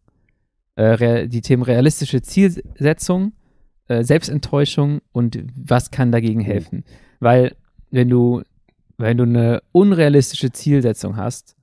[0.76, 3.34] Äh, die Themen realistische Zielsetzung,
[3.88, 6.46] äh, Selbstenttäuschung und was kann dagegen mhm.
[6.46, 6.84] helfen.
[7.20, 7.56] Weil
[7.92, 8.42] wenn du,
[8.98, 11.56] wenn du eine unrealistische Zielsetzung hast,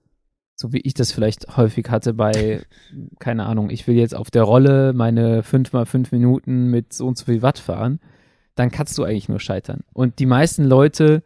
[0.54, 2.62] so wie ich das vielleicht häufig hatte bei,
[3.18, 7.06] keine Ahnung, ich will jetzt auf der Rolle meine 5 mal 5 Minuten mit so
[7.06, 7.98] und so viel Watt fahren,
[8.54, 9.80] dann kannst du eigentlich nur scheitern.
[9.92, 11.22] Und die meisten Leute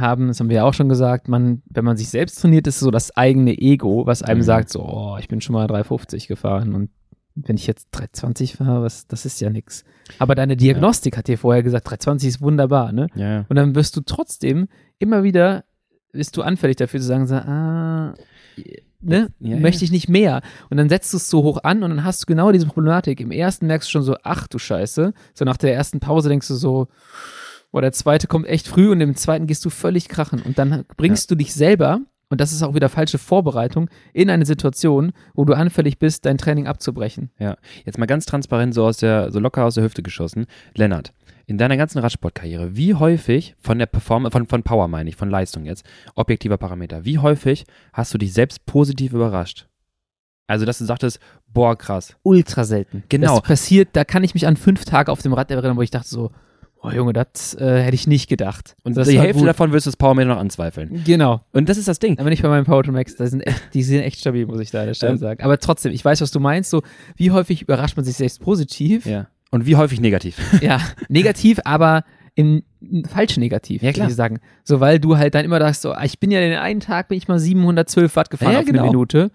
[0.00, 2.80] haben, das haben wir ja auch schon gesagt, man, wenn man sich selbst trainiert, ist
[2.80, 4.44] so das eigene Ego, was einem mhm.
[4.44, 6.90] sagt, so, oh, ich bin schon mal 350 gefahren und
[7.34, 9.84] wenn ich jetzt 320 fahre, was, das ist ja nichts.
[10.18, 11.18] Aber deine Diagnostik ja.
[11.18, 13.08] hat dir vorher gesagt, 320 ist wunderbar, ne?
[13.16, 13.44] Ja.
[13.48, 14.68] Und dann wirst du trotzdem
[14.98, 15.64] immer wieder,
[16.12, 18.14] bist du anfällig dafür zu sagen, so, ah,
[19.00, 20.42] ne, ja, möchte ich nicht mehr.
[20.70, 23.20] Und dann setzt du es so hoch an und dann hast du genau diese Problematik.
[23.20, 25.12] Im ersten merkst du schon so, ach du Scheiße.
[25.34, 26.88] So nach der ersten Pause denkst du so,
[27.74, 30.40] boah, der zweite kommt echt früh und im zweiten gehst du völlig krachen.
[30.40, 31.98] Und dann bringst du dich selber
[32.28, 36.38] und das ist auch wieder falsche Vorbereitung in eine Situation, wo du anfällig bist, dein
[36.38, 37.30] Training abzubrechen.
[37.36, 40.46] Ja, jetzt mal ganz transparent so aus der, so locker aus der Hüfte geschossen.
[40.76, 41.12] Lennart,
[41.46, 45.28] in deiner ganzen Radsportkarriere, wie häufig von der Performance, von, von Power meine ich, von
[45.28, 49.66] Leistung jetzt, objektiver Parameter, wie häufig hast du dich selbst positiv überrascht?
[50.46, 51.18] Also, dass du sagtest,
[51.48, 52.14] boah, krass.
[52.22, 53.02] Ultra selten.
[53.08, 53.40] Genau.
[53.40, 55.90] Das passiert, da kann ich mich an fünf Tage auf dem Rad erinnern, wo ich
[55.90, 56.30] dachte so,
[56.86, 58.76] Oh Junge, das äh, hätte ich nicht gedacht.
[58.84, 59.48] Und das die Hälfte gut.
[59.48, 61.02] davon wirst du das Powermeter noch anzweifeln.
[61.06, 61.40] Genau.
[61.52, 62.18] Und das ist das Ding.
[62.18, 64.80] Aber nicht bei meinem Power Max, sind echt, die sind echt stabil, muss ich da
[64.80, 65.18] an der Stelle ähm.
[65.18, 65.42] sagen.
[65.42, 66.68] Aber trotzdem, ich weiß, was du meinst.
[66.68, 66.82] So,
[67.16, 69.06] wie häufig überrascht man sich selbst positiv?
[69.06, 69.28] Ja.
[69.50, 70.36] Und wie häufig negativ?
[70.60, 70.78] ja,
[71.08, 72.04] negativ, aber
[72.34, 72.64] im
[73.08, 74.08] falsch negativ, ja, klar.
[74.08, 74.40] ich sagen.
[74.62, 77.08] So, weil du halt dann immer sagst, so, ah, ich bin ja den einen Tag
[77.08, 78.82] bin ich mal 712 Watt gefahren ja, auf genau.
[78.82, 79.30] eine Minute.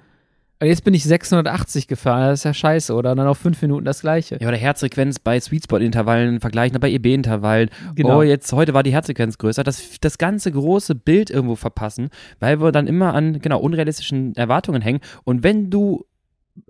[0.61, 3.11] Jetzt bin ich 680 gefahren, das ist ja scheiße, oder?
[3.11, 4.37] Und dann auf fünf Minuten das gleiche.
[4.41, 7.69] Ja, oder Herzfrequenz bei Sweetspot-Intervallen vergleichen, bei EB-Intervallen.
[7.95, 8.19] Genau.
[8.19, 9.63] Oh, jetzt, heute war die Herzfrequenz größer.
[9.63, 12.09] Das, das ganze große Bild irgendwo verpassen,
[12.41, 14.99] weil wir dann immer an, genau, unrealistischen Erwartungen hängen.
[15.23, 16.05] Und wenn du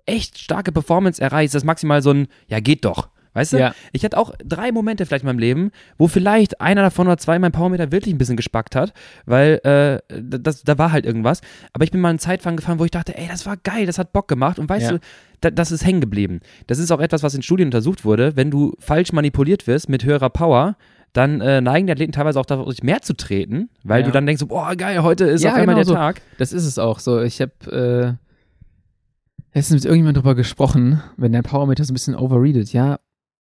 [0.06, 3.10] echt starke Performance erreichst, das maximal so ein, ja, geht doch.
[3.40, 3.58] Weißt du?
[3.58, 3.74] Ja.
[3.94, 7.40] Ich hatte auch drei Momente vielleicht in meinem Leben, wo vielleicht einer davon oder zwei
[7.40, 8.92] mein Powermeter wirklich ein bisschen gespackt hat,
[9.26, 11.40] weil äh, das, da war halt irgendwas.
[11.72, 13.98] Aber ich bin mal einen Zeitfang gefahren, wo ich dachte, ey, das war geil, das
[13.98, 14.60] hat Bock gemacht.
[14.60, 14.98] Und weißt ja.
[14.98, 15.00] du,
[15.40, 16.42] da, das ist hängen geblieben.
[16.68, 18.36] Das ist auch etwas, was in Studien untersucht wurde.
[18.36, 20.76] Wenn du falsch manipuliert wirst mit höherer Power,
[21.14, 24.08] dann äh, neigen die Athleten teilweise auch darauf, sich mehr zu treten, weil ja.
[24.08, 25.94] du dann denkst, boah, geil, heute ist ja, auf einmal genau der so.
[25.94, 26.22] Tag.
[26.38, 27.22] Das ist es auch so.
[27.22, 32.74] Ich habe äh, letztens mit irgendjemandem drüber gesprochen, wenn dein Powermeter so ein bisschen overreadet,
[32.74, 33.00] ja,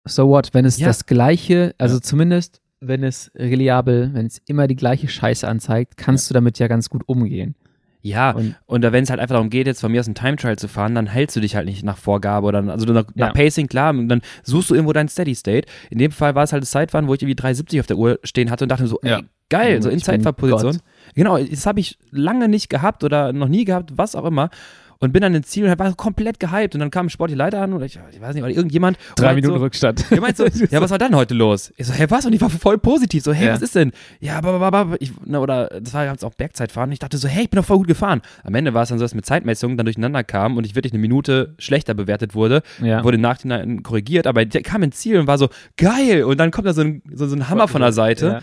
[0.06, 0.86] so what, wenn es ja.
[0.86, 2.02] das gleiche, also ja.
[2.02, 6.34] zumindest wenn es reliabel, wenn es immer die gleiche Scheiße anzeigt, kannst ja.
[6.34, 7.54] du damit ja ganz gut umgehen.
[8.02, 10.36] Ja, und, und wenn es halt einfach darum geht, jetzt von mir aus einen Time
[10.36, 13.32] Trial zu fahren, dann hältst du dich halt nicht nach Vorgabe oder also nach, nach
[13.32, 15.66] Pacing, klar, und dann suchst du irgendwo dein Steady State.
[15.90, 18.20] In dem Fall war es halt das Zeitfahren, wo ich irgendwie 370 auf der Uhr
[18.22, 20.78] stehen hatte und dachte so, ey, geil, so in Zeitfahrposition.
[21.16, 24.50] Genau, das habe ich lange nicht gehabt oder noch nie gehabt, was auch immer.
[24.98, 26.74] Und bin dann ins Ziel und war komplett gehypt.
[26.74, 28.98] Und dann kam ein sportliche Leiter an oder ich, ich weiß nicht, oder irgendjemand.
[29.16, 30.10] Drei Minuten so, Rückstand.
[30.10, 31.72] Der meint so, ja, was war dann heute los?
[31.76, 32.26] Ich so, hey, was?
[32.26, 33.22] Und ich war voll positiv.
[33.22, 33.54] So, hey, ja.
[33.54, 33.92] was ist denn?
[34.20, 36.90] Ja, aber, ich, ne, oder das war jetzt auch Bergzeitfahren.
[36.92, 38.22] Ich dachte so, hey, ich bin doch voll gut gefahren.
[38.44, 40.92] Am Ende war es dann so, dass mit Zeitmessungen dann durcheinander kam und ich wirklich
[40.92, 42.62] eine Minute schlechter bewertet wurde.
[42.82, 43.04] Ja.
[43.04, 46.24] Wurde im Nachhinein korrigiert, aber der kam ins Ziel und war so, geil.
[46.24, 48.26] Und dann kommt da so ein, so, so ein Hammer von der Seite.
[48.26, 48.40] Ja.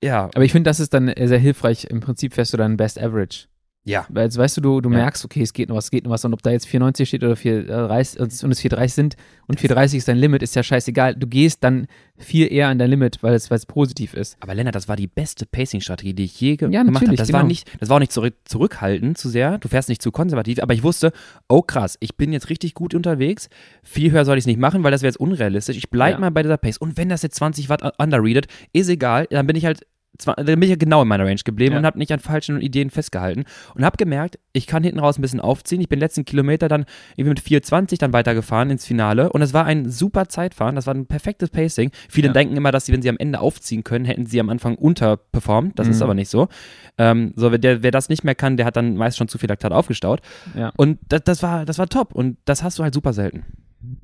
[0.00, 0.24] Ja.
[0.34, 1.90] Aber ich finde, das ist dann sehr hilfrich.
[1.90, 3.46] Im Prinzip fährst du dann Best Average.
[3.88, 4.04] Ja.
[4.10, 4.98] Weil jetzt weißt du, du, du ja.
[4.98, 6.24] merkst, okay, es geht noch was, es geht noch was.
[6.24, 9.16] Und ob da jetzt 490 steht oder 430 und es 430 sind
[9.46, 11.14] und 430 ist dein Limit, ist ja scheißegal.
[11.14, 11.86] Du gehst dann
[12.18, 14.36] viel eher an dein Limit, weil es, weil es positiv ist.
[14.40, 17.16] Aber Lennart, das war die beste Pacing-Strategie, die ich je ge ja, gemacht habe.
[17.16, 17.38] Das genau.
[17.38, 19.56] war nicht, das war auch nicht zurück, zurückhaltend zu sehr.
[19.56, 21.12] Du fährst nicht zu konservativ, aber ich wusste,
[21.48, 23.48] oh krass, ich bin jetzt richtig gut unterwegs.
[23.82, 25.78] Viel höher soll ich es nicht machen, weil das wäre jetzt unrealistisch.
[25.78, 26.20] Ich bleibe ja.
[26.20, 26.76] mal bei dieser Pace.
[26.76, 29.86] Und wenn das jetzt 20 Watt underreadet, ist egal, dann bin ich halt
[30.16, 31.78] zwar, dann bin ich ja genau in meiner Range geblieben ja.
[31.78, 33.44] und habe nicht an falschen Ideen festgehalten
[33.74, 35.80] und habe gemerkt, ich kann hinten raus ein bisschen aufziehen.
[35.80, 36.86] Ich bin letzten Kilometer dann
[37.16, 40.94] irgendwie mit 4,20 dann weitergefahren ins Finale und es war ein super Zeitfahren, das war
[40.94, 41.90] ein perfektes Pacing.
[42.08, 42.32] Viele ja.
[42.32, 45.78] denken immer, dass sie, wenn sie am Ende aufziehen können, hätten sie am Anfang unterperformt.
[45.78, 45.92] Das mhm.
[45.92, 46.48] ist aber nicht so.
[46.96, 49.48] Ähm, so wer, wer das nicht mehr kann, der hat dann meist schon zu viel
[49.48, 50.20] Laktat aufgestaut.
[50.56, 50.72] Ja.
[50.76, 53.44] Und das, das, war, das war top und das hast du halt super selten.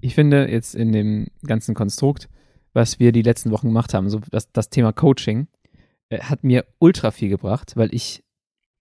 [0.00, 2.28] Ich finde jetzt in dem ganzen Konstrukt,
[2.72, 5.48] was wir die letzten Wochen gemacht haben, so das, das Thema Coaching,
[6.22, 8.24] hat mir ultra viel gebracht, weil ich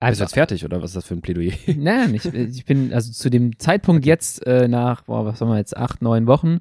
[0.10, 1.54] bist du jetzt fertig oder was ist das für ein Plädoyer?
[1.78, 5.58] Nein, ich, ich bin also zu dem Zeitpunkt jetzt äh, nach, boah, was haben wir
[5.58, 6.60] jetzt, acht, neun Wochen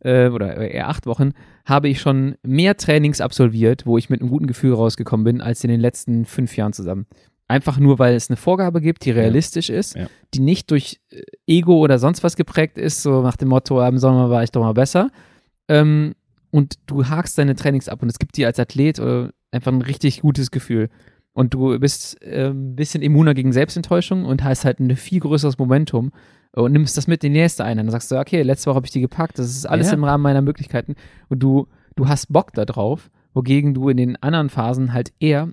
[0.00, 1.32] äh, oder eher acht Wochen,
[1.64, 5.64] habe ich schon mehr Trainings absolviert, wo ich mit einem guten Gefühl rausgekommen bin, als
[5.64, 7.06] in den letzten fünf Jahren zusammen.
[7.48, 9.76] Einfach nur, weil es eine Vorgabe gibt, die realistisch ja.
[9.76, 10.06] ist, ja.
[10.34, 13.98] die nicht durch äh, Ego oder sonst was geprägt ist, so nach dem Motto, im
[13.98, 15.10] Sommer war ich doch mal besser.
[15.68, 16.14] Ähm,
[16.50, 19.82] und du hakst deine Trainings ab und es gibt dir als Athlet oder einfach ein
[19.82, 20.88] richtig gutes Gefühl.
[21.34, 25.58] Und du bist äh, ein bisschen immuner gegen Selbstenttäuschung und hast halt ein viel größeres
[25.58, 26.12] Momentum
[26.52, 27.78] und nimmst das mit in die nächste ein.
[27.78, 29.94] Dann sagst du, okay, letzte Woche habe ich die gepackt, das ist alles ja.
[29.94, 30.94] im Rahmen meiner Möglichkeiten.
[31.28, 35.48] Und du, du hast Bock da drauf, wogegen du in den anderen Phasen halt eher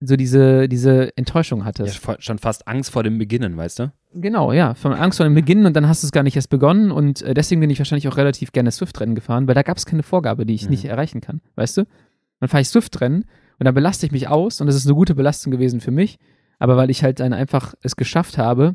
[0.00, 2.04] so diese, diese Enttäuschung hattest.
[2.06, 3.92] Ja, schon fast Angst vor dem Beginnen, weißt du?
[4.14, 6.50] Genau, ja, von Angst vor dem Beginnen und dann hast du es gar nicht erst
[6.50, 9.78] begonnen und äh, deswegen bin ich wahrscheinlich auch relativ gerne Swift-Rennen gefahren, weil da gab
[9.78, 10.70] es keine Vorgabe, die ich mhm.
[10.70, 11.84] nicht erreichen kann, weißt du?
[12.40, 13.24] Dann fahre ich Swift-Rennen
[13.62, 16.18] und dann belaste ich mich aus und das ist eine gute Belastung gewesen für mich,
[16.58, 18.74] aber weil ich halt dann einfach es geschafft habe,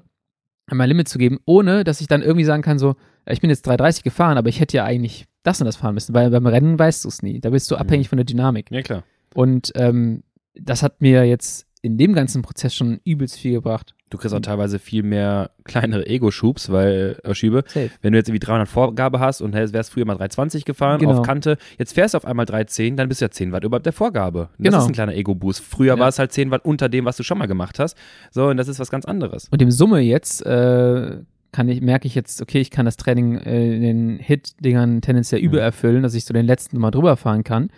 [0.72, 3.68] mein Limit zu geben, ohne dass ich dann irgendwie sagen kann, so, ich bin jetzt
[3.68, 6.80] 330 gefahren, aber ich hätte ja eigentlich das und das fahren müssen, weil beim Rennen
[6.80, 7.42] weißt du es nie.
[7.42, 7.82] Da bist du mhm.
[7.82, 8.72] abhängig von der Dynamik.
[8.72, 9.04] Ja, klar.
[9.34, 10.24] Und ähm,
[10.54, 13.94] das hat mir jetzt in dem ganzen Prozess schon übelst viel gebracht.
[14.10, 17.90] Du kriegst auch teilweise viel mehr kleinere Ego-Schubs, weil, äh, Schübe, Safe.
[18.02, 21.20] wenn du jetzt irgendwie 300 Vorgabe hast und hey, wärst früher mal 320 gefahren genau.
[21.20, 23.86] auf Kante, jetzt fährst du auf einmal 310, dann bist du ja 10 Watt überhaupt
[23.86, 24.50] der Vorgabe.
[24.58, 24.78] Das genau.
[24.80, 25.62] ist ein kleiner Ego-Boost.
[25.62, 26.00] Früher ja.
[26.00, 27.98] war es halt 10 Watt unter dem, was du schon mal gemacht hast.
[28.32, 29.50] So, und das ist was ganz anderes.
[29.52, 31.18] Und im Summe jetzt, äh,
[31.52, 35.42] kann ich, merke ich jetzt, okay, ich kann das Training äh, in den Hit-Dingern tendenziell
[35.42, 35.48] mhm.
[35.48, 37.70] übererfüllen, dass ich so den letzten mal drüber fahren kann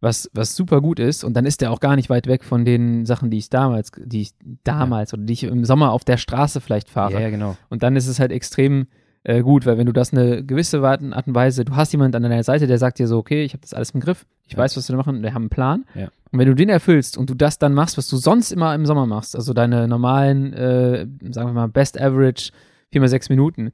[0.00, 1.24] was, was super gut ist.
[1.24, 3.90] Und dann ist der auch gar nicht weit weg von den Sachen, die ich damals,
[3.96, 4.30] die ich
[4.64, 5.18] damals ja.
[5.18, 7.14] oder die ich im Sommer auf der Straße vielleicht fahre.
[7.14, 7.56] Ja, ja genau.
[7.68, 8.86] Und dann ist es halt extrem
[9.24, 12.22] äh, gut, weil wenn du das eine gewisse Art und Weise, du hast jemanden an
[12.22, 14.58] deiner Seite, der sagt dir so, okay, ich habe das alles im Griff, ich ja.
[14.58, 15.84] weiß, was wir machen, wir haben einen Plan.
[15.94, 16.08] Ja.
[16.30, 18.86] Und wenn du den erfüllst und du das dann machst, was du sonst immer im
[18.86, 22.52] Sommer machst, also deine normalen, äh, sagen wir mal, Best Average,
[22.92, 23.72] vier mal sechs Minuten,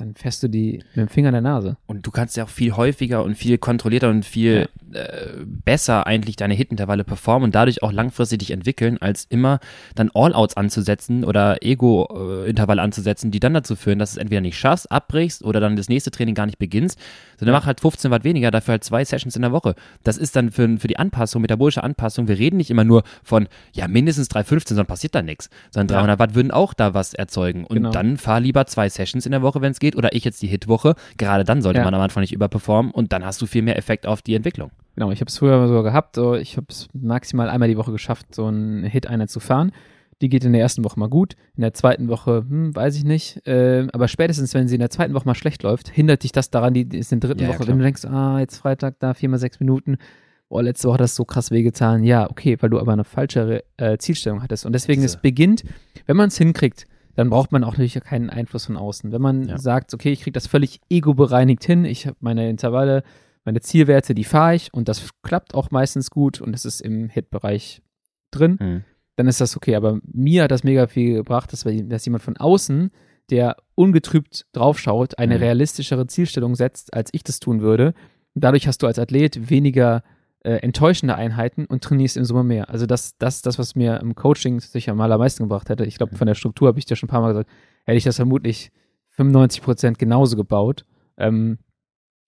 [0.00, 1.76] dann fährst du die mit dem Finger in der Nase.
[1.86, 5.00] Und du kannst ja auch viel häufiger und viel kontrollierter und viel ja.
[5.00, 9.60] äh, besser eigentlich deine Hit-Intervalle performen und dadurch auch langfristig dich entwickeln, als immer
[9.94, 14.58] dann All-Outs anzusetzen oder Ego-Intervalle anzusetzen, die dann dazu führen, dass du es entweder nicht
[14.58, 16.98] schaffst, abbrichst oder dann das nächste Training gar nicht beginnst,
[17.38, 19.74] sondern mach halt 15 Watt weniger, dafür halt zwei Sessions in der Woche.
[20.02, 23.48] Das ist dann für, für die Anpassung, metabolische Anpassung, wir reden nicht immer nur von,
[23.72, 26.18] ja, mindestens 315, sonst passiert da nichts, sondern 300 ja.
[26.18, 27.64] Watt würden auch da was erzeugen.
[27.64, 27.90] Und genau.
[27.90, 30.40] dann fahr lieber zwei Sessions in der Woche, wenn es geht, geht oder ich jetzt
[30.42, 31.84] die Hitwoche, gerade dann sollte ja.
[31.84, 34.70] man am Anfang nicht überperformen und dann hast du viel mehr Effekt auf die Entwicklung.
[34.94, 37.92] Genau, ich habe es früher so gehabt, so, ich habe es maximal einmal die Woche
[37.92, 39.72] geschafft, so einen Hit einer zu fahren.
[40.20, 43.04] Die geht in der ersten Woche mal gut, in der zweiten Woche, hm, weiß ich
[43.04, 43.46] nicht.
[43.46, 46.50] Äh, aber spätestens, wenn sie in der zweiten Woche mal schlecht läuft, hindert dich das
[46.50, 48.96] daran, die ist in der dritten ja, Woche, ja, wenn du denkst, ah, jetzt Freitag,
[48.98, 49.96] da viermal sechs Minuten,
[50.50, 52.04] oh, letzte Woche hat das so krass wehgetan.
[52.04, 54.66] Ja, okay, weil du aber eine falsche äh, Zielstellung hattest.
[54.66, 55.64] Und deswegen, es beginnt,
[56.04, 56.86] wenn man es hinkriegt,
[57.20, 59.12] dann braucht man auch natürlich keinen Einfluss von außen.
[59.12, 59.58] Wenn man ja.
[59.58, 63.02] sagt, okay, ich kriege das völlig ego-bereinigt hin, ich habe meine Intervalle,
[63.44, 67.10] meine Zielwerte, die fahre ich und das klappt auch meistens gut und es ist im
[67.10, 67.82] Hit-Bereich
[68.30, 68.84] drin, mhm.
[69.16, 69.74] dann ist das okay.
[69.74, 72.90] Aber mir hat das mega viel gebracht, dass, dass jemand von außen,
[73.28, 75.42] der ungetrübt draufschaut, eine mhm.
[75.42, 77.92] realistischere Zielstellung setzt, als ich das tun würde.
[78.34, 80.02] Und dadurch hast du als Athlet weniger
[80.42, 82.70] äh, enttäuschende Einheiten und trainierst im Sommer mehr.
[82.70, 85.84] Also das, das, das, was mir im Coaching sicher am allermeisten gebracht hätte.
[85.84, 87.50] Ich glaube, von der Struktur habe ich dir schon ein paar Mal gesagt,
[87.84, 88.70] hätte ich das vermutlich
[89.10, 90.84] 95 Prozent genauso gebaut.
[91.18, 91.58] Ähm,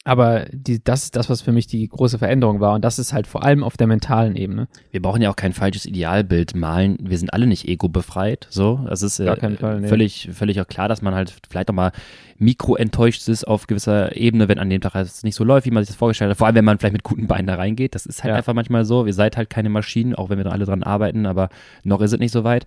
[0.05, 2.75] aber die, das ist das, was für mich die große Veränderung war.
[2.75, 4.67] Und das ist halt vor allem auf der mentalen Ebene.
[4.91, 6.99] Wir brauchen ja auch kein falsches Idealbild malen.
[7.01, 8.49] Wir sind alle nicht ego-befreit.
[8.51, 9.87] So, das ist äh, Fall, nee.
[9.87, 11.93] völlig, völlig auch klar, dass man halt vielleicht auch mal
[12.37, 15.71] mikro enttäuscht ist auf gewisser Ebene, wenn an dem Tag es nicht so läuft, wie
[15.71, 16.39] man sich das vorgestellt hat.
[16.39, 17.95] Vor allem, wenn man vielleicht mit guten Beinen da reingeht.
[17.95, 18.37] Das ist halt ja.
[18.37, 19.07] einfach manchmal so.
[19.07, 21.49] Ihr seid halt keine Maschinen, auch wenn wir da alle dran arbeiten, aber
[21.85, 22.67] noch ist es nicht so weit.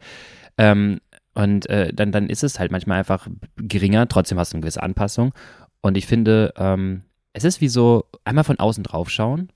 [0.57, 1.01] Ähm,
[1.33, 3.27] und äh, dann, dann ist es halt manchmal einfach
[3.57, 4.07] geringer.
[4.07, 5.33] Trotzdem hast du eine gewisse Anpassung.
[5.81, 7.01] Und ich finde, ähm,
[7.35, 9.49] es ist wie so einmal von außen drauf schauen,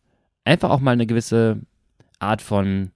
[0.43, 1.61] einfach auch mal eine gewisse
[2.19, 2.91] Art von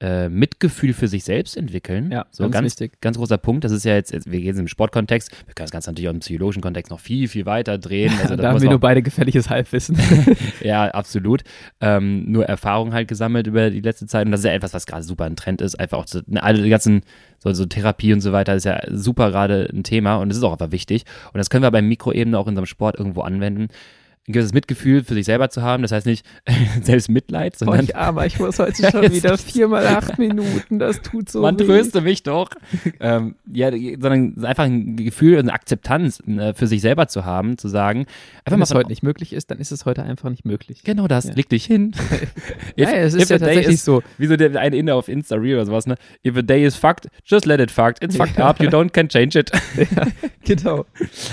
[0.00, 2.10] äh, Mitgefühl für sich selbst entwickeln.
[2.10, 3.00] Ja, so ganz, ganz, wichtig.
[3.00, 3.64] ganz großer Punkt.
[3.64, 6.20] Das ist ja jetzt, wir gehen im Sportkontext, wir können das Ganze natürlich auch im
[6.20, 8.12] psychologischen Kontext noch viel, viel weiter drehen.
[8.22, 9.98] Also da haben wir nur beide gefährliches Halbwissen.
[10.62, 11.44] ja, absolut.
[11.80, 14.86] Ähm, nur Erfahrung halt gesammelt über die letzte Zeit und das ist ja etwas, was
[14.86, 15.78] gerade super ein Trend ist.
[15.78, 17.02] Einfach auch so, ne, alle die ganzen
[17.38, 20.42] so, so Therapie und so weiter ist ja super gerade ein Thema und es ist
[20.42, 21.04] auch einfach wichtig.
[21.32, 23.68] Und das können wir beim Mikroebene auch in unserem Sport irgendwo anwenden
[24.28, 25.82] ein gewisses Mitgefühl für sich selber zu haben.
[25.82, 26.26] Das heißt nicht
[26.82, 27.84] selbst Mitleid, sondern.
[27.84, 30.78] Ich aber ich muss heute schon wieder viermal acht Minuten.
[30.78, 31.42] Das tut so.
[31.42, 31.64] Man weh.
[31.64, 32.50] tröste mich doch.
[33.00, 37.68] ähm, ja, sondern einfach ein Gefühl, eine Akzeptanz äh, für sich selber zu haben, zu
[37.68, 38.06] sagen.
[38.44, 40.82] Wenn es heute nicht möglich ist, dann ist es heute einfach nicht möglich.
[40.82, 41.26] Genau das.
[41.26, 41.34] Ja.
[41.34, 41.92] Leg dich hin.
[42.76, 44.02] if, ja, es ist ja tatsächlich is, so.
[44.18, 45.94] Wie so der eine Inder auf Insta Reel oder sowas, ne?
[46.24, 48.02] If a day is fucked, just let it fucked.
[48.02, 48.60] It's fucked up.
[48.60, 49.52] You don't can change it.
[49.76, 50.06] ja,
[50.44, 50.84] genau.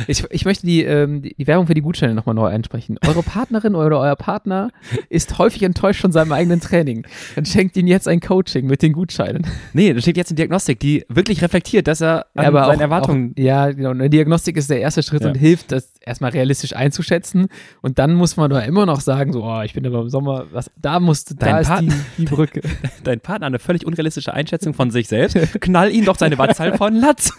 [0.07, 2.97] Ich, ich möchte die, ähm, die Werbung für die Gutscheine nochmal neu einsprechen ansprechen.
[3.07, 4.69] Eure Partnerin oder euer Partner
[5.09, 7.05] ist häufig enttäuscht von seinem eigenen Training.
[7.35, 9.45] Dann schenkt ihn jetzt ein Coaching mit den Gutscheinen.
[9.73, 12.81] Nee, dann schenkt jetzt eine Diagnostik, die wirklich reflektiert, dass er an aber seinen auch,
[12.81, 13.33] Erwartungen.
[13.37, 13.91] Auch, ja, genau.
[13.91, 15.29] Eine Diagnostik ist der erste Schritt ja.
[15.29, 17.47] und hilft, das erstmal realistisch einzuschätzen.
[17.81, 20.45] Und dann muss man doch immer noch sagen, so, oh, ich bin aber im Sommer,
[20.51, 22.61] was, da musst, da ist die, die, Brücke.
[23.03, 25.37] Dein Partner eine völlig unrealistische Einschätzung von sich selbst.
[25.61, 27.31] Knall ihn doch seine Wattzahl von Latz.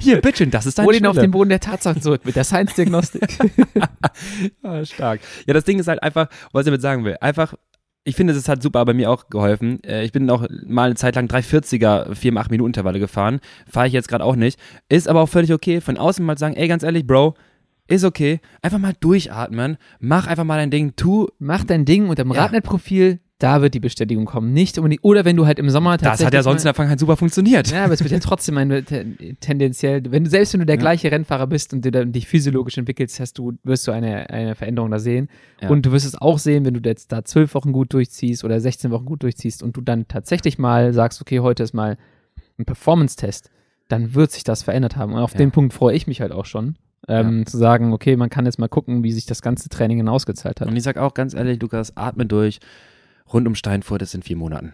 [0.00, 2.44] Hier, bitte, das ist dein Hol ihn auf den Boden der Tatsachen zurück mit der
[2.44, 3.22] Science-Diagnostik.
[4.66, 5.20] ah, stark.
[5.46, 7.54] Ja, das Ding ist halt einfach, was ich damit sagen will, einfach
[8.06, 9.82] ich finde, es hat super bei mir auch geholfen.
[9.82, 13.40] Äh, ich bin auch mal eine Zeit lang 340er 4 8 Minuten Intervalle gefahren.
[13.68, 14.60] Fahre ich jetzt gerade auch nicht.
[14.88, 15.80] Ist aber auch völlig okay.
[15.80, 17.34] Von außen mal sagen, ey, ganz ehrlich, Bro,
[17.88, 18.40] ist okay.
[18.62, 19.76] Einfach mal durchatmen.
[19.98, 20.94] Mach einfach mal dein Ding.
[20.94, 21.26] Tu.
[21.40, 22.42] Mach dein Ding unter dem ja.
[22.42, 24.54] Radnet-Profil da wird die Bestätigung kommen.
[24.54, 26.18] Nicht unbedingt, oder wenn du halt im Sommer tatsächlich.
[26.18, 27.70] Das hat ja sonst in der Vergangenheit super funktioniert.
[27.70, 28.86] Ja, aber es wird ja trotzdem ein,
[29.40, 33.36] tendenziell, wenn du, selbst wenn du der gleiche Rennfahrer bist und dich physiologisch entwickelst, hast
[33.36, 35.28] du, wirst du eine, eine Veränderung da sehen.
[35.60, 35.68] Ja.
[35.68, 38.58] Und du wirst es auch sehen, wenn du jetzt da zwölf Wochen gut durchziehst oder
[38.58, 41.98] 16 Wochen gut durchziehst und du dann tatsächlich mal sagst, okay, heute ist mal
[42.58, 43.50] ein Performance-Test,
[43.88, 45.12] dann wird sich das verändert haben.
[45.12, 45.38] Und auf ja.
[45.38, 46.76] den Punkt freue ich mich halt auch schon.
[47.08, 47.44] Ähm, ja.
[47.44, 50.66] zu sagen, okay, man kann jetzt mal gucken, wie sich das ganze Training hinausgezahlt hat.
[50.66, 52.58] Und ich sag auch ganz ehrlich, Lukas, atme durch
[53.32, 54.72] rund um Steinfurt ist in vier Monaten.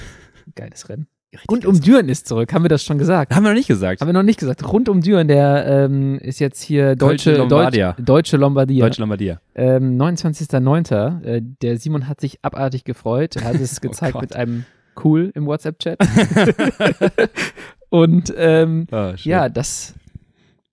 [0.54, 1.06] Geiles Rennen.
[1.48, 3.32] Rund um Düren ist zurück, haben wir das schon gesagt?
[3.32, 4.00] Haben wir noch nicht gesagt.
[4.00, 4.66] Haben wir noch nicht gesagt.
[4.72, 7.92] Rund um Düren, der ähm, ist jetzt hier deutsche Lombardia.
[7.92, 8.84] Deutsch, deutsche Lombardia.
[8.84, 9.40] Deutsche Lombardia.
[9.54, 11.22] Ähm, 29.09.
[11.22, 13.36] Äh, der Simon hat sich abartig gefreut.
[13.36, 14.64] Er hat es oh gezeigt oh mit einem
[15.02, 15.98] Cool im WhatsApp-Chat.
[17.90, 19.94] Und ähm, oh, ja, das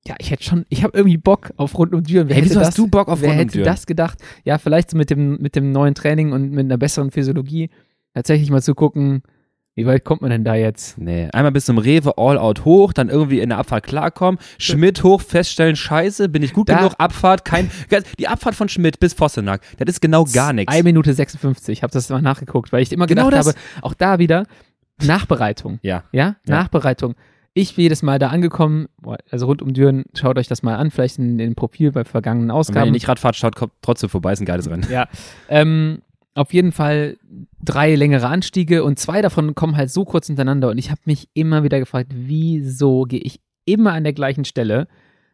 [0.07, 2.29] ja, ich hätte schon, ich habe irgendwie Bock auf Rund um Düren.
[2.29, 3.49] Wer hey, wieso hast du Bock auf Rund um Düren?
[3.49, 4.19] Hätte das gedacht?
[4.45, 7.69] Ja, vielleicht so mit dem, mit dem neuen Training und mit einer besseren Physiologie
[8.13, 9.21] tatsächlich mal zu gucken,
[9.75, 10.97] wie weit kommt man denn da jetzt?
[10.97, 15.21] Nee, einmal bis zum Rewe All-Out hoch, dann irgendwie in der Abfahrt klarkommen, Schmidt hoch,
[15.21, 17.69] feststellen, scheiße, bin ich gut da, genug, Abfahrt, kein,
[18.17, 20.73] die Abfahrt von Schmidt bis Vossenack, das ist genau gar nichts.
[20.73, 23.47] 1 Minute 56, ich habe das mal nachgeguckt, weil ich immer genau gedacht das.
[23.49, 24.47] habe, auch da wieder,
[25.03, 25.77] Nachbereitung.
[25.83, 26.05] ja.
[26.11, 26.37] ja.
[26.47, 27.13] Ja, Nachbereitung
[27.57, 28.87] ich bin jedes Mal da angekommen,
[29.31, 32.51] also rund um Düren, schaut euch das mal an, vielleicht in den Profil bei vergangenen
[32.51, 32.77] Ausgaben.
[32.77, 34.85] Und wenn ihr nicht Radfahrt schaut, kommt trotzdem vorbei, ist ein geiles Rennen.
[34.91, 35.07] Ja,
[35.49, 36.01] ähm,
[36.35, 37.17] auf jeden Fall
[37.59, 41.29] drei längere Anstiege und zwei davon kommen halt so kurz hintereinander und ich habe mich
[41.33, 44.87] immer wieder gefragt, wieso gehe ich immer an der gleichen Stelle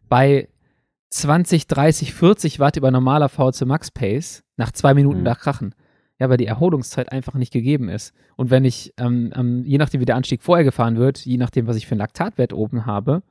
[0.07, 0.47] bei
[1.09, 5.25] 20, 30, 40 Watt über normaler VC Max Pace nach zwei Minuten mhm.
[5.25, 5.75] da krachen.
[6.19, 8.13] Ja, weil die Erholungszeit einfach nicht gegeben ist.
[8.35, 11.67] Und wenn ich, ähm, ähm, je nachdem, wie der Anstieg vorher gefahren wird, je nachdem,
[11.67, 13.23] was ich für einen Laktatwert oben habe,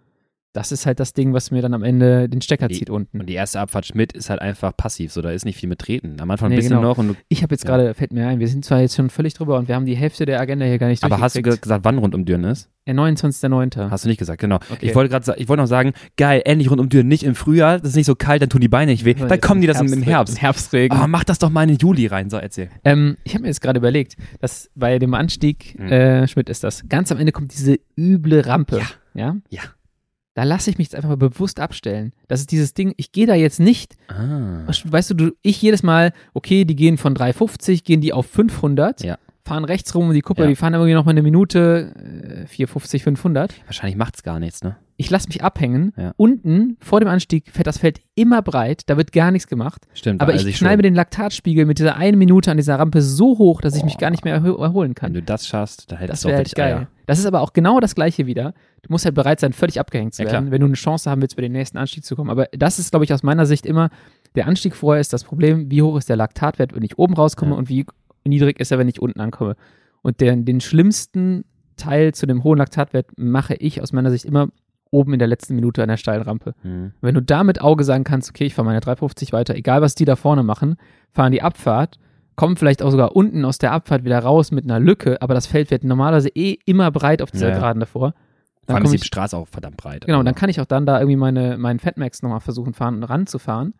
[0.52, 3.20] das ist halt das Ding, was mir dann am Ende den Stecker die, zieht unten.
[3.20, 5.78] Und die erste Abfahrt Schmidt ist halt einfach passiv, so da ist nicht viel mit
[5.78, 6.20] Treten.
[6.20, 6.90] Am Anfang nee, ein bisschen genau.
[6.90, 6.98] noch.
[6.98, 7.70] Und du, ich habe jetzt ja.
[7.70, 9.96] gerade, fällt mir ein, wir sind zwar jetzt schon völlig drüber und wir haben die
[9.96, 12.68] Hälfte der Agenda hier gar nicht Aber hast du gesagt, wann rund um Düren ist?
[12.86, 13.90] Der 29.09.
[13.90, 14.56] Hast du nicht gesagt, genau.
[14.56, 14.78] Okay.
[14.80, 17.78] Ich wollte gerade, ich wollte noch sagen, geil, endlich rund um Düren, nicht im Frühjahr,
[17.78, 19.14] das ist nicht so kalt, dann tun die Beine nicht weh.
[19.14, 20.34] Dann kommen die das im Herbst.
[20.34, 20.98] Im Herbstregen.
[21.00, 22.68] Oh, mach das doch mal in den Juli rein, so erzähl.
[22.84, 25.86] Ähm, ich habe mir jetzt gerade überlegt, dass bei dem Anstieg, mhm.
[25.86, 28.78] äh, Schmidt ist das, ganz am Ende kommt diese üble Rampe.
[28.78, 28.86] Ja.
[29.14, 29.36] Ja.
[29.50, 29.60] ja
[30.34, 32.12] da lasse ich mich jetzt einfach mal bewusst abstellen.
[32.28, 33.96] Das ist dieses Ding, ich gehe da jetzt nicht.
[34.08, 34.66] Ah.
[34.66, 39.04] Weißt du, du, ich jedes Mal, okay, die gehen von 350, gehen die auf 500,
[39.04, 39.18] ja.
[39.44, 40.48] Fahren rechts rum um die Kuppel, ja.
[40.50, 43.54] die fahren irgendwie noch mal eine Minute, äh, 450, 500.
[43.66, 44.76] Wahrscheinlich macht es gar nichts, ne?
[45.02, 45.92] ich lasse mich abhängen.
[45.96, 46.12] Ja.
[46.16, 49.82] Unten vor dem Anstieg fährt das Feld immer breit, da wird gar nichts gemacht.
[49.94, 50.20] Stimmt.
[50.20, 53.60] Aber ich knall mir den Laktatspiegel mit dieser einen Minute an dieser Rampe so hoch,
[53.60, 55.08] dass ich mich gar nicht mehr erholen kann.
[55.08, 56.74] Wenn du das schaffst, dann hättest das du auch halt geil.
[56.74, 56.88] Eier.
[57.06, 58.54] Das ist aber auch genau das gleiche wieder.
[58.82, 61.36] Du musst halt bereit sein, völlig abgehängt zu werden, wenn du eine Chance haben willst,
[61.36, 62.30] bei den nächsten Anstieg zu kommen.
[62.30, 63.90] Aber das ist, glaube ich, aus meiner Sicht immer,
[64.34, 67.52] der Anstieg vorher ist das Problem, wie hoch ist der Laktatwert, wenn ich oben rauskomme
[67.52, 67.58] ja.
[67.58, 67.86] und wie
[68.24, 69.56] niedrig ist er, wenn ich unten ankomme.
[70.02, 71.44] Und den, den schlimmsten
[71.76, 74.48] Teil zu dem hohen Laktatwert mache ich aus meiner Sicht immer
[74.90, 76.54] oben in der letzten Minute an der steilen Rampe.
[76.62, 76.92] Mhm.
[77.00, 79.94] Wenn du da mit Auge sagen kannst, okay, ich fahre meine 350 weiter, egal was
[79.94, 80.76] die da vorne machen,
[81.10, 81.98] fahren die Abfahrt,
[82.36, 85.46] kommen vielleicht auch sogar unten aus der Abfahrt wieder raus mit einer Lücke, aber das
[85.46, 87.54] Feld wird normalerweise eh immer breit auf dieser ja.
[87.54, 88.14] Geraden davor.
[88.66, 90.06] Dann Vor allem ist die Straße auch verdammt breit.
[90.06, 93.74] Genau, dann kann ich auch dann da irgendwie meine, meinen Fatmax nochmal versuchen, fahren, ranzufahren.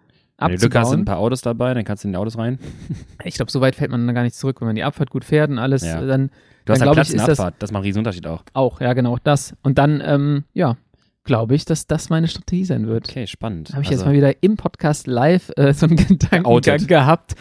[0.51, 2.39] Wenn du Glück hast, sind ein paar Autos dabei, dann kannst du in die Autos
[2.39, 2.59] rein.
[3.25, 4.61] Ich glaube, so weit fällt man dann gar nicht zurück.
[4.61, 6.01] Wenn man die Abfahrt gut fährt und alles, ja.
[6.01, 6.31] dann.
[6.65, 8.27] Du hast dann, halt Platz ich, in der Abfahrt, das, das macht einen riesen Unterschied
[8.27, 8.43] auch.
[8.53, 9.55] Auch, ja, genau, das.
[9.63, 10.77] Und dann, ähm, ja,
[11.25, 13.09] glaube ich, dass das meine Strategie sein wird.
[13.09, 13.71] Okay, spannend.
[13.71, 17.35] Habe ich also, jetzt mal wieder im Podcast live äh, so einen Gedankengang gehabt,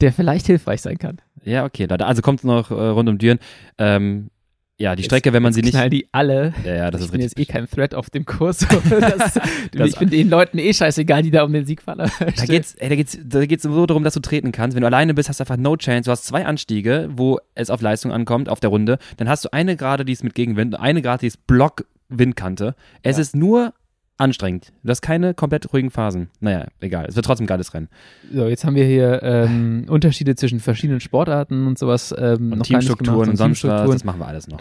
[0.00, 1.18] der vielleicht hilfreich sein kann.
[1.44, 1.86] Ja, okay.
[1.88, 3.38] Also kommt noch äh, rund um Düren.
[3.78, 4.30] Ähm,
[4.78, 5.72] ja, die Strecke, wenn man sie nicht.
[5.72, 6.52] Knall die alle.
[6.62, 8.58] Ja, ja, das ich ist bin jetzt eh kein Threat auf dem Kurs.
[8.90, 9.34] das,
[9.72, 11.96] das ich bin den Leuten eh scheißegal, die da um den Sieg fahren.
[12.36, 14.74] Da geht's, ey, da geht's, da geht's so darum, dass du treten kannst.
[14.74, 16.06] Wenn du alleine bist, hast du einfach no chance.
[16.06, 18.98] Du hast zwei Anstiege, wo es auf Leistung ankommt, auf der Runde.
[19.16, 22.74] Dann hast du eine Gerade, die ist mit Gegenwind, eine Gerade, die ist Block-Windkante.
[23.02, 23.22] Es ja.
[23.22, 23.72] ist nur
[24.18, 24.72] anstrengend.
[24.82, 26.28] Du hast keine komplett ruhigen Phasen.
[26.40, 27.06] Naja, egal.
[27.06, 27.88] Es wird trotzdem ein geiles Rennen.
[28.32, 32.14] So, jetzt haben wir hier ähm, Unterschiede zwischen verschiedenen Sportarten und sowas.
[32.16, 33.90] Ähm, und Teamstrukturen und sonst was.
[33.90, 34.60] Das machen wir alles noch.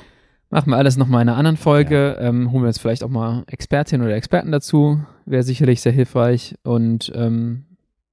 [0.49, 2.17] Machen wir alles nochmal in einer anderen Folge.
[2.19, 2.29] Ja.
[2.29, 5.03] Ähm, holen wir jetzt vielleicht auch mal Expertinnen oder Experten dazu.
[5.25, 6.55] Wäre sicherlich sehr hilfreich.
[6.63, 7.65] Und ähm,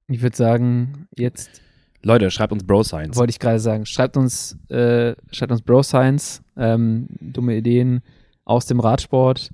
[0.07, 1.61] ich würde sagen, jetzt.
[2.01, 3.17] Leute, schreibt uns Bro Science.
[3.17, 3.85] Wollte ich gerade sagen.
[3.85, 6.41] Schreibt uns, äh, schreibt uns Bro Science.
[6.57, 8.01] Ähm, dumme Ideen
[8.45, 9.51] aus dem Radsport.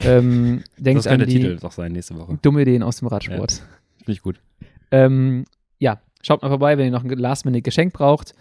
[0.00, 2.38] Ähm, denkt das könnte der Titel doch sein nächste Woche.
[2.42, 3.52] Dumme Ideen aus dem Radsport.
[3.52, 3.64] Ja,
[3.96, 4.40] Finde ich gut.
[4.90, 5.44] Ähm,
[5.78, 8.34] ja, schaut mal vorbei, wenn ihr noch ein Last-Minute-Geschenk braucht.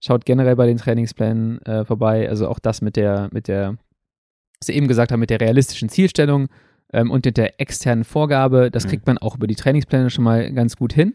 [0.00, 2.28] Schaut generell bei den Trainingsplänen äh, vorbei.
[2.28, 3.76] Also auch das mit der, mit der,
[4.60, 6.48] was ihr eben gesagt habt, mit der realistischen Zielstellung
[6.92, 8.70] ähm, und mit der externen Vorgabe.
[8.70, 8.88] Das mhm.
[8.90, 11.14] kriegt man auch über die Trainingspläne schon mal ganz gut hin.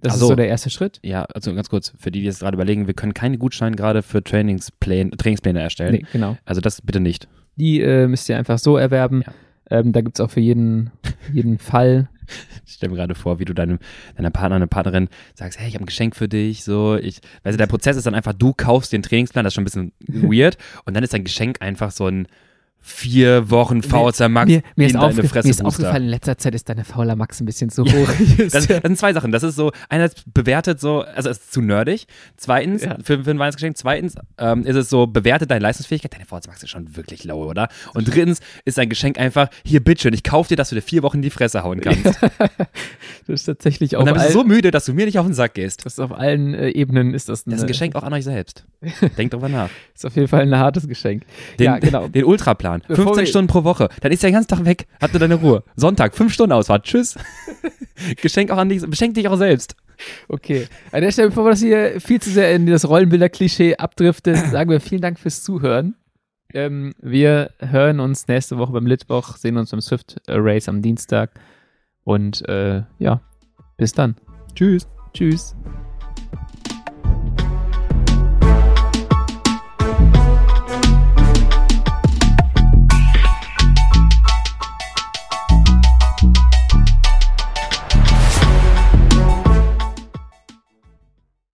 [0.00, 0.98] Das also, ist so der erste Schritt.
[1.02, 4.02] Ja, also ganz kurz, für die, die jetzt gerade überlegen, wir können keine Gutscheine gerade
[4.02, 5.92] für Trainingspläne, Trainingspläne erstellen.
[5.92, 6.36] Nee, genau.
[6.44, 7.28] Also das bitte nicht.
[7.56, 9.22] Die äh, müsst ihr einfach so erwerben.
[9.26, 9.32] Ja.
[9.78, 10.90] Ähm, da gibt es auch für jeden,
[11.32, 12.08] jeden Fall.
[12.64, 13.78] Ich stelle mir gerade vor, wie du deinem,
[14.16, 17.54] deiner Partner, deiner Partnerin sagst, hey, ich habe ein Geschenk für dich, so, ich, weißt
[17.54, 19.92] du, der Prozess ist dann einfach, du kaufst den Trainingsplan, das ist schon ein bisschen
[20.30, 20.56] weird,
[20.86, 22.28] und dann ist dein Geschenk einfach so ein,
[22.82, 26.54] vier Wochen Fauler Max mir, mir in deine Fresse Mir ist aufgefallen, in letzter Zeit
[26.54, 28.08] ist deine Fauler Max ein bisschen zu hoch.
[28.38, 29.30] das, das, sind zwei Sachen.
[29.30, 32.06] Das ist so, einerseits bewertet so, also es ist zu nerdig.
[32.36, 32.98] Zweitens, ja.
[33.02, 33.76] für, für ein Weihnachtsgeschenk.
[33.76, 36.12] Zweitens ähm, ist es so, bewertet deine Leistungsfähigkeit.
[36.12, 37.68] Deine Fauler Max ist schon wirklich low, oder?
[37.94, 41.04] Und drittens ist dein Geschenk einfach, hier, bitteschön, ich kauf dir, dass du dir vier
[41.04, 42.04] Wochen in die Fresse hauen kannst.
[43.26, 44.00] das ist tatsächlich auch.
[44.00, 45.86] Und dann bist du so müde, dass du mir nicht auf den Sack gehst.
[45.86, 48.12] Das ist auf allen äh, Ebenen ist das ein, Das ist ein Geschenk auch an
[48.12, 48.64] euch selbst.
[49.16, 49.70] Denkt drüber nach.
[49.94, 51.22] ist auf jeden Fall ein hartes Geschenk.
[51.58, 52.08] Den, ja, genau.
[52.08, 52.71] Den Ultraplan.
[52.80, 53.88] 15 Stunden pro Woche.
[54.00, 55.62] Dann ist der den ganzen Tag weg, hat du deine Ruhe.
[55.76, 56.84] Sonntag, fünf Stunden Ausfahrt.
[56.84, 57.16] Tschüss.
[58.22, 59.76] Geschenk auch an dich, beschenk dich auch selbst.
[60.28, 60.66] Okay.
[60.90, 64.70] An der Stelle, bevor wir das hier viel zu sehr in das Rollenbilder-Klischee abdriftet, sagen
[64.70, 65.94] wir vielen Dank fürs Zuhören.
[66.54, 71.30] Ähm, wir hören uns nächste Woche beim Litwoch, sehen uns beim Swift Race am Dienstag.
[72.04, 73.20] Und äh, ja,
[73.76, 74.16] bis dann.
[74.54, 74.86] Tschüss.
[75.14, 75.54] Tschüss.